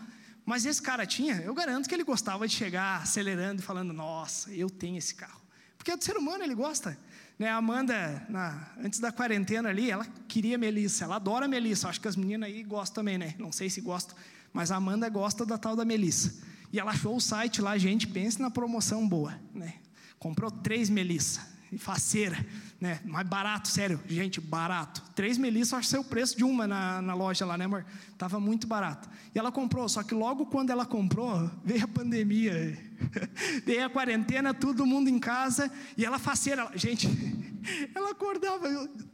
Mas 0.45 0.65
esse 0.65 0.81
cara 0.81 1.05
tinha, 1.05 1.37
eu 1.37 1.53
garanto 1.53 1.89
que 1.89 1.95
ele 1.95 2.03
gostava 2.03 2.47
de 2.47 2.53
chegar 2.53 3.01
acelerando 3.01 3.61
e 3.61 3.65
falando: 3.65 3.91
Nossa, 3.91 4.51
eu 4.51 4.69
tenho 4.69 4.97
esse 4.97 5.15
carro. 5.15 5.41
Porque 5.77 5.91
é 5.91 5.97
do 5.97 6.03
ser 6.03 6.17
humano, 6.17 6.43
ele 6.43 6.55
gosta. 6.55 6.97
Né, 7.37 7.49
a 7.49 7.57
Amanda, 7.57 8.25
na, 8.29 8.69
antes 8.77 8.99
da 8.99 9.11
quarentena 9.11 9.69
ali, 9.69 9.91
ela 9.91 10.05
queria 10.27 10.57
Melissa, 10.57 11.03
ela 11.03 11.17
adora 11.17 11.47
Melissa. 11.47 11.89
Acho 11.89 11.99
que 11.99 12.07
as 12.07 12.15
meninas 12.15 12.49
aí 12.49 12.63
gostam 12.63 12.95
também, 13.03 13.17
né? 13.17 13.35
Não 13.37 13.51
sei 13.51 13.69
se 13.69 13.81
gostam, 13.81 14.15
mas 14.53 14.71
a 14.71 14.77
Amanda 14.77 15.09
gosta 15.09 15.45
da 15.45 15.57
tal 15.57 15.75
da 15.75 15.83
Melissa. 15.83 16.41
E 16.71 16.79
ela 16.79 16.91
achou 16.91 17.15
o 17.15 17.21
site 17.21 17.61
lá, 17.61 17.77
gente, 17.77 18.07
pense 18.07 18.41
na 18.41 18.49
promoção 18.49 19.07
boa, 19.07 19.39
né? 19.53 19.75
Comprou 20.17 20.49
três 20.49 20.89
melissa, 20.89 21.41
faceira, 21.77 22.45
né? 22.85 22.99
Mais 23.03 23.27
barato, 23.27 23.67
sério, 23.67 23.99
gente, 24.07 24.39
barato. 24.39 25.01
Três 25.15 25.39
melissa, 25.39 25.77
acho 25.77 25.89
que 25.89 25.97
o 25.97 26.03
preço 26.03 26.37
de 26.37 26.43
uma 26.43 26.67
na, 26.67 27.01
na 27.01 27.15
loja 27.15 27.43
lá, 27.43 27.57
né, 27.57 27.65
amor? 27.65 27.83
Tava 28.15 28.39
muito 28.39 28.67
barato. 28.67 29.09
E 29.33 29.39
ela 29.39 29.51
comprou, 29.51 29.89
só 29.89 30.03
que 30.03 30.13
logo 30.13 30.45
quando 30.45 30.69
ela 30.69 30.85
comprou, 30.85 31.49
veio 31.63 31.83
a 31.83 31.87
pandemia, 31.87 32.77
veio 33.65 33.85
a 33.85 33.89
quarentena, 33.89 34.53
todo 34.53 34.85
mundo 34.85 35.09
em 35.09 35.17
casa, 35.17 35.71
e 35.97 36.05
ela 36.05 36.19
faceira, 36.19 36.69
gente, 36.75 37.09
ela 37.95 38.11
acordava, 38.11 38.69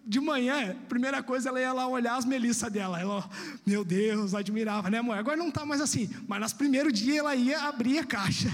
de 0.06 0.20
manhã, 0.20 0.76
primeira 0.90 1.24
coisa, 1.24 1.48
ela 1.48 1.62
ia 1.62 1.72
lá 1.72 1.88
olhar 1.88 2.18
as 2.18 2.26
melissas 2.26 2.70
dela. 2.70 3.00
Ela, 3.00 3.30
meu 3.66 3.86
Deus, 3.86 4.36
admirava, 4.36 4.90
né, 4.90 4.98
amor? 4.98 5.18
Agora 5.18 5.38
não 5.38 5.48
está 5.48 5.66
mais 5.66 5.80
assim. 5.80 6.10
Mas 6.28 6.42
nos 6.42 6.52
primeiros 6.52 6.92
dias 6.92 7.20
ela 7.20 7.34
ia 7.34 7.62
abrir 7.62 8.00
a 8.00 8.04
caixa. 8.04 8.50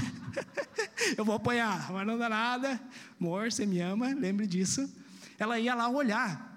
Eu 1.17 1.25
vou 1.25 1.33
apanhar, 1.33 1.91
mas 1.91 2.05
não 2.05 2.15
dá 2.15 2.29
nada. 2.29 2.79
Amor, 3.19 3.51
você 3.51 3.65
me 3.65 3.79
ama, 3.79 4.13
lembre 4.13 4.45
disso. 4.45 4.87
Ela 5.37 5.59
ia 5.59 5.75
lá 5.75 5.87
olhar. 5.89 6.47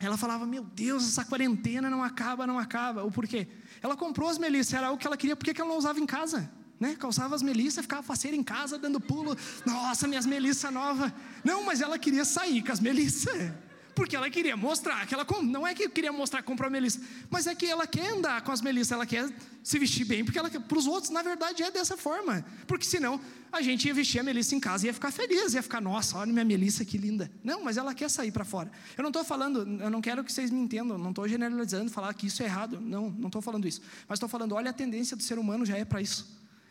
Ela 0.00 0.16
falava, 0.16 0.46
meu 0.46 0.64
Deus, 0.64 1.06
essa 1.06 1.24
quarentena 1.24 1.90
não 1.90 2.02
acaba, 2.02 2.46
não 2.46 2.58
acaba. 2.58 3.04
O 3.04 3.10
porquê? 3.10 3.46
Ela 3.82 3.96
comprou 3.96 4.28
as 4.28 4.38
melissas, 4.38 4.74
era 4.74 4.90
o 4.90 4.96
que 4.96 5.06
ela 5.06 5.16
queria, 5.16 5.36
por 5.36 5.44
que 5.44 5.60
ela 5.60 5.70
não 5.70 5.76
usava 5.76 6.00
em 6.00 6.06
casa? 6.06 6.50
Né? 6.78 6.96
Calçava 6.96 7.34
as 7.34 7.42
melissas, 7.42 7.82
ficava 7.82 8.02
faceira 8.02 8.34
em 8.34 8.42
casa, 8.42 8.78
dando 8.78 8.98
pulo. 8.98 9.36
Nossa, 9.66 10.08
minhas 10.08 10.24
melissas 10.24 10.72
novas. 10.72 11.12
Não, 11.44 11.64
mas 11.64 11.82
ela 11.82 11.98
queria 11.98 12.24
sair 12.24 12.62
com 12.62 12.72
as 12.72 12.80
melissas 12.80 13.52
porque 14.00 14.16
ela 14.16 14.30
queria 14.30 14.56
mostrar 14.56 15.06
que 15.06 15.12
ela 15.12 15.26
não 15.42 15.66
é 15.66 15.74
que 15.74 15.86
queria 15.86 16.10
mostrar 16.10 16.40
que 16.40 16.46
comprou 16.46 16.68
a 16.68 16.70
Melissa, 16.70 16.98
mas 17.28 17.46
é 17.46 17.54
que 17.54 17.66
ela 17.66 17.86
quer 17.86 18.12
andar 18.12 18.40
com 18.40 18.50
as 18.50 18.62
Melissa, 18.62 18.94
ela 18.94 19.04
quer 19.04 19.30
se 19.62 19.78
vestir 19.78 20.06
bem, 20.06 20.24
porque 20.24 20.40
para 20.58 20.78
os 20.78 20.86
outros, 20.86 21.10
na 21.10 21.20
verdade, 21.20 21.62
é 21.62 21.70
dessa 21.70 21.98
forma. 21.98 22.42
Porque 22.66 22.86
senão 22.86 23.20
a 23.52 23.60
gente 23.60 23.86
ia 23.86 23.92
vestir 23.92 24.18
a 24.18 24.22
Melissa 24.22 24.54
em 24.54 24.58
casa 24.58 24.86
e 24.86 24.88
ia 24.88 24.94
ficar 24.94 25.10
feliz, 25.10 25.52
ia 25.52 25.62
ficar, 25.62 25.82
nossa, 25.82 26.16
olha 26.16 26.32
minha 26.32 26.46
Melissa 26.46 26.82
que 26.82 26.96
linda. 26.96 27.30
Não, 27.44 27.62
mas 27.62 27.76
ela 27.76 27.92
quer 27.92 28.08
sair 28.08 28.32
para 28.32 28.42
fora. 28.42 28.72
Eu 28.96 29.02
não 29.02 29.10
estou 29.10 29.22
falando, 29.22 29.68
eu 29.82 29.90
não 29.90 30.00
quero 30.00 30.24
que 30.24 30.32
vocês 30.32 30.50
me 30.50 30.60
entendam, 30.60 30.96
não 30.96 31.10
estou 31.10 31.28
generalizando, 31.28 31.90
falar 31.90 32.14
que 32.14 32.26
isso 32.26 32.42
é 32.42 32.46
errado. 32.46 32.80
Não, 32.80 33.10
não 33.10 33.26
estou 33.26 33.42
falando 33.42 33.68
isso. 33.68 33.82
Mas 34.08 34.16
estou 34.16 34.30
falando, 34.30 34.54
olha 34.54 34.70
a 34.70 34.72
tendência 34.72 35.14
do 35.14 35.22
ser 35.22 35.38
humano 35.38 35.66
já 35.66 35.76
é 35.76 35.84
para 35.84 36.00
isso. 36.00 36.26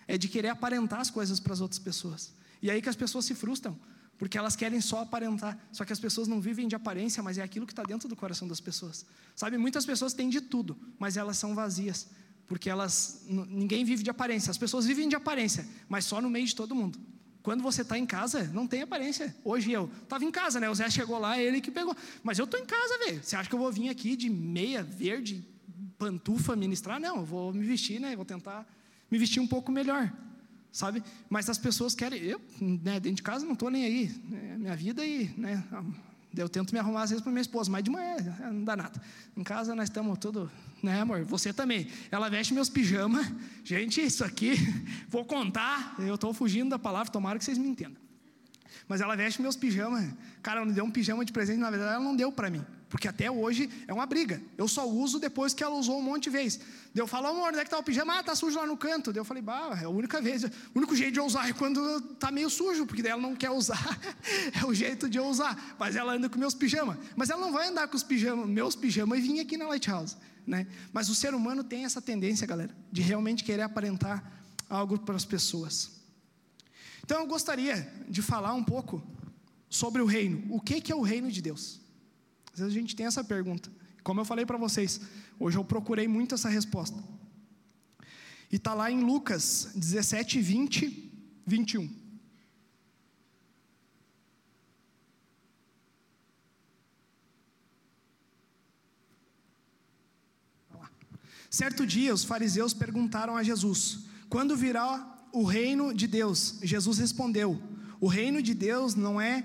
É 0.08 0.18
de 0.18 0.28
querer 0.28 0.50
aparentar 0.50 1.00
as 1.00 1.12
coisas 1.12 1.40
para 1.40 1.54
as 1.54 1.62
outras 1.62 1.78
pessoas. 1.78 2.34
E 2.60 2.72
aí 2.72 2.82
que 2.82 2.90
as 2.90 2.96
pessoas 2.96 3.24
se 3.26 3.36
frustram 3.36 3.78
porque 4.20 4.38
elas 4.38 4.54
querem 4.54 4.82
só 4.82 5.00
aparentar. 5.00 5.58
Só 5.72 5.86
que 5.86 5.94
as 5.94 6.00
pessoas 6.00 6.28
não 6.28 6.42
vivem 6.42 6.68
de 6.68 6.76
aparência, 6.76 7.24
mas 7.24 7.38
é 7.38 7.42
aquilo 7.42 7.66
que 7.66 7.72
está 7.72 7.84
dentro 7.84 8.08
do 8.10 8.18
coração 8.18 8.48
das 8.48 8.60
pessoas. 8.60 9.06
Sabe, 9.34 9.58
muitas 9.58 9.86
pessoas 9.86 10.14
têm 10.14 10.30
de 10.30 10.42
tudo, 10.42 10.78
mas 11.00 11.16
elas 11.16 11.38
são 11.38 11.56
vazias, 11.56 12.10
porque 12.46 12.70
elas 12.70 13.24
ninguém 13.28 13.86
vive 13.86 14.04
de 14.04 14.10
aparência. 14.10 14.52
As 14.52 14.58
pessoas 14.58 14.86
vivem 14.86 15.08
de 15.08 15.16
aparência, 15.16 15.66
mas 15.88 16.04
só 16.04 16.22
no 16.22 16.30
meio 16.30 16.46
de 16.46 16.54
todo 16.54 16.76
mundo. 16.76 17.00
Quando 17.42 17.64
você 17.64 17.82
está 17.82 17.98
em 17.98 18.06
casa, 18.06 18.44
não 18.54 18.68
tem 18.68 18.82
aparência. 18.82 19.34
Hoje 19.44 19.72
eu 19.72 19.90
estava 20.04 20.26
em 20.26 20.32
casa, 20.32 20.60
né? 20.60 20.70
O 20.70 20.76
Zé 20.76 20.90
chegou 20.90 21.18
lá, 21.18 21.40
ele 21.40 21.62
que 21.62 21.72
pegou. 21.72 21.96
Mas 22.22 22.38
eu 22.38 22.44
estou 22.44 22.60
em 22.60 22.66
casa, 22.66 22.98
velho. 23.06 23.24
Você 23.24 23.38
acha 23.38 23.48
que 23.48 23.56
eu 23.56 23.60
vou 23.60 23.72
vir 23.72 23.88
aqui 23.88 24.18
de 24.18 24.30
meia 24.30 24.84
verde, 24.84 25.48
pantufa 25.98 26.58
ministrar? 26.58 27.00
Não, 27.00 27.20
eu 27.20 27.26
vou 27.26 27.54
me 27.54 27.66
vestir, 27.66 28.02
né? 28.02 28.18
Vou 28.18 28.26
tentar 28.26 28.68
me 29.10 29.18
vestir 29.18 29.40
um 29.40 29.48
pouco 29.48 29.72
melhor 29.72 30.12
sabe? 30.72 31.04
Mas 31.30 31.50
as 31.50 31.58
pessoas 31.58 31.96
querem, 31.96 32.22
eu, 32.22 32.42
né, 32.60 33.00
dentro 33.00 33.16
de 33.16 33.24
casa 33.24 33.46
não 33.46 33.54
estou 33.54 33.70
nem 33.70 33.86
aí, 33.86 34.22
é 34.32 34.58
minha 34.58 34.76
vida 34.76 35.06
e, 35.06 35.34
né, 35.38 35.64
eu 36.36 36.48
tento 36.48 36.72
me 36.72 36.80
arrumar 36.80 37.04
às 37.04 37.10
vezes 37.10 37.24
para 37.24 37.32
minha 37.32 37.42
esposa, 37.42 37.72
mas 37.72 37.84
de 37.84 37.90
manhã 37.90 38.16
não 38.52 38.64
dá 38.64 38.76
nada. 38.76 39.02
Em 39.36 39.44
casa 39.44 39.74
nós 39.74 39.86
estamos 39.90 40.18
tudo, 40.20 40.50
né, 40.82 41.02
amor? 41.02 41.24
Você 41.26 41.52
também. 41.52 41.88
Ela 42.12 42.30
veste 42.30 42.54
meus 42.54 42.70
pijamas. 42.70 43.26
Gente, 43.64 44.00
isso 44.02 44.24
aqui, 44.24 44.54
vou 45.10 45.26
contar. 45.26 45.96
Eu 45.98 46.16
estou 46.16 46.34
fugindo 46.34 46.70
da 46.70 46.80
palavra, 46.80 47.12
tomara 47.12 47.40
que 47.40 47.46
vocês 47.46 47.58
me 47.58 47.68
entendam. 47.68 47.98
Mas 48.88 49.02
ela 49.02 49.16
veste 49.16 49.42
meus 49.42 49.56
pijamas. 49.56 50.08
Cara, 50.44 50.60
ela 50.60 50.68
me 50.68 50.74
deu 50.74 50.86
um 50.86 50.92
pijama 50.92 51.26
de 51.26 51.34
presente, 51.34 51.60
na 51.60 51.70
verdade 51.70 51.94
ela 51.96 52.04
não 52.04 52.16
deu 52.16 52.32
para 52.32 52.50
mim. 52.50 52.64
Porque 52.90 53.08
até 53.08 53.30
hoje 53.30 53.70
é 53.88 53.94
uma 53.94 54.06
briga. 54.08 54.42
Eu 54.58 54.68
só 54.68 54.90
uso 54.90 55.20
depois 55.20 55.54
que 55.54 55.64
ela 55.64 55.76
usou 55.76 56.00
um 56.00 56.02
monte 56.02 56.24
de 56.24 56.32
vezes. 56.32 56.60
Daí 56.94 57.04
eu 57.04 57.06
falo, 57.06 57.28
amor, 57.28 57.50
onde 57.50 57.60
é 57.60 57.62
que 57.62 57.68
está 57.68 57.78
o 57.78 57.84
pijama? 57.84 58.16
Ah, 58.16 58.20
está 58.22 58.36
sujo 58.36 58.58
lá 58.58 58.66
no 58.66 58.76
canto. 58.76 59.14
Daí 59.14 59.20
eu 59.20 59.26
falei, 59.26 59.44
bah, 59.44 59.78
é 59.80 59.86
a 59.86 59.90
única 59.90 60.20
vez. 60.20 60.44
O 60.44 60.50
único 60.74 60.96
jeito 60.96 61.14
de 61.14 61.20
eu 61.20 61.26
usar 61.26 61.48
é 61.48 61.54
quando 61.54 61.98
está 62.14 62.32
meio 62.32 62.50
sujo, 62.50 62.88
porque 62.88 63.04
daí 63.04 63.12
ela 63.12 63.22
não 63.22 63.36
quer 63.36 63.52
usar. 63.52 64.00
é 64.60 64.66
o 64.66 64.74
jeito 64.74 65.08
de 65.08 65.20
eu 65.20 65.26
usar. 65.26 65.76
Mas 65.78 65.96
ela 65.96 66.14
anda 66.14 66.28
com 66.28 66.40
meus 66.40 66.56
pijamas. 66.56 66.98
Mas 67.16 67.30
ela 67.30 67.40
não 67.40 67.52
vai 67.52 67.68
andar 67.68 67.88
com 67.88 67.96
os 67.96 68.02
pijamas, 68.02 68.48
meus 68.48 68.76
pijamas 68.76 69.20
e 69.20 69.22
vir 69.22 69.40
aqui 69.40 69.56
na 69.56 69.68
Lighthouse. 69.68 70.18
Né? 70.48 70.66
Mas 70.92 71.10
o 71.10 71.16
ser 71.16 71.36
humano 71.36 71.64
tem 71.64 71.86
essa 71.86 72.02
tendência, 72.02 72.48
galera, 72.48 72.76
de 72.92 73.04
realmente 73.04 73.44
querer 73.44 73.62
aparentar 73.62 74.24
algo 74.68 74.98
para 74.98 75.16
as 75.16 75.26
pessoas. 75.26 75.92
Então 77.06 77.20
eu 77.22 77.28
gostaria 77.28 77.88
de 78.08 78.24
falar 78.24 78.56
um 78.56 78.64
pouco 78.64 79.04
sobre 79.70 80.02
o 80.02 80.06
reino. 80.06 80.44
O 80.50 80.60
que, 80.60 80.82
que 80.82 80.92
é 80.92 80.96
o 80.96 81.02
reino 81.02 81.32
de 81.32 81.40
Deus? 81.40 81.80
Às 82.60 82.68
vezes 82.68 82.78
a 82.78 82.82
gente 82.82 82.96
tem 82.96 83.06
essa 83.06 83.24
pergunta. 83.24 83.72
Como 84.04 84.20
eu 84.20 84.26
falei 84.26 84.46
para 84.46 84.58
vocês, 84.58 85.00
hoje 85.40 85.58
eu 85.58 85.64
procurei 85.64 86.08
muito 86.08 86.36
essa 86.36 86.50
resposta. 86.50 87.02
E 88.52 88.56
está 88.56 88.74
lá 88.74 88.92
em 88.92 89.02
Lucas 89.02 89.72
17, 89.76 90.42
20, 90.42 91.12
21. 91.46 91.90
Certo 101.50 101.86
dia, 101.86 102.14
os 102.14 102.24
fariseus 102.24 102.74
perguntaram 102.74 103.36
a 103.36 103.44
Jesus: 103.44 104.06
Quando 104.28 104.56
virá 104.56 105.28
o 105.32 105.44
reino 105.44 105.94
de 105.94 106.08
Deus? 106.08 106.60
Jesus 106.62 106.98
respondeu: 106.98 107.62
O 108.00 108.08
reino 108.08 108.42
de 108.42 108.54
Deus 108.54 108.96
não 108.96 109.20
é 109.20 109.44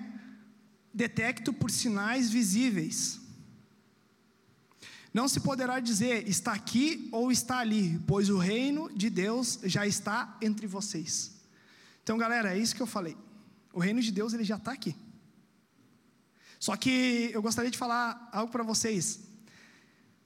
detecto 0.95 1.53
por 1.53 1.71
sinais 1.71 2.31
visíveis. 2.31 3.21
Não 5.13 5.29
se 5.29 5.41
poderá 5.41 5.81
dizer 5.81 6.29
está 6.29 6.53
aqui 6.53 7.09
ou 7.13 7.33
está 7.33 7.59
ali, 7.59 8.01
pois 8.07 8.31
o 8.31 8.39
reino 8.39 8.91
de 8.95 9.11
Deus 9.11 9.59
já 9.65 9.87
está 9.87 10.39
entre 10.41 10.67
vocês. 10.67 11.33
Então, 12.03 12.17
galera, 12.17 12.57
é 12.57 12.59
isso 12.59 12.77
que 12.77 12.83
eu 12.83 12.87
falei. 12.87 13.17
O 13.73 13.81
reino 13.81 14.01
de 14.01 14.13
Deus 14.13 14.33
ele 14.33 14.45
já 14.45 14.57
está 14.57 14.73
aqui. 14.73 14.95
Só 16.61 16.77
que 16.77 17.31
eu 17.33 17.43
gostaria 17.43 17.71
de 17.71 17.79
falar 17.79 18.29
algo 18.33 18.51
para 18.51 18.63
vocês. 18.63 19.21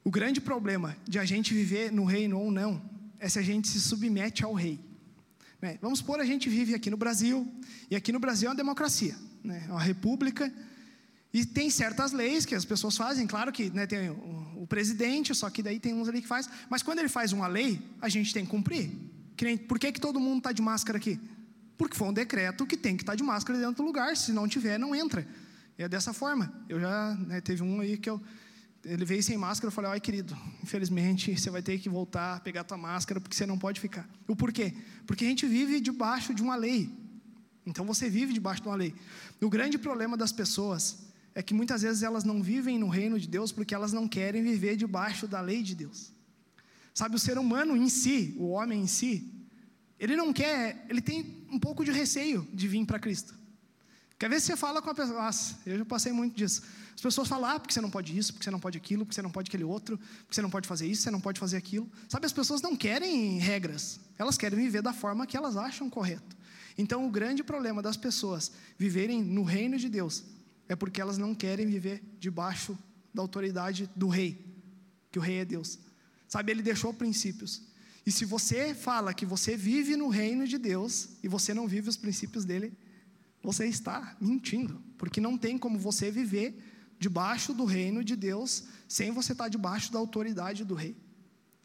O 0.04 0.10
grande 0.10 0.40
problema 0.40 0.96
de 1.06 1.18
a 1.18 1.24
gente 1.24 1.52
viver 1.52 1.90
no 1.90 2.04
reino 2.04 2.38
ou 2.38 2.50
não 2.50 2.80
é 3.18 3.28
se 3.28 3.38
a 3.38 3.42
gente 3.42 3.68
se 3.68 3.80
submete 3.80 4.44
ao 4.44 4.54
rei. 4.54 4.78
Né? 5.60 5.78
Vamos 5.82 5.98
supor 5.98 6.20
a 6.20 6.24
gente 6.24 6.48
vive 6.48 6.74
aqui 6.74 6.88
no 6.88 6.96
Brasil 6.96 7.46
e 7.90 7.96
aqui 7.96 8.12
no 8.12 8.20
Brasil 8.20 8.48
é 8.48 8.50
uma 8.50 8.56
democracia 8.56 9.27
né, 9.42 9.66
uma 9.68 9.80
república, 9.80 10.52
e 11.32 11.44
tem 11.44 11.70
certas 11.70 12.12
leis 12.12 12.46
que 12.46 12.54
as 12.54 12.64
pessoas 12.64 12.96
fazem, 12.96 13.26
claro 13.26 13.52
que 13.52 13.70
né, 13.70 13.86
tem 13.86 14.10
o, 14.10 14.62
o, 14.62 14.66
presidente, 14.66 15.34
só 15.34 15.50
que 15.50 15.62
daí 15.62 15.78
tem 15.78 15.94
uns 15.94 16.08
ali 16.08 16.22
que 16.22 16.28
faz, 16.28 16.48
mas 16.70 16.82
quando 16.82 17.00
ele 17.00 17.08
faz 17.08 17.32
uma 17.32 17.46
lei, 17.46 17.80
a 18.00 18.08
gente 18.08 18.32
tem 18.32 18.44
que 18.44 18.50
cumprir. 18.50 18.90
Que 19.36 19.44
nem, 19.44 19.56
por 19.56 19.78
que, 19.78 19.92
que 19.92 20.00
todo 20.00 20.18
mundo 20.18 20.38
está 20.38 20.52
de 20.52 20.62
máscara 20.62 20.98
aqui? 20.98 21.20
Porque 21.76 21.96
foi 21.96 22.08
um 22.08 22.12
decreto 22.12 22.66
que 22.66 22.76
tem 22.76 22.96
que 22.96 23.02
estar 23.02 23.12
tá 23.12 23.16
de 23.16 23.22
máscara 23.22 23.58
dentro 23.58 23.76
do 23.76 23.82
lugar, 23.82 24.16
se 24.16 24.32
não 24.32 24.48
tiver, 24.48 24.78
não 24.78 24.94
entra. 24.94 25.26
É 25.76 25.88
dessa 25.88 26.12
forma. 26.12 26.52
Eu 26.68 26.80
já 26.80 27.14
né, 27.14 27.40
teve 27.40 27.62
um 27.62 27.80
aí 27.80 27.96
que 27.96 28.10
eu 28.10 28.20
ele 28.84 29.04
veio 29.04 29.22
sem 29.22 29.36
máscara, 29.36 29.68
eu 29.68 29.72
falei, 29.72 29.90
ai 29.90 30.00
querido, 30.00 30.36
infelizmente 30.62 31.36
você 31.36 31.50
vai 31.50 31.60
ter 31.60 31.78
que 31.78 31.88
voltar 31.88 32.40
pegar 32.40 32.64
tua 32.64 32.78
máscara 32.78 33.20
porque 33.20 33.36
você 33.36 33.44
não 33.44 33.58
pode 33.58 33.80
ficar. 33.80 34.08
O 34.26 34.36
porquê? 34.36 34.74
Porque 35.06 35.24
a 35.24 35.28
gente 35.28 35.46
vive 35.46 35.80
debaixo 35.80 36.32
de 36.32 36.42
uma 36.42 36.56
lei. 36.56 36.90
Então 37.68 37.84
você 37.84 38.08
vive 38.08 38.32
debaixo 38.32 38.62
de 38.62 38.68
uma 38.68 38.76
lei. 38.76 38.94
O 39.40 39.48
grande 39.48 39.78
problema 39.78 40.16
das 40.16 40.32
pessoas 40.32 40.98
é 41.34 41.42
que 41.42 41.54
muitas 41.54 41.82
vezes 41.82 42.02
elas 42.02 42.24
não 42.24 42.42
vivem 42.42 42.78
no 42.78 42.88
reino 42.88 43.18
de 43.18 43.28
Deus 43.28 43.52
porque 43.52 43.74
elas 43.74 43.92
não 43.92 44.08
querem 44.08 44.42
viver 44.42 44.76
debaixo 44.76 45.28
da 45.28 45.40
lei 45.40 45.62
de 45.62 45.74
Deus. 45.74 46.12
Sabe, 46.94 47.14
o 47.14 47.18
ser 47.18 47.38
humano 47.38 47.76
em 47.76 47.88
si, 47.88 48.34
o 48.38 48.48
homem 48.48 48.82
em 48.82 48.86
si, 48.86 49.32
ele 50.00 50.16
não 50.16 50.32
quer, 50.32 50.84
ele 50.88 51.00
tem 51.00 51.46
um 51.50 51.58
pouco 51.58 51.84
de 51.84 51.92
receio 51.92 52.46
de 52.52 52.66
vir 52.66 52.84
para 52.84 52.98
Cristo. 52.98 53.38
Quer 54.18 54.28
ver 54.28 54.40
se 54.40 54.46
você 54.46 54.56
fala 54.56 54.82
com 54.82 54.90
a 54.90 54.94
pessoa, 54.94 55.22
nossa, 55.22 55.56
eu 55.64 55.78
já 55.78 55.84
passei 55.84 56.10
muito 56.10 56.36
disso. 56.36 56.62
As 56.92 57.00
pessoas 57.00 57.28
falam, 57.28 57.48
ah, 57.48 57.60
porque 57.60 57.72
você 57.72 57.80
não 57.80 57.90
pode 57.90 58.18
isso, 58.18 58.32
porque 58.32 58.42
você 58.42 58.50
não 58.50 58.58
pode 58.58 58.76
aquilo, 58.76 59.06
porque 59.06 59.14
você 59.14 59.22
não 59.22 59.30
pode 59.30 59.48
aquele 59.48 59.62
outro, 59.62 59.96
porque 59.96 60.34
você 60.34 60.42
não 60.42 60.50
pode 60.50 60.66
fazer 60.66 60.88
isso, 60.88 61.02
você 61.02 61.10
não 61.12 61.20
pode 61.20 61.38
fazer 61.38 61.56
aquilo. 61.56 61.88
Sabe, 62.08 62.26
as 62.26 62.32
pessoas 62.32 62.60
não 62.60 62.74
querem 62.74 63.38
regras, 63.38 64.00
elas 64.18 64.36
querem 64.36 64.58
viver 64.58 64.82
da 64.82 64.92
forma 64.92 65.24
que 65.24 65.36
elas 65.36 65.56
acham 65.56 65.88
correto. 65.88 66.36
Então, 66.78 67.04
o 67.04 67.10
grande 67.10 67.42
problema 67.42 67.82
das 67.82 67.96
pessoas 67.96 68.52
viverem 68.78 69.20
no 69.20 69.42
reino 69.42 69.76
de 69.76 69.88
Deus 69.88 70.24
é 70.68 70.76
porque 70.76 71.00
elas 71.00 71.18
não 71.18 71.34
querem 71.34 71.66
viver 71.66 72.00
debaixo 72.20 72.78
da 73.12 73.20
autoridade 73.20 73.90
do 73.96 74.06
rei, 74.06 74.46
que 75.10 75.18
o 75.18 75.22
rei 75.22 75.38
é 75.38 75.44
Deus. 75.44 75.78
Sabe, 76.28 76.52
ele 76.52 76.62
deixou 76.62 76.94
princípios. 76.94 77.62
E 78.06 78.12
se 78.12 78.24
você 78.24 78.74
fala 78.74 79.12
que 79.12 79.26
você 79.26 79.56
vive 79.56 79.96
no 79.96 80.08
reino 80.08 80.46
de 80.46 80.56
Deus 80.56 81.10
e 81.22 81.28
você 81.28 81.52
não 81.52 81.66
vive 81.66 81.88
os 81.88 81.96
princípios 81.96 82.44
dele, 82.44 82.72
você 83.42 83.66
está 83.66 84.16
mentindo, 84.20 84.80
porque 84.96 85.20
não 85.20 85.36
tem 85.36 85.58
como 85.58 85.78
você 85.78 86.10
viver 86.10 86.56
debaixo 86.98 87.52
do 87.52 87.64
reino 87.64 88.04
de 88.04 88.14
Deus 88.14 88.64
sem 88.86 89.10
você 89.10 89.32
estar 89.32 89.48
debaixo 89.48 89.92
da 89.92 89.98
autoridade 89.98 90.64
do 90.64 90.74
rei. 90.74 90.96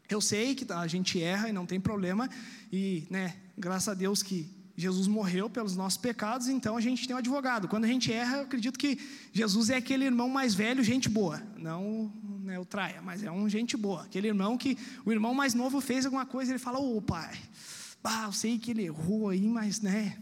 Eu 0.08 0.20
sei 0.20 0.54
que 0.54 0.70
a 0.72 0.86
gente 0.86 1.20
erra 1.20 1.48
e 1.48 1.52
não 1.52 1.66
tem 1.66 1.80
problema, 1.80 2.28
e, 2.70 3.06
né, 3.10 3.36
graças 3.56 3.88
a 3.88 3.94
Deus 3.94 4.22
que 4.22 4.53
Jesus 4.76 5.06
morreu 5.06 5.48
pelos 5.48 5.76
nossos 5.76 5.98
pecados, 5.98 6.48
então 6.48 6.76
a 6.76 6.80
gente 6.80 7.06
tem 7.06 7.14
um 7.14 7.18
advogado. 7.18 7.68
Quando 7.68 7.84
a 7.84 7.88
gente 7.88 8.12
erra, 8.12 8.38
eu 8.38 8.42
acredito 8.42 8.78
que 8.78 8.98
Jesus 9.32 9.70
é 9.70 9.76
aquele 9.76 10.04
irmão 10.04 10.28
mais 10.28 10.54
velho, 10.54 10.82
gente 10.82 11.08
boa. 11.08 11.40
Não 11.56 12.12
né, 12.42 12.58
o 12.58 12.64
traia, 12.64 13.00
mas 13.00 13.22
é 13.22 13.30
um 13.30 13.48
gente 13.48 13.76
boa. 13.76 14.02
Aquele 14.02 14.28
irmão 14.28 14.58
que 14.58 14.76
o 15.04 15.12
irmão 15.12 15.32
mais 15.32 15.54
novo 15.54 15.80
fez 15.80 16.04
alguma 16.04 16.26
coisa, 16.26 16.52
ele 16.52 16.58
fala: 16.58 16.78
Ô 16.78 17.00
pai, 17.00 17.38
bah, 18.02 18.24
eu 18.26 18.32
sei 18.32 18.58
que 18.58 18.72
ele 18.72 18.82
errou 18.82 19.28
aí, 19.28 19.46
mas 19.46 19.80
né, 19.80 20.18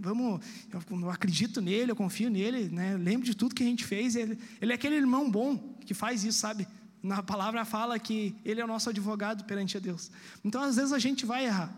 Vamos, 0.00 0.40
eu, 0.72 1.10
acredito 1.10 1.60
nele, 1.60 1.90
eu 1.90 1.96
confio 1.96 2.30
nele, 2.30 2.68
né? 2.68 2.96
lembro 2.96 3.26
de 3.26 3.34
tudo 3.34 3.52
que 3.52 3.64
a 3.64 3.66
gente 3.66 3.84
fez. 3.84 4.14
Ele, 4.14 4.38
ele 4.60 4.70
é 4.70 4.74
aquele 4.76 4.94
irmão 4.94 5.28
bom 5.28 5.76
que 5.84 5.92
faz 5.92 6.22
isso, 6.22 6.38
sabe? 6.38 6.68
Na 7.02 7.20
palavra 7.20 7.64
fala 7.64 7.98
que 7.98 8.36
ele 8.44 8.60
é 8.60 8.64
o 8.64 8.68
nosso 8.68 8.88
advogado 8.88 9.42
perante 9.44 9.76
a 9.76 9.80
Deus. 9.80 10.10
Então, 10.44 10.62
às 10.62 10.76
vezes 10.76 10.92
a 10.92 11.00
gente 11.00 11.26
vai 11.26 11.46
errar, 11.46 11.74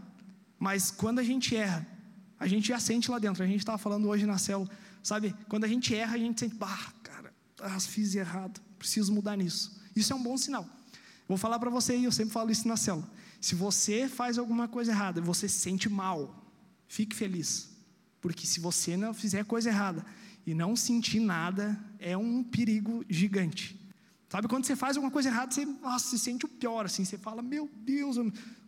mas 0.59 0.91
quando 0.91 1.19
a 1.19 1.23
gente 1.23 1.57
erra, 1.57 1.87
a 2.41 2.47
gente 2.47 2.69
já 2.69 2.81
sente 2.81 3.11
lá 3.11 3.19
dentro. 3.19 3.45
A 3.45 3.47
gente 3.47 3.59
estava 3.59 3.77
falando 3.77 4.09
hoje 4.09 4.25
na 4.25 4.39
célula, 4.39 4.69
sabe? 5.03 5.35
Quando 5.47 5.65
a 5.65 5.69
gente 5.69 5.95
erra, 5.95 6.15
a 6.15 6.19
gente 6.19 6.41
sente, 6.41 6.55
bah, 6.55 6.93
cara, 7.03 7.33
ah, 7.61 7.79
fiz 7.79 8.15
errado, 8.15 8.59
preciso 8.79 9.13
mudar 9.13 9.37
nisso. 9.37 9.79
Isso 9.95 10.15
é 10.15 10.17
um 10.17 10.23
bom 10.23 10.39
sinal. 10.39 10.67
Vou 11.29 11.37
falar 11.37 11.59
para 11.59 11.69
você, 11.69 11.97
e 11.97 12.05
eu 12.05 12.13
sempre 12.13 12.33
falo 12.33 12.51
isso 12.51 12.67
na 12.67 12.79
célula. 12.79 13.07
Se 13.41 13.55
você 13.55 14.09
faz 14.09 14.39
alguma 14.39 14.67
coisa 14.67 14.91
errada 14.91 15.21
e 15.21 15.23
você 15.23 15.49
se 15.49 15.59
sente 15.59 15.89
mal, 15.89 16.51
fique 16.89 17.15
feliz. 17.15 17.69
Porque 18.23 18.47
se 18.47 18.59
você 18.59 18.97
não 18.97 19.13
fizer 19.13 19.45
coisa 19.45 19.69
errada 19.69 20.05
e 20.47 20.55
não 20.55 20.75
sentir 20.75 21.21
nada, 21.21 21.79
é 21.99 22.17
um 22.17 22.43
perigo 22.43 23.05
gigante. 23.09 23.79
Sabe 24.31 24.49
quando 24.49 24.65
você 24.65 24.75
faz 24.75 24.97
alguma 24.97 25.13
coisa 25.13 25.29
errada, 25.29 25.53
você 25.53 25.67
nossa, 25.67 26.09
se 26.09 26.19
sente 26.19 26.47
o 26.47 26.49
pior, 26.49 26.87
assim, 26.87 27.05
você 27.05 27.19
fala, 27.19 27.43
meu 27.43 27.69
Deus, 27.85 28.17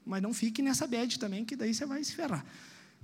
mas 0.04 0.20
não 0.20 0.34
fique 0.34 0.60
nessa 0.60 0.86
bad 0.86 1.18
também, 1.18 1.44
que 1.44 1.56
daí 1.56 1.72
você 1.72 1.86
vai 1.86 2.04
se 2.04 2.14
ferrar. 2.14 2.44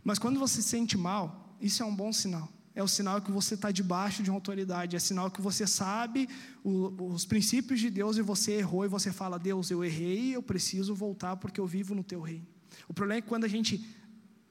Mas 0.05 0.19
quando 0.19 0.39
você 0.39 0.63
se 0.63 0.69
sente 0.69 0.97
mal, 0.97 1.57
isso 1.61 1.83
é 1.83 1.87
um 1.87 1.95
bom 1.95 2.13
sinal. 2.13 2.49
É 2.75 2.83
o 2.83 2.89
sinal 2.89 3.21
que 3.21 3.33
você 3.33 3.55
está 3.55 3.73
debaixo 3.73 4.23
de 4.23 4.31
uma 4.31 4.37
autoridade, 4.37 4.95
é 4.95 4.99
sinal 5.01 5.31
que 5.31 5.41
você 5.41 5.67
sabe 5.67 6.29
o, 6.63 7.13
os 7.13 7.27
princípios 7.27 7.81
de 7.81 7.91
Deus 7.91 8.17
e 8.17 8.23
você 8.23 8.53
errou 8.53 8.85
e 8.85 8.89
você 8.89 9.11
fala, 9.11 9.37
Deus, 9.37 9.71
eu 9.71 9.85
errei, 9.85 10.37
eu 10.37 10.43
preciso 10.43 10.95
voltar 10.95 11.37
porque 11.37 11.61
eu 11.61 11.67
vivo 11.67 11.95
no 11.95 12.05
teu 12.05 12.21
reino. 12.21 12.47
O 12.87 12.95
problema 12.95 13.19
é 13.19 13.23
que 13.23 13.29
quando 13.29 13.45
a 13.45 13.49
gente 13.49 13.85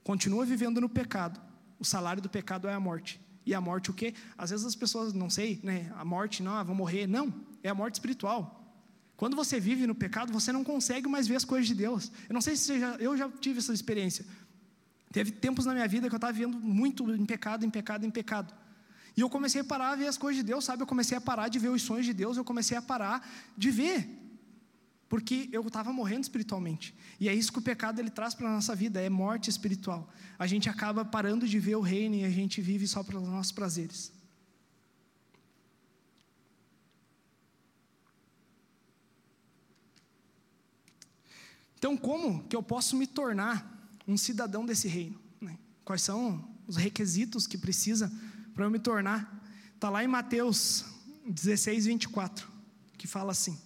continua 0.04 0.44
vivendo 0.44 0.78
no 0.78 0.88
pecado, 0.88 1.40
o 1.78 1.84
salário 1.84 2.20
do 2.20 2.28
pecado 2.28 2.68
é 2.68 2.74
a 2.74 2.80
morte. 2.80 3.18
E 3.46 3.54
a 3.54 3.60
morte 3.62 3.90
o 3.90 3.94
quê? 3.94 4.12
Às 4.36 4.50
vezes 4.50 4.66
as 4.66 4.74
pessoas, 4.74 5.14
não 5.14 5.30
sei, 5.30 5.58
né? 5.62 5.90
A 5.96 6.04
morte, 6.04 6.42
não, 6.42 6.52
ah, 6.52 6.62
vão 6.62 6.74
morrer. 6.74 7.06
Não, 7.06 7.32
é 7.62 7.70
a 7.70 7.74
morte 7.74 7.94
espiritual. 7.94 8.58
Quando 9.16 9.34
você 9.34 9.58
vive 9.58 9.86
no 9.86 9.94
pecado, 9.94 10.30
você 10.32 10.52
não 10.52 10.62
consegue 10.62 11.08
mais 11.08 11.26
ver 11.26 11.36
as 11.36 11.46
coisas 11.46 11.66
de 11.66 11.74
Deus. 11.74 12.12
Eu 12.28 12.34
não 12.34 12.42
sei 12.42 12.56
se 12.56 12.78
já, 12.78 12.96
eu 12.96 13.16
já 13.16 13.28
tive 13.40 13.58
essa 13.58 13.72
experiência. 13.72 14.26
Teve 15.12 15.30
tempos 15.30 15.64
na 15.64 15.72
minha 15.72 15.88
vida 15.88 16.08
que 16.08 16.14
eu 16.14 16.18
estava 16.18 16.32
vivendo 16.32 16.58
muito 16.60 17.10
em 17.10 17.24
pecado, 17.24 17.64
em 17.64 17.70
pecado, 17.70 18.04
em 18.04 18.10
pecado. 18.10 18.54
E 19.16 19.20
eu 19.20 19.28
comecei 19.28 19.62
a 19.62 19.64
parar 19.64 19.90
a 19.90 19.96
ver 19.96 20.06
as 20.06 20.18
coisas 20.18 20.36
de 20.36 20.42
Deus, 20.42 20.64
sabe? 20.64 20.82
Eu 20.82 20.86
comecei 20.86 21.16
a 21.16 21.20
parar 21.20 21.48
de 21.48 21.58
ver 21.58 21.70
os 21.70 21.82
sonhos 21.82 22.06
de 22.06 22.12
Deus, 22.12 22.36
eu 22.36 22.44
comecei 22.44 22.76
a 22.76 22.82
parar 22.82 23.26
de 23.56 23.70
ver 23.70 24.18
porque 25.08 25.48
eu 25.52 25.66
estava 25.66 25.92
morrendo 25.92 26.22
espiritualmente. 26.22 26.94
E 27.18 27.28
é 27.28 27.34
isso 27.34 27.50
que 27.50 27.58
o 27.58 27.62
pecado 27.62 27.98
ele 27.98 28.10
traz 28.10 28.34
para 28.34 28.48
a 28.48 28.52
nossa 28.52 28.74
vida, 28.74 29.00
é 29.00 29.08
morte 29.08 29.48
espiritual. 29.48 30.08
A 30.38 30.46
gente 30.46 30.68
acaba 30.68 31.04
parando 31.04 31.48
de 31.48 31.58
ver 31.58 31.76
o 31.76 31.80
reino 31.80 32.14
e 32.16 32.24
a 32.24 32.30
gente 32.30 32.60
vive 32.60 32.86
só 32.86 33.02
para 33.02 33.18
os 33.18 33.26
nossos 33.26 33.50
prazeres. 33.50 34.12
Então, 41.78 41.96
como 41.96 42.42
que 42.44 42.56
eu 42.56 42.62
posso 42.62 42.96
me 42.96 43.06
tornar 43.06 43.77
um 44.08 44.16
cidadão 44.16 44.64
desse 44.64 44.88
reino? 44.88 45.20
Né? 45.40 45.58
Quais 45.84 46.02
são 46.02 46.42
os 46.66 46.76
requisitos 46.76 47.46
que 47.46 47.58
precisa 47.58 48.10
para 48.54 48.64
eu 48.64 48.70
me 48.70 48.78
tornar? 48.78 49.44
Está 49.74 49.90
lá 49.90 50.02
em 50.02 50.08
Mateus 50.08 50.84
16, 51.26 51.84
24, 51.86 52.48
que 52.96 53.06
fala 53.06 53.32
assim: 53.32 53.56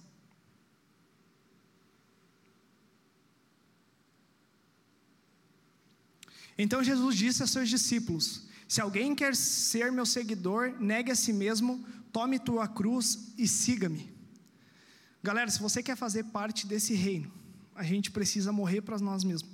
Então 6.58 6.82
Jesus 6.82 7.16
disse 7.16 7.42
a 7.42 7.46
seus 7.46 7.68
discípulos: 7.68 8.42
Se 8.68 8.80
alguém 8.80 9.14
quer 9.14 9.34
ser 9.34 9.90
meu 9.90 10.04
seguidor, 10.04 10.76
negue 10.80 11.10
a 11.10 11.16
si 11.16 11.32
mesmo, 11.32 11.84
tome 12.12 12.38
tua 12.38 12.68
cruz 12.68 13.32
e 13.38 13.48
siga-me. 13.48 14.12
Galera, 15.22 15.50
se 15.50 15.60
você 15.60 15.82
quer 15.82 15.96
fazer 15.96 16.24
parte 16.24 16.66
desse 16.66 16.94
reino, 16.94 17.32
a 17.74 17.82
gente 17.82 18.10
precisa 18.10 18.52
morrer 18.52 18.80
para 18.80 18.98
nós 18.98 19.24
mesmos. 19.24 19.51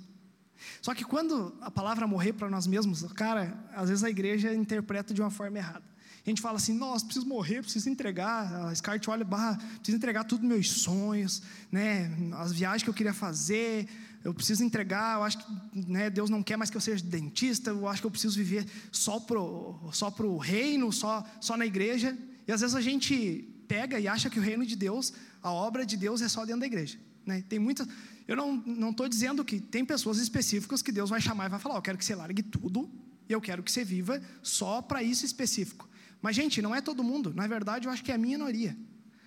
Só 0.81 0.93
que 0.93 1.03
quando 1.03 1.55
a 1.61 1.71
palavra 1.71 2.07
morrer 2.07 2.33
para 2.33 2.49
nós 2.49 2.67
mesmos, 2.67 3.03
cara, 3.13 3.57
às 3.73 3.89
vezes 3.89 4.03
a 4.03 4.09
igreja 4.09 4.53
interpreta 4.53 5.13
de 5.13 5.21
uma 5.21 5.29
forma 5.29 5.57
errada. 5.57 5.83
A 6.25 6.29
gente 6.29 6.41
fala 6.41 6.57
assim, 6.57 6.73
nossa, 6.73 7.05
preciso 7.05 7.25
morrer, 7.25 7.61
preciso 7.61 7.89
entregar. 7.89 8.67
A 8.67 8.75
Scarlett 8.75 9.09
olha, 9.09 9.25
barra, 9.25 9.57
preciso 9.77 9.97
entregar 9.97 10.25
tudo 10.25 10.45
meus 10.45 10.69
sonhos, 10.69 11.41
né? 11.71 12.11
As 12.33 12.51
viagens 12.51 12.83
que 12.83 12.89
eu 12.89 12.93
queria 12.93 13.13
fazer, 13.13 13.87
eu 14.23 14.33
preciso 14.33 14.63
entregar, 14.63 15.17
eu 15.17 15.23
acho 15.23 15.37
que 15.37 15.45
né, 15.89 16.09
Deus 16.09 16.29
não 16.29 16.43
quer 16.43 16.57
mais 16.57 16.69
que 16.69 16.77
eu 16.77 16.81
seja 16.81 17.03
dentista, 17.03 17.69
eu 17.71 17.87
acho 17.87 18.01
que 18.01 18.07
eu 18.07 18.11
preciso 18.11 18.37
viver 18.37 18.65
só 18.91 19.19
pro, 19.19 19.89
só 19.93 20.11
pro 20.11 20.37
reino, 20.37 20.91
só, 20.91 21.25
só 21.39 21.55
na 21.55 21.65
igreja. 21.65 22.17
E 22.47 22.51
às 22.51 22.61
vezes 22.61 22.75
a 22.75 22.81
gente 22.81 23.47
pega 23.67 23.99
e 23.99 24.07
acha 24.07 24.29
que 24.29 24.39
o 24.39 24.41
reino 24.41 24.65
de 24.65 24.75
Deus, 24.75 25.13
a 25.41 25.51
obra 25.51 25.85
de 25.85 25.95
Deus 25.95 26.21
é 26.21 26.27
só 26.27 26.45
dentro 26.45 26.61
da 26.61 26.65
igreja. 26.65 26.97
Né? 27.25 27.43
Tem 27.47 27.59
muitas. 27.59 27.87
Eu 28.29 28.35
não 28.35 28.91
estou 28.91 29.09
dizendo 29.09 29.43
que 29.43 29.59
tem 29.59 29.83
pessoas 29.83 30.19
específicas 30.19 30.83
que 30.83 30.91
Deus 30.91 31.09
vai 31.09 31.19
chamar 31.19 31.47
e 31.47 31.49
vai 31.49 31.59
falar: 31.59 31.73
oh, 31.73 31.77
eu 31.79 31.81
quero 31.81 31.97
que 31.97 32.05
você 32.05 32.13
largue 32.13 32.43
tudo 32.43 32.87
e 33.27 33.33
eu 33.33 33.41
quero 33.41 33.63
que 33.63 33.71
você 33.71 33.83
viva 33.83 34.21
só 34.43 34.83
para 34.83 35.01
isso 35.01 35.25
específico. 35.25 35.89
Mas, 36.21 36.35
gente, 36.35 36.61
não 36.61 36.75
é 36.75 36.79
todo 36.79 37.03
mundo. 37.03 37.33
Na 37.33 37.47
verdade, 37.47 37.87
eu 37.87 37.91
acho 37.91 38.03
que 38.03 38.11
é 38.11 38.13
a 38.15 38.19
minoria. 38.19 38.77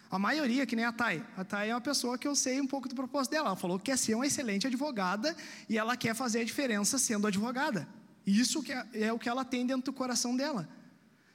A 0.08 0.20
maioria, 0.20 0.64
que 0.64 0.76
nem 0.76 0.84
a 0.84 0.92
Thay. 0.92 1.20
A 1.36 1.42
Thay 1.42 1.70
é 1.70 1.74
uma 1.74 1.80
pessoa 1.80 2.16
que 2.16 2.28
eu 2.28 2.36
sei 2.36 2.60
um 2.60 2.66
pouco 2.66 2.88
do 2.88 2.94
propósito 2.94 3.32
dela. 3.32 3.48
Ela 3.48 3.56
falou 3.56 3.76
que 3.76 3.86
quer 3.86 3.98
ser 3.98 4.14
uma 4.14 4.24
excelente 4.24 4.68
advogada 4.68 5.34
e 5.68 5.76
ela 5.76 5.96
quer 5.96 6.14
fazer 6.14 6.42
a 6.42 6.44
diferença 6.44 6.96
sendo 6.96 7.26
advogada. 7.26 7.88
Isso 8.24 8.62
que 8.62 8.70
é, 8.70 8.86
é 8.92 9.12
o 9.12 9.18
que 9.18 9.28
ela 9.28 9.44
tem 9.44 9.66
dentro 9.66 9.86
do 9.86 9.92
coração 9.92 10.36
dela. 10.36 10.68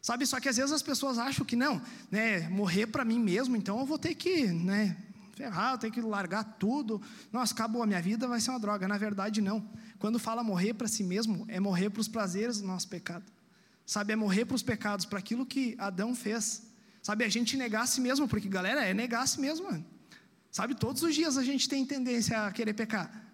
Sabe, 0.01 0.25
só 0.25 0.39
que 0.39 0.47
às 0.47 0.55
vezes 0.55 0.71
as 0.71 0.81
pessoas 0.81 1.17
acham 1.17 1.45
que 1.45 1.57
não, 1.57 1.81
né, 2.09 2.47
morrer 2.47 2.87
para 2.87 3.03
mim 3.03 3.19
mesmo, 3.19 3.57
então 3.57 3.77
eu 3.77 3.85
vou 3.85 3.97
ter 3.97 4.15
que, 4.15 4.47
né, 4.47 4.95
ferrar, 5.37 5.73
eu 5.73 5.77
tenho 5.77 5.93
que 5.93 6.01
largar 6.01 6.43
tudo. 6.57 7.01
Nossa, 7.31 7.53
acabou 7.53 7.83
a 7.83 7.85
minha 7.85 8.01
vida, 8.01 8.27
vai 8.27 8.41
ser 8.41 8.49
uma 8.49 8.59
droga. 8.59 8.87
Na 8.87 8.97
verdade, 8.97 9.39
não. 9.39 9.69
Quando 9.99 10.17
fala 10.17 10.43
morrer 10.43 10.73
para 10.73 10.87
si 10.87 11.03
mesmo, 11.03 11.45
é 11.47 11.59
morrer 11.59 11.89
para 11.89 12.01
os 12.01 12.07
prazeres 12.07 12.59
do 12.59 12.67
nosso 12.67 12.87
pecado. 12.89 13.25
Sabe, 13.85 14.13
é 14.13 14.15
morrer 14.15 14.45
para 14.45 14.55
os 14.55 14.63
pecados, 14.63 15.05
para 15.05 15.19
aquilo 15.19 15.45
que 15.45 15.75
Adão 15.77 16.15
fez. 16.15 16.63
Sabe, 17.01 17.23
a 17.23 17.29
gente 17.29 17.55
negar 17.55 17.83
a 17.83 17.87
si 17.87 18.01
mesmo, 18.01 18.27
porque, 18.27 18.49
galera, 18.49 18.83
é 18.83 18.93
negar 18.93 19.21
a 19.21 19.27
si 19.27 19.39
mesmo, 19.39 19.71
mano. 19.71 19.85
Sabe, 20.51 20.75
todos 20.75 21.03
os 21.03 21.13
dias 21.13 21.37
a 21.37 21.43
gente 21.43 21.69
tem 21.69 21.85
tendência 21.85 22.47
a 22.47 22.51
querer 22.51 22.73
pecar. 22.73 23.25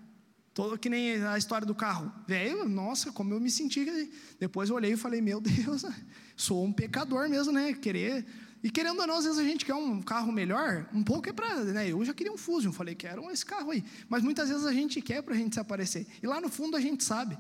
Todo, 0.54 0.78
que 0.78 0.90
nem 0.90 1.24
a 1.24 1.38
história 1.38 1.66
do 1.66 1.74
carro. 1.74 2.14
Velho, 2.28 2.70
nossa, 2.70 3.12
como 3.12 3.34
eu 3.34 3.40
me 3.40 3.50
senti. 3.50 4.12
Depois 4.40 4.70
eu 4.70 4.76
olhei 4.76 4.94
e 4.94 4.98
falei, 4.98 5.22
meu 5.22 5.42
Deus, 5.42 5.84
sou 6.38 6.64
um 6.64 6.72
pecador 6.72 7.28
mesmo, 7.28 7.52
né? 7.52 7.74
Querer. 7.74 8.24
E 8.64 8.72
querendo 8.72 9.00
ou 9.00 9.06
não, 9.06 9.18
às 9.18 9.26
vezes 9.26 9.38
a 9.38 9.44
gente 9.44 9.66
quer 9.66 9.74
um 9.74 10.02
carro 10.02 10.32
melhor, 10.32 10.88
um 10.94 11.04
pouco 11.04 11.28
é 11.28 11.34
para. 11.34 11.66
Né? 11.66 11.92
Eu 11.92 12.04
já 12.06 12.14
queria 12.14 12.32
um 12.32 12.38
Fusion, 12.38 12.72
falei, 12.72 12.96
quero 12.96 13.30
esse 13.30 13.46
carro 13.46 13.72
aí. 13.72 13.84
Mas 14.08 14.24
muitas 14.24 14.48
vezes 14.48 14.66
a 14.66 14.72
gente 14.72 15.02
quer 15.02 15.22
para 15.22 15.34
a 15.34 15.38
gente 15.38 15.54
se 15.54 15.60
aparecer. 15.60 16.08
E 16.22 16.26
lá 16.26 16.40
no 16.40 16.48
fundo 16.48 16.78
a 16.78 16.80
gente 16.80 17.04
sabe. 17.04 17.38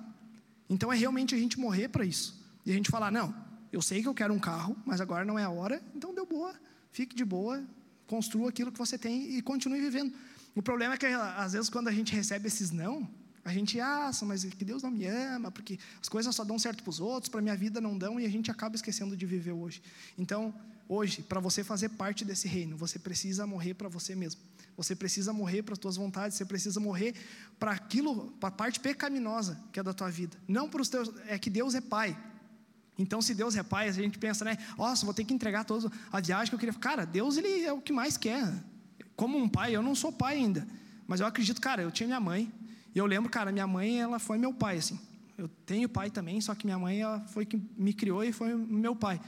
Então 0.69 0.91
é 0.91 0.97
realmente 0.97 1.33
a 1.33 1.38
gente 1.38 1.57
morrer 1.57 1.88
para 1.88 2.03
isso. 2.03 2.43
E 2.65 2.71
a 2.71 2.73
gente 2.73 2.91
falar, 2.91 3.09
não, 3.09 3.33
eu 3.71 3.81
sei 3.81 4.01
que 4.01 4.07
eu 4.07 4.13
quero 4.13 4.33
um 4.33 4.39
carro, 4.39 4.75
mas 4.86 4.99
agora 4.99 5.23
não 5.23 5.39
é 5.39 5.43
a 5.43 5.49
hora, 5.49 5.81
então 5.95 6.13
deu 6.13 6.25
boa, 6.25 6.53
fique 6.91 7.15
de 7.15 7.23
boa, 7.25 7.63
construa 8.05 8.49
aquilo 8.49 8.71
que 8.71 8.77
você 8.77 8.97
tem 8.97 9.36
e 9.36 9.41
continue 9.41 9.79
vivendo. 9.79 10.13
O 10.55 10.62
problema 10.62 10.93
é 10.93 10.97
que, 10.97 11.05
às 11.05 11.53
vezes, 11.53 11.69
quando 11.69 11.88
a 11.88 11.91
gente 11.91 12.13
recebe 12.13 12.47
esses 12.47 12.69
não, 12.69 13.09
a 13.43 13.51
gente 13.51 13.79
acha, 13.79 14.23
mas 14.25 14.43
que 14.43 14.63
Deus 14.63 14.83
não 14.83 14.91
me 14.91 15.05
ama, 15.05 15.51
porque 15.51 15.79
as 16.01 16.07
coisas 16.07 16.33
só 16.36 16.43
dão 16.43 16.59
certo 16.59 16.83
para 16.83 16.89
os 16.89 16.99
outros, 16.99 17.29
para 17.29 17.41
minha 17.41 17.55
vida 17.55 17.81
não 17.81 17.97
dão, 17.97 18.19
e 18.19 18.25
a 18.25 18.29
gente 18.29 18.51
acaba 18.51 18.75
esquecendo 18.75 19.17
de 19.17 19.25
viver 19.25 19.51
hoje. 19.51 19.81
Então, 20.17 20.53
hoje, 20.88 21.22
para 21.22 21.39
você 21.39 21.63
fazer 21.63 21.89
parte 21.89 22.26
desse 22.26 22.48
reino, 22.48 22.78
você 22.78 23.00
precisa 23.00 23.46
morrer 23.48 23.74
para 23.74 23.89
você 23.89 24.15
mesmo. 24.15 24.41
Você 24.76 24.96
precisa 24.96 25.32
morrer 25.32 25.62
para 25.62 25.74
as 25.74 25.80
tuas 25.80 25.96
vontades, 25.96 26.38
você 26.38 26.46
precisa 26.46 26.80
morrer 26.80 27.13
para 27.60 27.72
aquilo, 27.72 28.32
para 28.39 28.50
a 28.50 28.52
parte 28.52 28.80
pecaminosa 28.80 29.60
que 29.72 29.80
é 29.80 29.84
da 29.84 29.93
tua 29.93 30.10
vida. 30.10 30.38
Não 30.48 30.67
para 30.67 30.82
os 30.82 30.89
teus, 30.89 31.12
é 31.28 31.38
que 31.38 31.50
Deus 31.50 31.76
é 31.76 31.82
pai. 31.82 32.17
Então, 32.98 33.22
se 33.22 33.34
Deus 33.34 33.56
é 33.56 33.63
pai, 33.63 33.88
a 33.88 33.91
gente 33.91 34.19
pensa, 34.19 34.46
né? 34.46 34.58
Nossa, 34.78 35.06
vou 35.06 35.13
ter 35.13 35.24
que 35.24 35.34
entregar 35.34 35.63
toda 35.63 35.91
a 36.12 36.19
viagem 36.19 36.50
que 36.50 36.56
eu 36.56 36.60
queria. 36.60 36.74
Cara, 36.74 37.06
Deus 37.06 37.38
ele 37.38 37.63
é 37.63 37.73
o 37.73 37.81
que 37.81 37.92
mais 37.92 38.17
quer. 38.17 38.52
Como 39.15 39.38
um 39.38 39.50
pai, 39.50 39.75
eu 39.75 39.81
não 39.81 39.96
sou 39.96 40.12
pai 40.12 40.36
ainda, 40.36 40.67
mas 41.08 41.19
eu 41.19 41.27
acredito, 41.27 41.62
cara, 41.62 41.81
eu 41.81 41.92
tinha 41.92 42.08
minha 42.08 42.19
mãe 42.19 42.52
e 42.94 42.98
eu 42.98 43.06
lembro, 43.06 43.29
cara, 43.29 43.52
minha 43.52 43.67
mãe 43.67 44.00
ela 44.00 44.19
foi 44.19 44.38
meu 44.38 44.54
pai, 44.54 44.77
assim. 44.77 45.00
Eu 45.38 45.48
tenho 45.65 45.90
pai 45.90 46.12
também, 46.12 46.40
só 46.42 46.54
que 46.54 46.65
minha 46.65 46.77
mãe 46.77 47.02
ela 47.02 47.19
foi 47.27 47.46
que 47.46 47.60
me 47.75 47.94
criou 47.94 48.23
e 48.23 48.31
foi 48.31 48.56
meu 48.56 48.96
pai. 48.96 49.19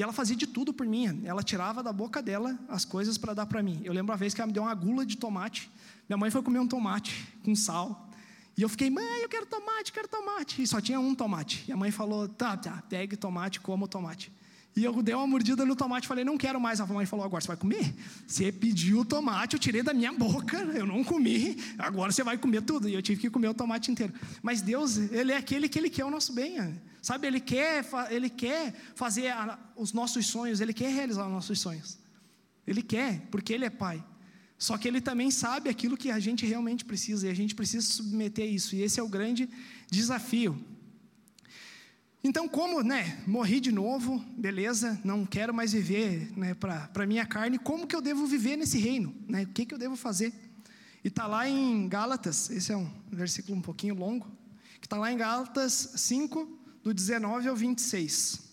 E 0.00 0.02
ela 0.02 0.14
fazia 0.14 0.34
de 0.34 0.46
tudo 0.46 0.72
por 0.72 0.86
mim. 0.86 1.20
Ela 1.26 1.42
tirava 1.42 1.82
da 1.82 1.92
boca 1.92 2.22
dela 2.22 2.58
as 2.70 2.86
coisas 2.86 3.18
para 3.18 3.34
dar 3.34 3.44
para 3.44 3.62
mim. 3.62 3.82
Eu 3.84 3.92
lembro 3.92 4.10
uma 4.10 4.16
vez 4.16 4.32
que 4.32 4.40
ela 4.40 4.46
me 4.46 4.52
deu 4.54 4.62
uma 4.62 4.74
gula 4.74 5.04
de 5.04 5.14
tomate. 5.14 5.70
Minha 6.08 6.16
mãe 6.16 6.30
foi 6.30 6.42
comer 6.42 6.58
um 6.58 6.66
tomate 6.66 7.28
com 7.44 7.54
sal. 7.54 8.08
E 8.56 8.62
eu 8.62 8.68
fiquei, 8.70 8.88
mãe, 8.88 9.20
eu 9.20 9.28
quero 9.28 9.44
tomate, 9.44 9.92
quero 9.92 10.08
tomate. 10.08 10.62
E 10.62 10.66
só 10.66 10.80
tinha 10.80 10.98
um 10.98 11.14
tomate. 11.14 11.66
E 11.68 11.72
a 11.72 11.76
mãe 11.76 11.90
falou, 11.90 12.26
tá, 12.26 12.56
tá, 12.56 12.82
pegue 12.88 13.14
tomate, 13.14 13.60
coma 13.60 13.84
o 13.84 13.88
tomate. 13.88 14.32
E 14.74 14.82
eu 14.82 15.02
dei 15.02 15.14
uma 15.14 15.26
mordida 15.26 15.66
no 15.66 15.76
tomate 15.76 16.06
e 16.06 16.08
falei, 16.08 16.24
não 16.24 16.38
quero 16.38 16.58
mais. 16.58 16.80
A 16.80 16.86
mãe 16.86 17.04
falou, 17.04 17.26
agora 17.26 17.42
você 17.42 17.48
vai 17.48 17.58
comer? 17.58 17.94
Você 18.26 18.50
pediu 18.50 19.00
o 19.00 19.04
tomate, 19.04 19.56
eu 19.56 19.60
tirei 19.60 19.82
da 19.82 19.92
minha 19.92 20.14
boca, 20.14 20.56
eu 20.74 20.86
não 20.86 21.04
comi, 21.04 21.58
agora 21.78 22.10
você 22.10 22.24
vai 22.24 22.38
comer 22.38 22.62
tudo. 22.62 22.88
E 22.88 22.94
eu 22.94 23.02
tive 23.02 23.20
que 23.20 23.28
comer 23.28 23.48
o 23.48 23.54
tomate 23.54 23.90
inteiro. 23.90 24.14
Mas 24.42 24.62
Deus, 24.62 24.96
Ele 24.96 25.32
é 25.32 25.36
aquele 25.36 25.68
que 25.68 25.78
Ele 25.78 25.90
quer 25.90 26.06
o 26.06 26.10
nosso 26.10 26.32
bem. 26.32 26.80
Sabe, 27.02 27.26
Ele 27.26 27.40
quer, 27.40 27.84
Ele 28.10 28.28
quer 28.28 28.74
fazer 28.94 29.28
a, 29.28 29.58
os 29.76 29.92
nossos 29.92 30.26
sonhos, 30.26 30.60
Ele 30.60 30.72
quer 30.72 30.92
realizar 30.92 31.26
os 31.26 31.32
nossos 31.32 31.58
sonhos. 31.58 31.98
Ele 32.66 32.82
quer, 32.82 33.26
porque 33.30 33.52
Ele 33.52 33.64
é 33.64 33.70
Pai. 33.70 34.04
Só 34.58 34.76
que 34.76 34.86
Ele 34.86 35.00
também 35.00 35.30
sabe 35.30 35.70
aquilo 35.70 35.96
que 35.96 36.10
a 36.10 36.18
gente 36.18 36.44
realmente 36.44 36.84
precisa, 36.84 37.26
e 37.26 37.30
a 37.30 37.34
gente 37.34 37.54
precisa 37.54 37.86
submeter 37.86 38.46
isso. 38.46 38.76
E 38.76 38.82
esse 38.82 39.00
é 39.00 39.02
o 39.02 39.08
grande 39.08 39.48
desafio. 39.90 40.62
Então, 42.22 42.46
como 42.46 42.82
né, 42.82 43.18
morri 43.26 43.60
de 43.60 43.72
novo, 43.72 44.22
beleza, 44.36 45.00
não 45.02 45.24
quero 45.24 45.54
mais 45.54 45.72
viver 45.72 46.30
né, 46.36 46.52
para 46.52 46.90
a 46.94 47.06
minha 47.06 47.24
carne, 47.24 47.58
como 47.58 47.86
que 47.86 47.96
eu 47.96 48.02
devo 48.02 48.26
viver 48.26 48.56
nesse 48.56 48.78
reino? 48.78 49.14
Né? 49.26 49.44
O 49.44 49.46
que, 49.46 49.64
que 49.64 49.72
eu 49.72 49.78
devo 49.78 49.96
fazer? 49.96 50.30
E 51.02 51.08
está 51.08 51.26
lá 51.26 51.48
em 51.48 51.88
Gálatas, 51.88 52.50
esse 52.50 52.70
é 52.72 52.76
um 52.76 52.90
versículo 53.10 53.56
um 53.56 53.62
pouquinho 53.62 53.94
longo, 53.94 54.26
que 54.80 54.86
está 54.86 54.98
lá 54.98 55.10
em 55.10 55.16
Gálatas 55.16 55.94
5, 55.96 56.59
do 56.82 56.94
19 56.94 57.48
ao 57.48 57.56
26. 57.56 58.50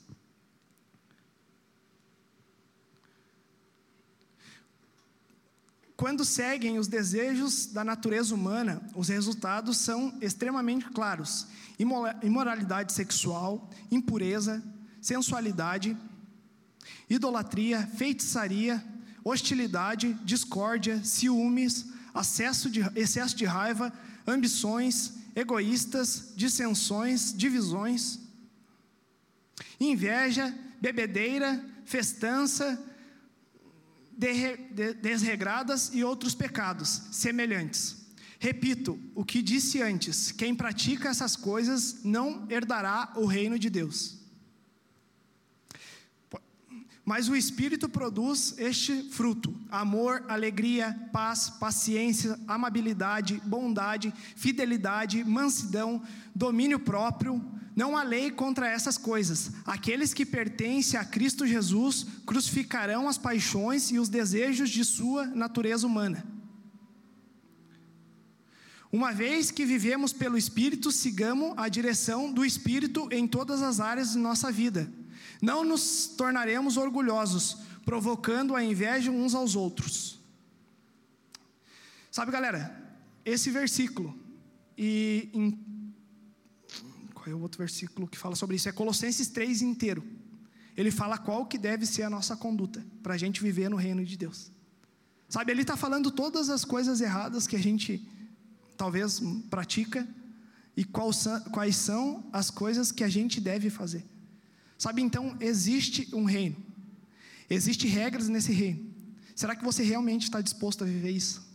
Quando 5.96 6.24
seguem 6.24 6.78
os 6.78 6.88
desejos 6.88 7.66
da 7.66 7.84
natureza 7.84 8.36
humana, 8.36 8.82
os 8.94 9.10
resultados 9.10 9.78
são 9.78 10.16
extremamente 10.22 10.86
claros 10.90 11.48
imoralidade 11.80 12.92
sexual, 12.92 13.70
impureza, 13.92 14.64
sensualidade, 15.02 15.96
idolatria, 17.10 17.86
feitiçaria, 17.86 18.84
hostilidade, 19.24 20.14
discórdia, 20.24 21.04
ciúmes, 21.04 21.86
de, 22.72 22.82
excesso 22.96 23.36
de 23.36 23.46
raiva, 23.46 23.94
ambições, 24.26 25.14
egoístas, 25.38 26.34
dissensões, 26.36 27.34
divisões, 27.34 28.20
inveja, 29.80 30.54
bebedeira, 30.82 31.64
festança, 31.86 32.84
desregradas 35.02 35.92
e 35.94 36.04
outros 36.04 36.34
pecados 36.34 37.04
semelhantes 37.12 38.08
Repito 38.40 39.00
o 39.16 39.26
que 39.26 39.42
disse 39.42 39.82
antes: 39.82 40.32
quem 40.32 40.54
pratica 40.54 41.10
essas 41.10 41.36
coisas 41.36 42.04
não 42.04 42.48
herdará 42.50 43.12
o 43.16 43.26
reino 43.26 43.58
de 43.58 43.70
Deus. 43.70 44.17
Mas 47.08 47.30
o 47.30 47.38
Espírito 47.38 47.88
produz 47.88 48.54
este 48.58 49.02
fruto: 49.12 49.56
amor, 49.72 50.26
alegria, 50.28 50.94
paz, 51.14 51.50
paciência, 51.50 52.38
amabilidade, 52.46 53.42
bondade, 53.46 54.14
fidelidade, 54.36 55.24
mansidão, 55.24 56.04
domínio 56.36 56.78
próprio. 56.78 57.42
Não 57.74 57.96
há 57.96 58.04
lei 58.04 58.30
contra 58.30 58.68
essas 58.68 58.98
coisas. 58.98 59.52
Aqueles 59.66 60.14
que 60.14 60.26
pertencem 60.26 61.00
a 61.00 61.06
Cristo 61.06 61.48
Jesus 61.48 62.06
crucificarão 62.26 63.08
as 63.08 63.18
paixões 63.18 63.90
e 63.90 63.98
os 63.98 64.10
desejos 64.10 64.70
de 64.70 64.84
sua 64.84 65.28
natureza 65.28 65.88
humana. 65.88 66.26
Uma 68.92 69.14
vez 69.14 69.50
que 69.50 69.66
vivemos 69.66 70.12
pelo 70.12 70.38
Espírito, 70.38 70.92
sigamos 70.92 71.54
a 71.56 71.70
direção 71.70 72.34
do 72.34 72.44
Espírito 72.44 73.08
em 73.14 73.26
todas 73.26 73.62
as 73.62 73.80
áreas 73.80 74.12
de 74.12 74.18
nossa 74.18 74.52
vida. 74.52 74.92
Não 75.42 75.64
nos 75.64 76.08
tornaremos 76.08 76.78
orgulhosos, 76.78 77.58
provocando 77.86 78.56
a 78.56 78.64
inveja 78.64 79.12
uns 79.12 79.34
aos 79.34 79.56
outros. 79.56 80.20
Sabe, 82.12 82.32
galera, 82.32 82.76
esse 83.24 83.52
versículo, 83.52 84.18
e 84.78 85.30
em, 85.34 85.94
qual 87.14 87.28
é 87.28 87.34
o 87.34 87.40
outro 87.40 87.58
versículo 87.58 88.08
que 88.08 88.18
fala 88.18 88.36
sobre 88.36 88.56
isso? 88.56 88.68
É 88.68 88.72
Colossenses 88.72 89.28
3 89.28 89.62
inteiro. 89.62 90.04
Ele 90.76 90.92
fala 90.92 91.18
qual 91.18 91.46
que 91.46 91.58
deve 91.58 91.86
ser 91.86 92.04
a 92.04 92.10
nossa 92.10 92.36
conduta 92.36 92.86
para 93.02 93.14
a 93.14 93.18
gente 93.18 93.42
viver 93.42 93.70
no 93.70 93.76
reino 93.76 94.06
de 94.06 94.16
Deus. 94.18 94.52
Sabe, 95.30 95.52
ele 95.52 95.62
está 95.62 95.76
falando 95.76 96.10
todas 96.10 96.50
as 96.50 96.64
coisas 96.64 97.02
erradas 97.02 97.48
que 97.48 97.56
a 97.56 97.60
gente 97.60 98.08
talvez 98.78 99.22
pratica 99.50 100.08
e 100.76 100.86
quais 100.86 101.76
são 101.76 102.24
as 102.32 102.50
coisas 102.50 102.92
que 102.92 103.04
a 103.04 103.10
gente 103.10 103.42
deve 103.42 103.70
fazer. 103.70 104.06
Sabe, 104.78 105.02
então, 105.02 105.36
existe 105.40 106.14
um 106.14 106.24
reino, 106.24 106.56
existem 107.50 107.90
regras 107.90 108.30
nesse 108.30 108.52
reino. 108.52 108.94
Será 109.36 109.56
que 109.56 109.64
você 109.64 109.84
realmente 109.84 110.24
está 110.24 110.42
disposto 110.42 110.84
a 110.84 110.88
viver 110.88 111.12
isso? 111.12 111.46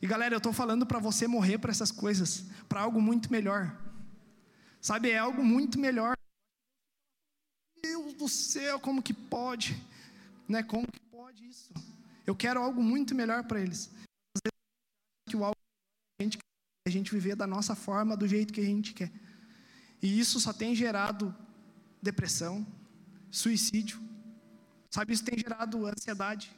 E 0.00 0.06
galera, 0.06 0.34
eu 0.34 0.38
estou 0.38 0.52
falando 0.52 0.84
para 0.84 0.98
você 0.98 1.26
morrer 1.26 1.58
para 1.58 1.70
essas 1.70 1.90
coisas, 1.90 2.44
para 2.68 2.80
algo 2.80 3.00
muito 3.00 3.30
melhor. 3.30 3.78
Sabe, 4.80 5.10
é 5.10 5.18
algo 5.18 5.44
muito 5.44 5.78
melhor. 5.78 6.14
Deus 7.80 8.14
do 8.14 8.28
céu, 8.28 8.80
como 8.80 9.02
que 9.02 9.14
pode? 9.14 9.80
Né? 10.48 10.62
Como 10.62 10.86
que 10.90 11.00
pode 11.10 11.46
isso? 11.46 11.70
Eu 12.26 12.34
quero 12.34 12.60
algo 12.60 12.82
muito 12.82 13.14
melhor 13.14 13.44
para 13.44 13.60
eles. 13.60 13.90
Que 15.28 15.36
o 15.36 15.44
algo 15.44 15.56
a 16.20 16.24
gente 16.24 16.38
a 16.86 16.90
gente 16.90 17.12
viver 17.12 17.36
da 17.36 17.46
nossa 17.46 17.76
forma, 17.76 18.16
do 18.16 18.26
jeito 18.26 18.52
que 18.52 18.60
a 18.60 18.64
gente 18.64 18.92
quer. 18.92 19.12
E 20.02 20.18
isso 20.18 20.40
só 20.40 20.52
tem 20.52 20.74
gerado 20.74 21.32
depressão, 22.02 22.66
suicídio. 23.30 24.00
Sabe, 24.90 25.14
isso 25.14 25.24
tem 25.24 25.38
gerado 25.38 25.86
ansiedade, 25.86 26.50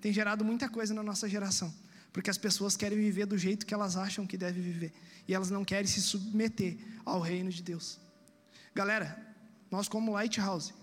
tem 0.00 0.12
gerado 0.12 0.44
muita 0.44 0.68
coisa 0.68 0.92
na 0.94 1.02
nossa 1.02 1.28
geração. 1.28 1.72
Porque 2.12 2.28
as 2.28 2.36
pessoas 2.36 2.76
querem 2.76 2.98
viver 2.98 3.24
do 3.24 3.38
jeito 3.38 3.64
que 3.64 3.72
elas 3.72 3.96
acham 3.96 4.26
que 4.26 4.36
devem 4.36 4.62
viver. 4.62 4.92
E 5.26 5.34
elas 5.34 5.50
não 5.50 5.64
querem 5.64 5.86
se 5.86 6.02
submeter 6.02 6.76
ao 7.04 7.20
reino 7.20 7.50
de 7.50 7.62
Deus. 7.62 7.98
Galera, 8.74 9.34
nós 9.70 9.88
como 9.88 10.12
Lighthouse, 10.12 10.74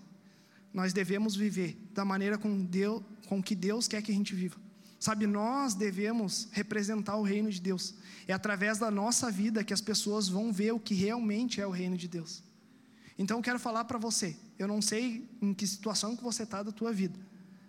nós 0.74 0.92
devemos 0.92 1.36
viver 1.36 1.78
da 1.94 2.04
maneira 2.04 2.38
com, 2.38 2.66
Deus, 2.66 3.04
com 3.28 3.42
que 3.42 3.54
Deus 3.54 3.88
quer 3.88 4.02
que 4.02 4.12
a 4.12 4.16
gente 4.16 4.34
viva. 4.34 4.58
Sabe, 5.00 5.26
nós 5.26 5.76
devemos 5.76 6.50
representar 6.52 7.16
o 7.16 7.24
reino 7.24 7.50
de 7.50 7.62
Deus. 7.62 7.96
É 8.28 8.34
através 8.34 8.78
da 8.80 8.92
nossa 8.92 9.32
vida 9.32 9.64
que 9.64 9.74
as 9.74 9.82
pessoas 9.82 10.28
vão 10.28 10.52
ver 10.52 10.74
o 10.74 10.80
que 10.80 10.94
realmente 10.94 11.62
é 11.62 11.66
o 11.66 11.72
reino 11.72 11.96
de 11.96 12.08
Deus. 12.08 12.44
Então 13.20 13.38
eu 13.38 13.44
quero 13.44 13.60
falar 13.60 13.84
para 13.84 14.00
você, 14.00 14.34
eu 14.58 14.66
não 14.66 14.82
sei 14.82 15.30
em 15.42 15.54
que 15.54 15.68
situação 15.68 16.16
que 16.16 16.24
você 16.24 16.44
está 16.44 16.64
da 16.64 16.72
tua 16.72 16.94
vida. 16.94 17.20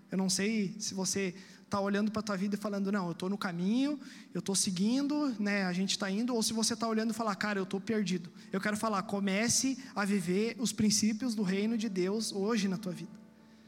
Eu 0.08 0.16
não 0.16 0.30
sei 0.30 0.76
se 0.78 0.94
você 0.94 1.34
está 1.64 1.80
olhando 1.80 2.12
para 2.12 2.20
a 2.20 2.22
tua 2.22 2.36
vida 2.36 2.54
e 2.54 2.58
falando, 2.58 2.92
não, 2.92 3.06
eu 3.06 3.12
estou 3.12 3.28
no 3.28 3.36
caminho, 3.36 3.98
eu 4.32 4.38
estou 4.38 4.54
seguindo, 4.54 5.34
né, 5.40 5.64
a 5.64 5.72
gente 5.72 5.90
está 5.90 6.08
indo, 6.08 6.34
ou 6.34 6.42
se 6.42 6.52
você 6.52 6.74
está 6.74 6.86
olhando 6.86 7.10
e 7.10 7.14
falar, 7.14 7.34
cara, 7.34 7.58
eu 7.58 7.64
estou 7.64 7.80
perdido. 7.80 8.30
Eu 8.52 8.60
quero 8.60 8.76
falar, 8.76 9.02
comece 9.02 9.76
a 9.94 10.04
viver 10.04 10.54
os 10.60 10.72
princípios 10.72 11.34
do 11.34 11.42
reino 11.42 11.76
de 11.76 11.88
Deus 11.88 12.32
hoje 12.32 12.68
na 12.68 12.78
tua 12.78 12.92
vida. 12.92 13.20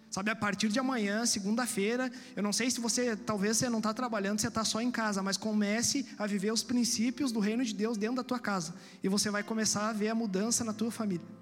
Sabe, 0.09 0.31
a 0.31 0.37
partir 0.37 0.69
de 0.69 0.79
amanhã, 0.79 1.27
segunda-feira, 1.27 2.13
eu 2.37 2.45
não 2.45 2.53
sei 2.53 2.71
se 2.71 2.81
você, 2.81 3.17
talvez 3.17 3.57
você 3.57 3.69
não 3.69 3.79
está 3.79 3.93
trabalhando, 3.93 4.41
você 4.41 4.49
está 4.49 4.65
só 4.65 4.81
em 4.81 4.91
casa, 4.91 5.21
mas 5.21 5.37
comece 5.37 6.07
a 6.17 6.29
viver 6.29 6.53
os 6.53 6.63
princípios 6.63 7.33
do 7.33 7.41
reino 7.41 7.65
de 7.65 7.75
Deus 7.75 7.97
dentro 7.97 8.17
da 8.17 8.25
tua 8.25 8.39
casa. 8.39 8.75
E 9.03 9.09
você 9.09 9.31
vai 9.31 9.43
começar 9.43 9.89
a 9.89 9.93
ver 9.93 10.11
a 10.11 10.15
mudança 10.15 10.63
na 10.63 10.73
tua 10.73 10.91
família. 10.91 11.42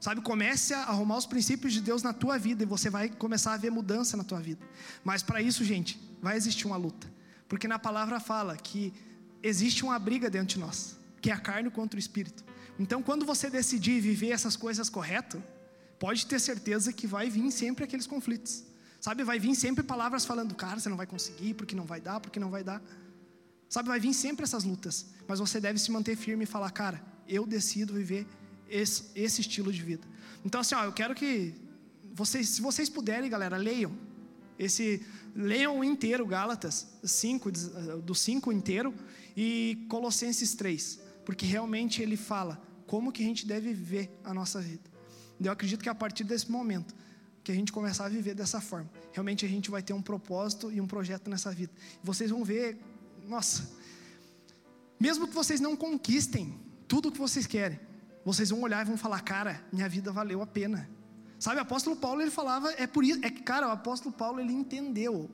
Sabe, 0.00 0.22
comece 0.22 0.72
a 0.72 0.84
arrumar 0.84 1.18
os 1.18 1.26
princípios 1.26 1.74
de 1.74 1.80
Deus 1.82 2.02
na 2.02 2.14
tua 2.14 2.38
vida 2.38 2.62
e 2.62 2.66
você 2.66 2.88
vai 2.88 3.10
começar 3.10 3.52
a 3.52 3.56
ver 3.58 3.70
mudança 3.70 4.16
na 4.16 4.24
tua 4.24 4.40
vida. 4.40 4.66
Mas 5.04 5.22
para 5.22 5.42
isso, 5.42 5.62
gente, 5.62 6.00
vai 6.22 6.38
existir 6.38 6.66
uma 6.66 6.76
luta. 6.76 7.06
Porque 7.46 7.68
na 7.68 7.78
palavra 7.78 8.18
fala 8.18 8.56
que 8.56 8.94
existe 9.42 9.84
uma 9.84 9.98
briga 9.98 10.30
dentro 10.30 10.54
de 10.54 10.58
nós, 10.58 10.96
que 11.20 11.30
é 11.30 11.34
a 11.34 11.38
carne 11.38 11.70
contra 11.70 11.96
o 11.96 12.00
espírito. 12.00 12.42
Então, 12.78 13.02
quando 13.02 13.26
você 13.26 13.50
decidir 13.50 14.00
viver 14.00 14.30
essas 14.30 14.56
coisas 14.56 14.88
correto, 14.88 15.42
pode 15.98 16.26
ter 16.26 16.40
certeza 16.40 16.94
que 16.94 17.06
vai 17.06 17.28
vir 17.28 17.50
sempre 17.50 17.84
aqueles 17.84 18.06
conflitos. 18.06 18.64
Sabe, 19.02 19.22
vai 19.22 19.38
vir 19.38 19.54
sempre 19.54 19.82
palavras 19.82 20.24
falando, 20.24 20.54
cara, 20.54 20.80
você 20.80 20.88
não 20.88 20.96
vai 20.96 21.06
conseguir, 21.06 21.52
porque 21.54 21.76
não 21.76 21.84
vai 21.84 22.00
dar, 22.00 22.20
porque 22.20 22.40
não 22.40 22.50
vai 22.50 22.64
dar. 22.64 22.82
Sabe, 23.68 23.88
vai 23.88 24.00
vir 24.00 24.14
sempre 24.14 24.44
essas 24.44 24.64
lutas. 24.64 25.06
Mas 25.28 25.38
você 25.38 25.60
deve 25.60 25.78
se 25.78 25.90
manter 25.90 26.16
firme 26.16 26.44
e 26.44 26.46
falar, 26.46 26.70
cara, 26.70 27.02
eu 27.28 27.46
decido 27.46 27.92
viver 27.94 28.26
esse, 28.70 29.04
esse 29.14 29.40
estilo 29.40 29.72
de 29.72 29.82
vida. 29.82 30.06
Então, 30.44 30.60
assim, 30.60 30.74
ó, 30.74 30.84
eu 30.84 30.92
quero 30.92 31.14
que 31.14 31.54
vocês, 32.12 32.48
se 32.48 32.62
vocês 32.62 32.88
puderem, 32.88 33.28
galera, 33.28 33.56
leiam. 33.56 33.92
Esse, 34.58 35.04
leiam 35.34 35.82
inteiro 35.82 36.26
Gálatas 36.26 36.86
5, 37.02 37.50
do 38.02 38.14
5 38.14 38.52
inteiro, 38.52 38.94
e 39.36 39.86
Colossenses 39.88 40.54
3. 40.54 41.00
Porque 41.24 41.44
realmente 41.46 42.02
ele 42.02 42.16
fala 42.16 42.62
como 42.86 43.12
que 43.12 43.22
a 43.22 43.26
gente 43.26 43.46
deve 43.46 43.72
viver 43.72 44.10
a 44.24 44.32
nossa 44.32 44.60
vida. 44.60 44.90
Eu 45.42 45.52
acredito 45.52 45.82
que 45.82 45.88
a 45.88 45.94
partir 45.94 46.24
desse 46.24 46.50
momento, 46.50 46.94
que 47.42 47.50
a 47.50 47.54
gente 47.54 47.72
começar 47.72 48.04
a 48.04 48.08
viver 48.08 48.34
dessa 48.34 48.60
forma, 48.60 48.90
realmente 49.12 49.46
a 49.46 49.48
gente 49.48 49.70
vai 49.70 49.82
ter 49.82 49.94
um 49.94 50.02
propósito 50.02 50.70
e 50.70 50.80
um 50.80 50.86
projeto 50.86 51.30
nessa 51.30 51.50
vida. 51.50 51.72
Vocês 52.02 52.30
vão 52.30 52.44
ver, 52.44 52.78
nossa, 53.26 53.70
mesmo 54.98 55.26
que 55.26 55.34
vocês 55.34 55.60
não 55.60 55.74
conquistem 55.74 56.60
tudo 56.86 57.08
o 57.08 57.12
que 57.12 57.18
vocês 57.18 57.46
querem, 57.46 57.80
vocês 58.24 58.50
vão 58.50 58.60
olhar 58.60 58.84
e 58.84 58.88
vão 58.88 58.96
falar: 58.96 59.20
cara, 59.20 59.62
minha 59.72 59.88
vida 59.88 60.12
valeu 60.12 60.42
a 60.42 60.46
pena. 60.46 60.88
Sabe, 61.38 61.56
o 61.56 61.62
apóstolo 61.62 61.96
Paulo 61.96 62.20
ele 62.20 62.30
falava, 62.30 62.70
é 62.72 62.86
por 62.86 63.02
isso, 63.02 63.18
é 63.22 63.30
que, 63.30 63.42
cara, 63.42 63.66
o 63.66 63.70
apóstolo 63.70 64.14
Paulo 64.14 64.40
ele 64.40 64.52
entendeu. 64.52 65.30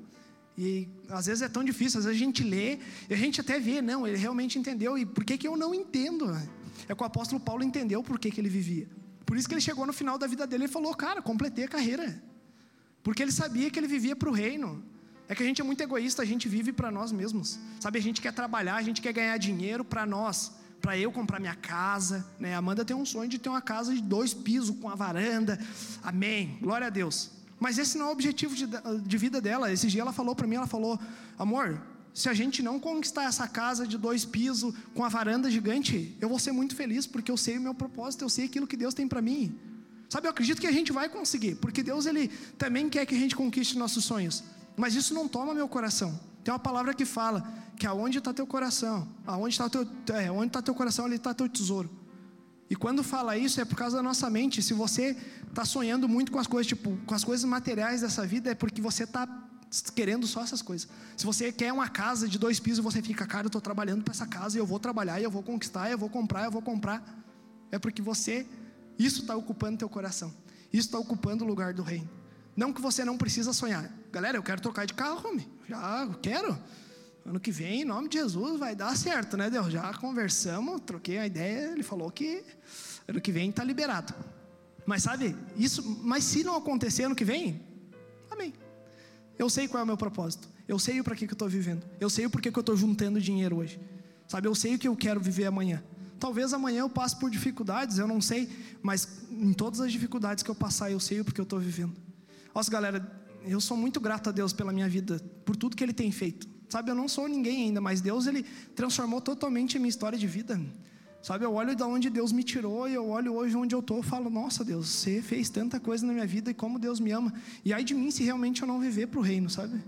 E 0.56 0.88
às 1.08 1.26
vezes 1.26 1.42
é 1.42 1.48
tão 1.48 1.64
difícil, 1.64 1.98
às 1.98 2.06
vezes 2.06 2.22
a 2.22 2.24
gente 2.24 2.44
lê 2.44 2.78
e 3.10 3.12
a 3.12 3.16
gente 3.16 3.40
até 3.40 3.58
vê, 3.58 3.82
não, 3.82 4.06
ele 4.06 4.16
realmente 4.16 4.56
entendeu. 4.56 4.96
E 4.96 5.04
por 5.04 5.24
que, 5.24 5.36
que 5.36 5.48
eu 5.48 5.56
não 5.56 5.74
entendo? 5.74 6.30
É 6.88 6.94
que 6.94 7.02
o 7.02 7.04
apóstolo 7.04 7.40
Paulo 7.40 7.64
entendeu 7.64 8.04
por 8.04 8.20
que, 8.20 8.30
que 8.30 8.40
ele 8.40 8.48
vivia. 8.48 8.88
Por 9.26 9.36
isso 9.36 9.48
que 9.48 9.54
ele 9.54 9.60
chegou 9.60 9.84
no 9.84 9.92
final 9.92 10.16
da 10.16 10.28
vida 10.28 10.46
dele 10.46 10.66
e 10.66 10.68
falou, 10.68 10.94
cara, 10.94 11.20
completei 11.20 11.64
a 11.64 11.68
carreira. 11.68 12.22
Porque 13.02 13.20
ele 13.20 13.32
sabia 13.32 13.68
que 13.68 13.78
ele 13.78 13.88
vivia 13.88 14.14
para 14.14 14.28
o 14.28 14.32
reino. 14.32 14.84
É 15.28 15.34
que 15.34 15.42
a 15.42 15.46
gente 15.46 15.60
é 15.60 15.64
muito 15.64 15.80
egoísta, 15.80 16.22
a 16.22 16.24
gente 16.24 16.48
vive 16.48 16.72
para 16.72 16.88
nós 16.88 17.10
mesmos. 17.10 17.58
Sabe, 17.80 17.98
a 17.98 18.02
gente 18.02 18.22
quer 18.22 18.32
trabalhar, 18.32 18.76
a 18.76 18.82
gente 18.82 19.02
quer 19.02 19.12
ganhar 19.12 19.36
dinheiro 19.38 19.84
para 19.84 20.06
nós 20.06 20.52
para 20.80 20.96
eu 20.98 21.10
comprar 21.10 21.40
minha 21.40 21.54
casa. 21.54 22.26
Né? 22.38 22.54
Amanda 22.54 22.84
tem 22.84 22.96
um 22.96 23.04
sonho 23.04 23.28
de 23.28 23.38
ter 23.38 23.48
uma 23.48 23.62
casa 23.62 23.94
de 23.94 24.02
dois 24.02 24.32
pisos 24.32 24.76
com 24.78 24.88
a 24.88 24.94
varanda. 24.94 25.58
Amém. 26.02 26.58
Glória 26.60 26.86
a 26.86 26.90
Deus. 26.90 27.30
Mas 27.58 27.78
esse 27.78 27.96
não 27.96 28.06
é 28.06 28.08
o 28.08 28.12
objetivo 28.12 28.54
de, 28.54 28.66
de 28.66 29.18
vida 29.18 29.40
dela. 29.40 29.72
Esse 29.72 29.88
dia 29.88 30.02
ela 30.02 30.12
falou 30.12 30.34
para 30.34 30.46
mim, 30.46 30.56
ela 30.56 30.66
falou, 30.66 30.98
amor, 31.38 31.80
se 32.12 32.28
a 32.28 32.34
gente 32.34 32.62
não 32.62 32.78
conquistar 32.78 33.24
essa 33.24 33.46
casa 33.46 33.86
de 33.86 33.98
dois 33.98 34.24
pisos 34.24 34.74
com 34.94 35.04
a 35.04 35.08
varanda 35.08 35.50
gigante, 35.50 36.16
eu 36.20 36.28
vou 36.28 36.38
ser 36.38 36.52
muito 36.52 36.74
feliz 36.74 37.06
porque 37.06 37.30
eu 37.30 37.36
sei 37.36 37.58
o 37.58 37.60
meu 37.60 37.74
propósito, 37.74 38.24
eu 38.24 38.28
sei 38.28 38.46
aquilo 38.46 38.66
que 38.66 38.76
Deus 38.76 38.94
tem 38.94 39.06
para 39.06 39.20
mim. 39.20 39.58
Sabe, 40.08 40.26
eu 40.26 40.30
acredito 40.30 40.60
que 40.60 40.66
a 40.66 40.72
gente 40.72 40.92
vai 40.92 41.08
conseguir, 41.08 41.56
porque 41.56 41.82
Deus 41.82 42.06
ele 42.06 42.28
também 42.56 42.88
quer 42.88 43.04
que 43.06 43.14
a 43.14 43.18
gente 43.18 43.34
conquiste 43.34 43.76
nossos 43.76 44.04
sonhos. 44.04 44.44
Mas 44.76 44.94
isso 44.94 45.12
não 45.12 45.26
toma 45.26 45.52
meu 45.52 45.68
coração. 45.68 46.18
Tem 46.46 46.52
uma 46.52 46.60
palavra 46.60 46.94
que 46.94 47.04
fala 47.04 47.44
que 47.76 47.84
aonde 47.88 48.18
está 48.18 48.32
teu 48.32 48.46
coração, 48.46 49.08
aonde 49.26 49.54
está 49.54 49.68
teu, 49.68 49.84
é, 50.14 50.30
onde 50.30 50.46
está 50.46 50.62
teu 50.62 50.76
coração, 50.76 51.04
ali 51.04 51.16
está 51.16 51.34
teu 51.34 51.48
tesouro. 51.48 51.90
E 52.70 52.76
quando 52.76 53.02
fala 53.02 53.36
isso 53.36 53.60
é 53.60 53.64
por 53.64 53.76
causa 53.76 53.96
da 53.96 54.02
nossa 54.04 54.30
mente. 54.30 54.62
Se 54.62 54.72
você 54.72 55.16
está 55.48 55.64
sonhando 55.64 56.08
muito 56.08 56.30
com 56.30 56.38
as 56.38 56.46
coisas, 56.46 56.68
tipo, 56.68 56.96
com 57.04 57.14
as 57.16 57.24
coisas 57.24 57.44
materiais 57.44 58.02
dessa 58.02 58.24
vida, 58.24 58.52
é 58.52 58.54
porque 58.54 58.80
você 58.80 59.02
está 59.02 59.26
querendo 59.92 60.24
só 60.24 60.40
essas 60.40 60.62
coisas. 60.62 60.88
Se 61.16 61.26
você 61.26 61.50
quer 61.50 61.72
uma 61.72 61.88
casa 61.88 62.28
de 62.28 62.38
dois 62.38 62.60
pisos, 62.60 62.78
você 62.78 63.02
fica, 63.02 63.26
cara, 63.26 63.46
eu 63.46 63.48
estou 63.48 63.60
trabalhando 63.60 64.04
para 64.04 64.12
essa 64.12 64.24
casa 64.24 64.56
e 64.56 64.60
eu 64.60 64.66
vou 64.66 64.78
trabalhar, 64.78 65.20
e 65.20 65.24
eu 65.24 65.30
vou 65.32 65.42
conquistar, 65.42 65.90
eu 65.90 65.98
vou 65.98 66.08
comprar, 66.08 66.44
eu 66.44 66.52
vou 66.52 66.62
comprar. 66.62 67.02
É 67.72 67.78
porque 67.80 68.00
você, 68.00 68.46
isso 68.96 69.22
está 69.22 69.34
ocupando 69.34 69.78
teu 69.78 69.88
coração. 69.88 70.32
Isso 70.72 70.86
está 70.86 70.98
ocupando 71.00 71.42
o 71.42 71.46
lugar 71.48 71.74
do 71.74 71.82
reino. 71.82 72.08
Não 72.56 72.72
que 72.72 72.80
você 72.80 73.04
não 73.04 73.18
precisa 73.18 73.52
sonhar. 73.52 73.92
Galera, 74.16 74.38
eu 74.38 74.42
quero 74.42 74.62
trocar 74.62 74.86
de 74.86 74.94
carro, 74.94 75.28
homem. 75.28 75.46
Já 75.68 76.08
quero. 76.22 76.58
Ano 77.26 77.38
que 77.38 77.50
vem, 77.50 77.82
em 77.82 77.84
nome 77.84 78.08
de 78.08 78.16
Jesus, 78.16 78.58
vai 78.58 78.74
dar 78.74 78.96
certo, 78.96 79.36
né, 79.36 79.50
Deus? 79.50 79.70
Já 79.70 79.92
conversamos, 79.92 80.80
troquei 80.86 81.18
a 81.18 81.26
ideia, 81.26 81.70
ele 81.72 81.82
falou 81.82 82.10
que 82.10 82.42
ano 83.06 83.20
que 83.20 83.30
vem 83.30 83.50
está 83.50 83.62
liberado. 83.62 84.14
Mas 84.86 85.02
sabe, 85.02 85.36
isso, 85.54 85.82
mas 86.02 86.24
se 86.24 86.42
não 86.42 86.56
acontecer 86.56 87.02
ano 87.02 87.14
que 87.14 87.26
vem, 87.26 87.60
amém. 88.30 88.54
Eu 89.38 89.50
sei 89.50 89.68
qual 89.68 89.82
é 89.82 89.84
o 89.84 89.86
meu 89.86 89.98
propósito. 89.98 90.48
Eu 90.66 90.78
sei 90.78 91.02
para 91.02 91.14
que, 91.14 91.26
que 91.26 91.34
eu 91.34 91.36
estou 91.36 91.48
vivendo. 91.50 91.84
Eu 92.00 92.08
sei 92.08 92.24
o 92.24 92.30
porquê 92.30 92.50
que 92.50 92.58
eu 92.58 92.62
estou 92.62 92.74
juntando 92.74 93.20
dinheiro 93.20 93.58
hoje. 93.58 93.78
Sabe, 94.26 94.48
eu 94.48 94.54
sei 94.54 94.76
o 94.76 94.78
que 94.78 94.88
eu 94.88 94.96
quero 94.96 95.20
viver 95.20 95.44
amanhã. 95.44 95.84
Talvez 96.18 96.54
amanhã 96.54 96.78
eu 96.78 96.88
passe 96.88 97.14
por 97.16 97.28
dificuldades, 97.28 97.98
eu 97.98 98.08
não 98.08 98.22
sei, 98.22 98.48
mas 98.80 99.26
em 99.30 99.52
todas 99.52 99.78
as 99.82 99.92
dificuldades 99.92 100.42
que 100.42 100.50
eu 100.50 100.54
passar, 100.54 100.90
eu 100.90 100.98
sei 100.98 101.20
o 101.20 101.24
porquê 101.26 101.42
eu 101.42 101.44
estou 101.44 101.60
vivendo. 101.60 101.94
Nossa, 102.54 102.70
galera, 102.70 103.25
eu 103.46 103.60
sou 103.60 103.76
muito 103.76 104.00
grato 104.00 104.28
a 104.28 104.32
Deus 104.32 104.52
pela 104.52 104.72
minha 104.72 104.88
vida, 104.88 105.18
por 105.44 105.56
tudo 105.56 105.76
que 105.76 105.84
Ele 105.84 105.92
tem 105.92 106.10
feito. 106.10 106.48
Sabe, 106.68 106.90
eu 106.90 106.94
não 106.94 107.08
sou 107.08 107.28
ninguém 107.28 107.64
ainda, 107.64 107.80
mas 107.80 108.00
Deus 108.00 108.26
Ele 108.26 108.44
transformou 108.74 109.20
totalmente 109.20 109.76
a 109.76 109.80
minha 109.80 109.88
história 109.88 110.18
de 110.18 110.26
vida. 110.26 110.60
Sabe, 111.22 111.44
eu 111.44 111.54
olho 111.54 111.74
de 111.74 111.82
onde 111.82 112.08
Deus 112.08 112.30
me 112.30 112.44
tirou 112.44 112.88
e 112.88 112.94
eu 112.94 113.08
olho 113.08 113.34
hoje 113.34 113.56
onde 113.56 113.74
eu 113.74 113.80
estou 113.80 114.00
e 114.00 114.02
falo, 114.02 114.30
nossa 114.30 114.64
Deus, 114.64 114.88
você 114.88 115.20
fez 115.20 115.50
tanta 115.50 115.80
coisa 115.80 116.06
na 116.06 116.12
minha 116.12 116.26
vida 116.26 116.50
e 116.50 116.54
como 116.54 116.78
Deus 116.78 117.00
me 117.00 117.10
ama. 117.10 117.32
E 117.64 117.72
ai 117.72 117.82
de 117.82 117.94
mim 117.94 118.10
se 118.10 118.22
realmente 118.22 118.62
eu 118.62 118.68
não 118.68 118.78
viver 118.78 119.08
para 119.08 119.18
o 119.18 119.22
reino, 119.22 119.50
sabe? 119.50 119.82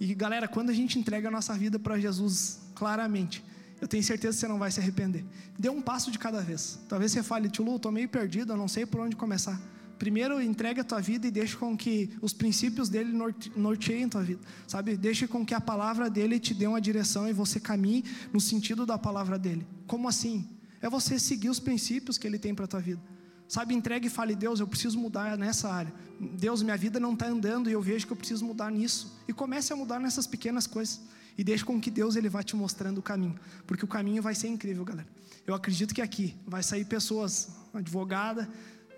E 0.00 0.14
galera, 0.14 0.48
quando 0.48 0.70
a 0.70 0.72
gente 0.72 0.98
entrega 0.98 1.28
a 1.28 1.30
nossa 1.30 1.52
vida 1.54 1.78
para 1.78 1.98
Jesus, 1.98 2.60
claramente, 2.74 3.44
eu 3.80 3.86
tenho 3.86 4.02
certeza 4.02 4.36
que 4.36 4.40
você 4.40 4.48
não 4.48 4.58
vai 4.58 4.70
se 4.70 4.80
arrepender. 4.80 5.24
Dê 5.58 5.68
um 5.68 5.82
passo 5.82 6.10
de 6.10 6.18
cada 6.18 6.40
vez. 6.40 6.78
Talvez 6.88 7.12
você 7.12 7.22
fale, 7.22 7.50
Tio 7.50 7.64
Lu, 7.64 7.76
estou 7.76 7.92
meio 7.92 8.08
perdido, 8.08 8.52
eu 8.52 8.56
não 8.56 8.68
sei 8.68 8.86
por 8.86 9.00
onde 9.00 9.16
começar. 9.16 9.60
Primeiro, 9.98 10.40
entregue 10.40 10.80
a 10.80 10.84
tua 10.84 11.00
vida 11.00 11.26
e 11.26 11.30
deixe 11.30 11.56
com 11.56 11.76
que 11.76 12.10
os 12.22 12.32
princípios 12.32 12.88
dele 12.88 13.12
norteiem 13.56 14.04
a 14.04 14.08
tua 14.08 14.22
vida, 14.22 14.40
sabe? 14.66 14.96
Deixe 14.96 15.26
com 15.26 15.44
que 15.44 15.54
a 15.54 15.60
palavra 15.60 16.08
dele 16.08 16.38
te 16.38 16.54
dê 16.54 16.66
uma 16.66 16.80
direção 16.80 17.28
e 17.28 17.32
você 17.32 17.58
caminhe 17.58 18.04
no 18.32 18.40
sentido 18.40 18.86
da 18.86 18.96
palavra 18.96 19.38
dele. 19.38 19.66
Como 19.86 20.08
assim? 20.08 20.48
É 20.80 20.88
você 20.88 21.18
seguir 21.18 21.48
os 21.48 21.58
princípios 21.58 22.16
que 22.16 22.26
ele 22.26 22.38
tem 22.38 22.54
para 22.54 22.66
a 22.66 22.68
tua 22.68 22.80
vida. 22.80 23.02
Sabe, 23.48 23.74
entregue 23.74 24.06
e 24.08 24.10
fale, 24.10 24.36
Deus, 24.36 24.60
eu 24.60 24.68
preciso 24.68 24.98
mudar 24.98 25.36
nessa 25.36 25.72
área. 25.72 25.92
Deus, 26.20 26.62
minha 26.62 26.76
vida 26.76 27.00
não 27.00 27.14
está 27.14 27.26
andando 27.26 27.70
e 27.70 27.72
eu 27.72 27.80
vejo 27.80 28.06
que 28.06 28.12
eu 28.12 28.16
preciso 28.16 28.44
mudar 28.44 28.70
nisso. 28.70 29.18
E 29.26 29.32
comece 29.32 29.72
a 29.72 29.76
mudar 29.76 29.98
nessas 29.98 30.26
pequenas 30.26 30.66
coisas. 30.66 31.00
E 31.36 31.42
deixe 31.42 31.64
com 31.64 31.80
que 31.80 31.90
Deus 31.90 32.14
ele 32.14 32.28
vá 32.28 32.42
te 32.42 32.54
mostrando 32.54 32.98
o 32.98 33.02
caminho. 33.02 33.38
Porque 33.66 33.84
o 33.84 33.88
caminho 33.88 34.22
vai 34.22 34.34
ser 34.34 34.48
incrível, 34.48 34.84
galera. 34.84 35.08
Eu 35.46 35.54
acredito 35.54 35.94
que 35.94 36.02
aqui 36.02 36.36
vai 36.46 36.62
sair 36.62 36.84
pessoas, 36.84 37.48
advogada, 37.72 38.46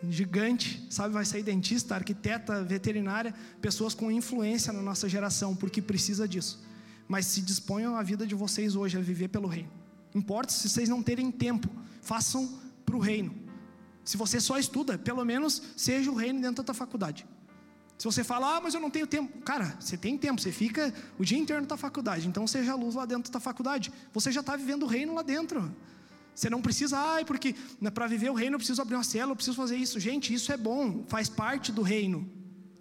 gigante, 0.09 0.86
sabe? 0.88 1.12
Vai 1.12 1.24
sair 1.24 1.42
dentista, 1.42 1.94
arquiteta, 1.94 2.62
veterinária, 2.64 3.34
pessoas 3.61 3.94
com 3.94 4.11
influência 4.11 4.72
na 4.72 4.80
nossa 4.80 5.09
geração, 5.09 5.55
porque 5.55 5.82
precisa 5.82 6.26
disso. 6.26 6.62
Mas 7.09 7.26
se 7.26 7.40
disponham 7.40 7.96
a 7.96 8.03
vida 8.03 8.26
de 8.26 8.34
vocês 8.34 8.76
hoje 8.76 8.96
a 8.96 9.01
viver 9.01 9.28
pelo 9.28 9.48
reino. 9.48 9.70
Importa 10.14 10.53
se 10.53 10.68
vocês 10.68 10.88
não 10.88 11.03
terem 11.03 11.30
tempo, 11.30 11.68
façam 12.03 12.61
para 12.84 12.96
o 12.96 13.01
reino. 13.01 13.34
Se 14.05 14.16
você 14.16 14.40
só 14.40 14.59
estuda, 14.59 14.98
pelo 14.98 15.24
menos 15.24 15.62
seja 15.76 16.11
o 16.11 16.14
reino 16.14 16.40
dentro 16.40 16.57
da 16.57 16.64
tua 16.64 16.74
faculdade. 16.74 17.26
Se 17.98 18.05
você 18.05 18.24
fala, 18.24 18.57
ah, 18.57 18.61
mas 18.62 18.72
eu 18.72 18.80
não 18.80 18.90
tenho 18.90 19.07
tempo. 19.07 19.40
Cara, 19.42 19.76
você 19.78 19.96
tem 19.96 20.16
tempo, 20.16 20.40
você 20.40 20.51
fica 20.51 20.92
o 21.18 21.24
dia 21.24 21.36
inteiro 21.36 21.61
na 21.61 21.68
tua 21.68 21.76
faculdade, 21.76 22.26
então 22.26 22.46
seja 22.46 22.72
a 22.72 22.74
luz 22.74 22.94
lá 22.94 23.05
dentro 23.05 23.30
da 23.30 23.38
faculdade. 23.38 23.92
Você 24.14 24.32
já 24.32 24.40
está 24.40 24.57
vivendo 24.57 24.84
o 24.84 24.86
reino 24.86 25.14
lá 25.14 25.22
dentro. 25.22 25.70
Você 26.41 26.49
não 26.49 26.62
precisa, 26.62 26.97
ai, 26.97 27.22
porque 27.22 27.55
né, 27.78 27.91
para 27.91 28.07
viver 28.07 28.30
o 28.30 28.34
reino 28.34 28.55
eu 28.55 28.59
preciso 28.59 28.80
abrir 28.80 28.95
uma 28.95 29.05
célula, 29.05 29.32
eu 29.32 29.36
preciso 29.36 29.55
fazer 29.55 29.76
isso. 29.76 30.01
Gente, 30.01 30.32
isso 30.32 30.51
é 30.51 30.57
bom, 30.57 31.05
faz 31.07 31.28
parte 31.28 31.70
do 31.70 31.82
reino. 31.82 32.26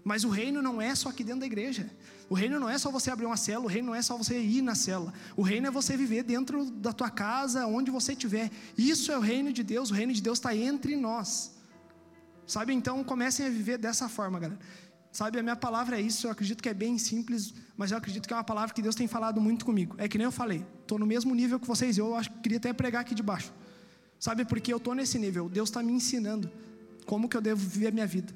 Mas 0.02 0.24
o 0.24 0.30
reino 0.30 0.62
não 0.62 0.82
é 0.82 0.96
só 0.96 1.10
aqui 1.10 1.26
dentro 1.26 1.42
da 1.42 1.46
igreja. 1.46 1.92
O 2.30 2.34
reino 2.34 2.58
não 2.58 2.70
é 2.70 2.78
só 2.78 2.90
você 2.90 3.12
abrir 3.12 3.26
uma 3.26 3.36
célula, 3.36 3.66
o 3.66 3.70
reino 3.70 3.88
não 3.88 3.96
é 3.96 4.02
só 4.02 4.16
você 4.16 4.40
ir 4.40 4.62
na 4.62 4.76
célula. 4.76 5.14
O 5.36 5.42
reino 5.42 5.68
é 5.68 5.72
você 5.72 5.98
viver 5.98 6.24
dentro 6.24 6.72
da 6.72 6.94
tua 6.94 7.10
casa, 7.10 7.68
onde 7.68 7.92
você 7.92 8.14
estiver. 8.14 8.50
Isso 8.78 9.12
é 9.12 9.18
o 9.18 9.22
reino 9.22 9.52
de 9.52 9.62
Deus, 9.62 9.92
o 9.92 9.94
reino 9.94 10.14
de 10.14 10.22
Deus 10.22 10.38
está 10.38 10.56
entre 10.56 10.96
nós. 10.96 11.54
Sabe, 12.48 12.74
então 12.74 13.04
comecem 13.04 13.46
a 13.46 13.50
viver 13.50 13.78
dessa 13.78 14.08
forma, 14.08 14.40
galera. 14.40 14.60
Sabe, 15.12 15.40
a 15.40 15.44
minha 15.44 15.56
palavra 15.56 15.98
é 15.98 16.02
isso, 16.02 16.28
eu 16.28 16.32
acredito 16.32 16.62
que 16.62 16.70
é 16.70 16.74
bem 16.74 16.98
simples, 16.98 17.54
mas 17.76 17.92
eu 17.92 17.98
acredito 17.98 18.28
que 18.28 18.34
é 18.34 18.38
uma 18.38 18.44
palavra 18.44 18.74
que 18.74 18.82
Deus 18.82 18.94
tem 18.94 19.08
falado 19.08 19.42
muito 19.42 19.66
comigo. 19.66 19.96
É 19.98 20.08
que 20.08 20.18
nem 20.18 20.26
eu 20.26 20.32
falei, 20.32 20.64
estou 20.82 21.00
no 21.00 21.06
mesmo 21.06 21.34
nível 21.34 21.60
que 21.60 21.68
vocês, 21.68 21.98
eu 21.98 22.16
acho 22.16 22.30
que 22.32 22.40
queria 22.40 22.58
até 22.58 22.72
pregar 22.72 23.02
aqui 23.02 23.16
de 23.16 23.24
baixo. 23.24 23.52
Sabe, 24.20 24.46
porque 24.46 24.72
eu 24.72 24.78
estou 24.78 24.94
nesse 24.94 25.18
nível, 25.18 25.50
Deus 25.50 25.70
está 25.70 25.82
me 25.82 25.94
ensinando 25.94 26.52
como 27.06 27.28
que 27.28 27.36
eu 27.36 27.42
devo 27.42 27.60
viver 27.60 27.88
a 27.88 27.92
minha 27.92 28.06
vida. 28.06 28.34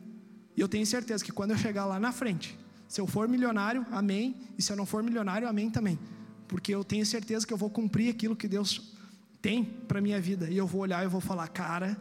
E 0.57 0.61
eu 0.61 0.67
tenho 0.67 0.85
certeza 0.85 1.23
que 1.23 1.31
quando 1.31 1.51
eu 1.51 1.57
chegar 1.57 1.85
lá 1.85 1.99
na 1.99 2.11
frente, 2.11 2.57
se 2.87 2.99
eu 2.99 3.05
for 3.05 3.27
milionário, 3.27 3.85
amém, 3.91 4.35
e 4.57 4.61
se 4.61 4.71
eu 4.71 4.75
não 4.75 4.85
for 4.85 5.03
milionário, 5.03 5.47
amém 5.47 5.69
também. 5.69 5.99
Porque 6.47 6.73
eu 6.73 6.83
tenho 6.83 7.05
certeza 7.05 7.45
que 7.45 7.53
eu 7.53 7.57
vou 7.57 7.69
cumprir 7.69 8.09
aquilo 8.09 8.35
que 8.35 8.47
Deus 8.47 8.93
tem 9.41 9.63
para 9.63 9.99
minha 9.99 10.21
vida. 10.21 10.49
E 10.49 10.57
eu 10.57 10.65
vou 10.65 10.81
olhar 10.81 11.03
e 11.03 11.07
vou 11.07 11.19
falar, 11.19 11.47
cara, 11.47 11.97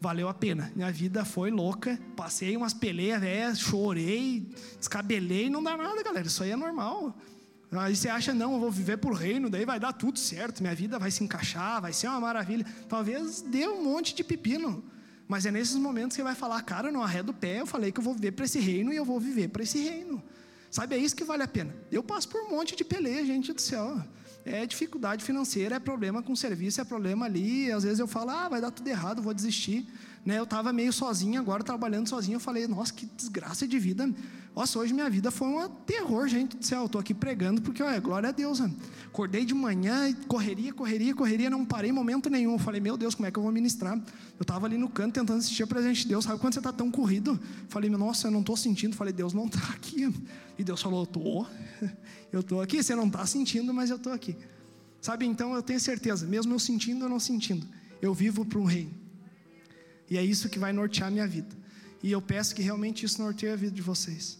valeu 0.00 0.28
a 0.28 0.34
pena. 0.34 0.72
Minha 0.74 0.90
vida 0.90 1.24
foi 1.24 1.50
louca, 1.50 1.98
passei 2.16 2.56
umas 2.56 2.72
peleias 2.72 3.58
chorei, 3.58 4.48
descabelei, 4.78 5.50
não 5.50 5.62
dá 5.62 5.76
nada, 5.76 6.02
galera. 6.02 6.26
Isso 6.26 6.42
aí 6.42 6.50
é 6.50 6.56
normal. 6.56 7.16
Aí 7.70 7.94
você 7.94 8.08
acha, 8.08 8.32
não, 8.32 8.54
eu 8.54 8.60
vou 8.60 8.70
viver 8.70 8.96
por 8.96 9.12
reino, 9.12 9.50
daí 9.50 9.66
vai 9.66 9.78
dar 9.78 9.92
tudo 9.92 10.18
certo, 10.18 10.62
minha 10.62 10.74
vida 10.74 10.98
vai 10.98 11.10
se 11.10 11.22
encaixar, 11.22 11.82
vai 11.82 11.92
ser 11.92 12.08
uma 12.08 12.20
maravilha. 12.20 12.64
Talvez 12.88 13.42
dê 13.42 13.68
um 13.68 13.84
monte 13.84 14.14
de 14.14 14.24
pepino. 14.24 14.82
Mas 15.26 15.44
é 15.44 15.50
nesses 15.50 15.76
momentos 15.76 16.16
que 16.16 16.22
vai 16.22 16.34
falar, 16.34 16.62
cara, 16.62 16.90
não 16.90 17.02
arredo 17.02 17.32
o 17.32 17.34
pé, 17.34 17.60
eu 17.60 17.66
falei 17.66 17.92
que 17.92 18.00
eu 18.00 18.04
vou 18.04 18.14
viver 18.14 18.32
para 18.32 18.46
esse 18.46 18.58
reino 18.58 18.90
e 18.92 18.96
eu 18.96 19.04
vou 19.04 19.20
viver 19.20 19.48
para 19.48 19.62
esse 19.62 19.78
reino. 19.78 20.22
Sabe, 20.70 20.94
é 20.94 20.98
isso 20.98 21.14
que 21.14 21.24
vale 21.24 21.42
a 21.42 21.48
pena. 21.48 21.74
Eu 21.92 22.02
passo 22.02 22.28
por 22.28 22.40
um 22.42 22.50
monte 22.50 22.74
de 22.74 22.84
peleia, 22.84 23.24
gente 23.26 23.52
do 23.52 23.60
céu 23.60 24.02
é 24.48 24.66
dificuldade 24.66 25.22
financeira, 25.22 25.76
é 25.76 25.78
problema 25.78 26.22
com 26.22 26.34
serviço, 26.34 26.80
é 26.80 26.84
problema 26.84 27.26
ali. 27.26 27.70
Às 27.70 27.84
vezes 27.84 27.98
eu 27.98 28.06
falo, 28.08 28.30
ah, 28.30 28.48
vai 28.48 28.60
dar 28.60 28.70
tudo 28.70 28.88
errado, 28.88 29.22
vou 29.22 29.34
desistir. 29.34 29.86
Né? 30.28 30.38
Eu 30.38 30.44
estava 30.44 30.74
meio 30.74 30.92
sozinho, 30.92 31.40
agora 31.40 31.64
trabalhando 31.64 32.06
sozinho. 32.06 32.36
Eu 32.36 32.40
falei, 32.40 32.68
nossa, 32.68 32.92
que 32.92 33.06
desgraça 33.06 33.66
de 33.66 33.78
vida. 33.78 34.06
Nossa, 34.54 34.78
hoje 34.78 34.92
minha 34.92 35.08
vida 35.08 35.30
foi 35.30 35.48
um 35.48 35.66
terror, 35.86 36.28
gente 36.28 36.54
do 36.54 36.66
céu. 36.66 36.84
Estou 36.84 37.00
aqui 37.00 37.14
pregando 37.14 37.62
porque, 37.62 37.82
olha, 37.82 37.98
glória 37.98 38.28
a 38.28 38.32
Deus. 38.32 38.60
Mano. 38.60 38.76
Acordei 39.06 39.46
de 39.46 39.54
manhã, 39.54 40.12
correria, 40.26 40.70
correria, 40.70 41.14
correria, 41.14 41.48
não 41.48 41.64
parei 41.64 41.90
momento 41.90 42.28
nenhum. 42.28 42.52
Eu 42.52 42.58
falei, 42.58 42.78
meu 42.78 42.94
Deus, 42.98 43.14
como 43.14 43.26
é 43.26 43.30
que 43.30 43.38
eu 43.38 43.42
vou 43.42 43.50
ministrar? 43.50 43.96
Eu 43.96 44.42
estava 44.42 44.66
ali 44.66 44.76
no 44.76 44.90
canto 44.90 45.14
tentando 45.14 45.38
assistir 45.38 45.62
a 45.62 45.66
presente 45.66 46.02
de 46.02 46.08
Deus. 46.08 46.26
Sabe 46.26 46.38
quando 46.38 46.52
você 46.52 46.60
está 46.60 46.74
tão 46.74 46.90
corrido? 46.90 47.40
Falei, 47.70 47.88
nossa, 47.88 48.26
eu 48.26 48.30
não 48.30 48.40
estou 48.40 48.54
sentindo. 48.54 48.94
Falei, 48.94 49.14
Deus 49.14 49.32
não 49.32 49.46
está 49.46 49.66
aqui. 49.72 50.12
E 50.58 50.62
Deus 50.62 50.82
falou, 50.82 51.00
eu 51.00 51.04
estou. 51.04 51.46
Eu 52.30 52.40
estou 52.40 52.60
aqui. 52.60 52.82
Você 52.82 52.94
não 52.94 53.06
está 53.06 53.24
sentindo, 53.24 53.72
mas 53.72 53.88
eu 53.88 53.96
estou 53.96 54.12
aqui. 54.12 54.36
Sabe, 55.00 55.24
então 55.24 55.54
eu 55.54 55.62
tenho 55.62 55.80
certeza, 55.80 56.26
mesmo 56.26 56.52
eu 56.52 56.58
sentindo 56.58 57.04
ou 57.04 57.08
não 57.08 57.18
sentindo, 57.18 57.66
eu 58.02 58.12
vivo 58.12 58.44
para 58.44 58.58
um 58.58 58.64
reino. 58.64 59.07
E 60.10 60.16
é 60.16 60.22
isso 60.22 60.48
que 60.48 60.58
vai 60.58 60.72
nortear 60.72 61.08
a 61.08 61.10
minha 61.10 61.26
vida. 61.26 61.54
E 62.02 62.10
eu 62.10 62.22
peço 62.22 62.54
que 62.54 62.62
realmente 62.62 63.04
isso 63.04 63.20
norteie 63.20 63.52
a 63.52 63.56
vida 63.56 63.74
de 63.74 63.82
vocês. 63.82 64.38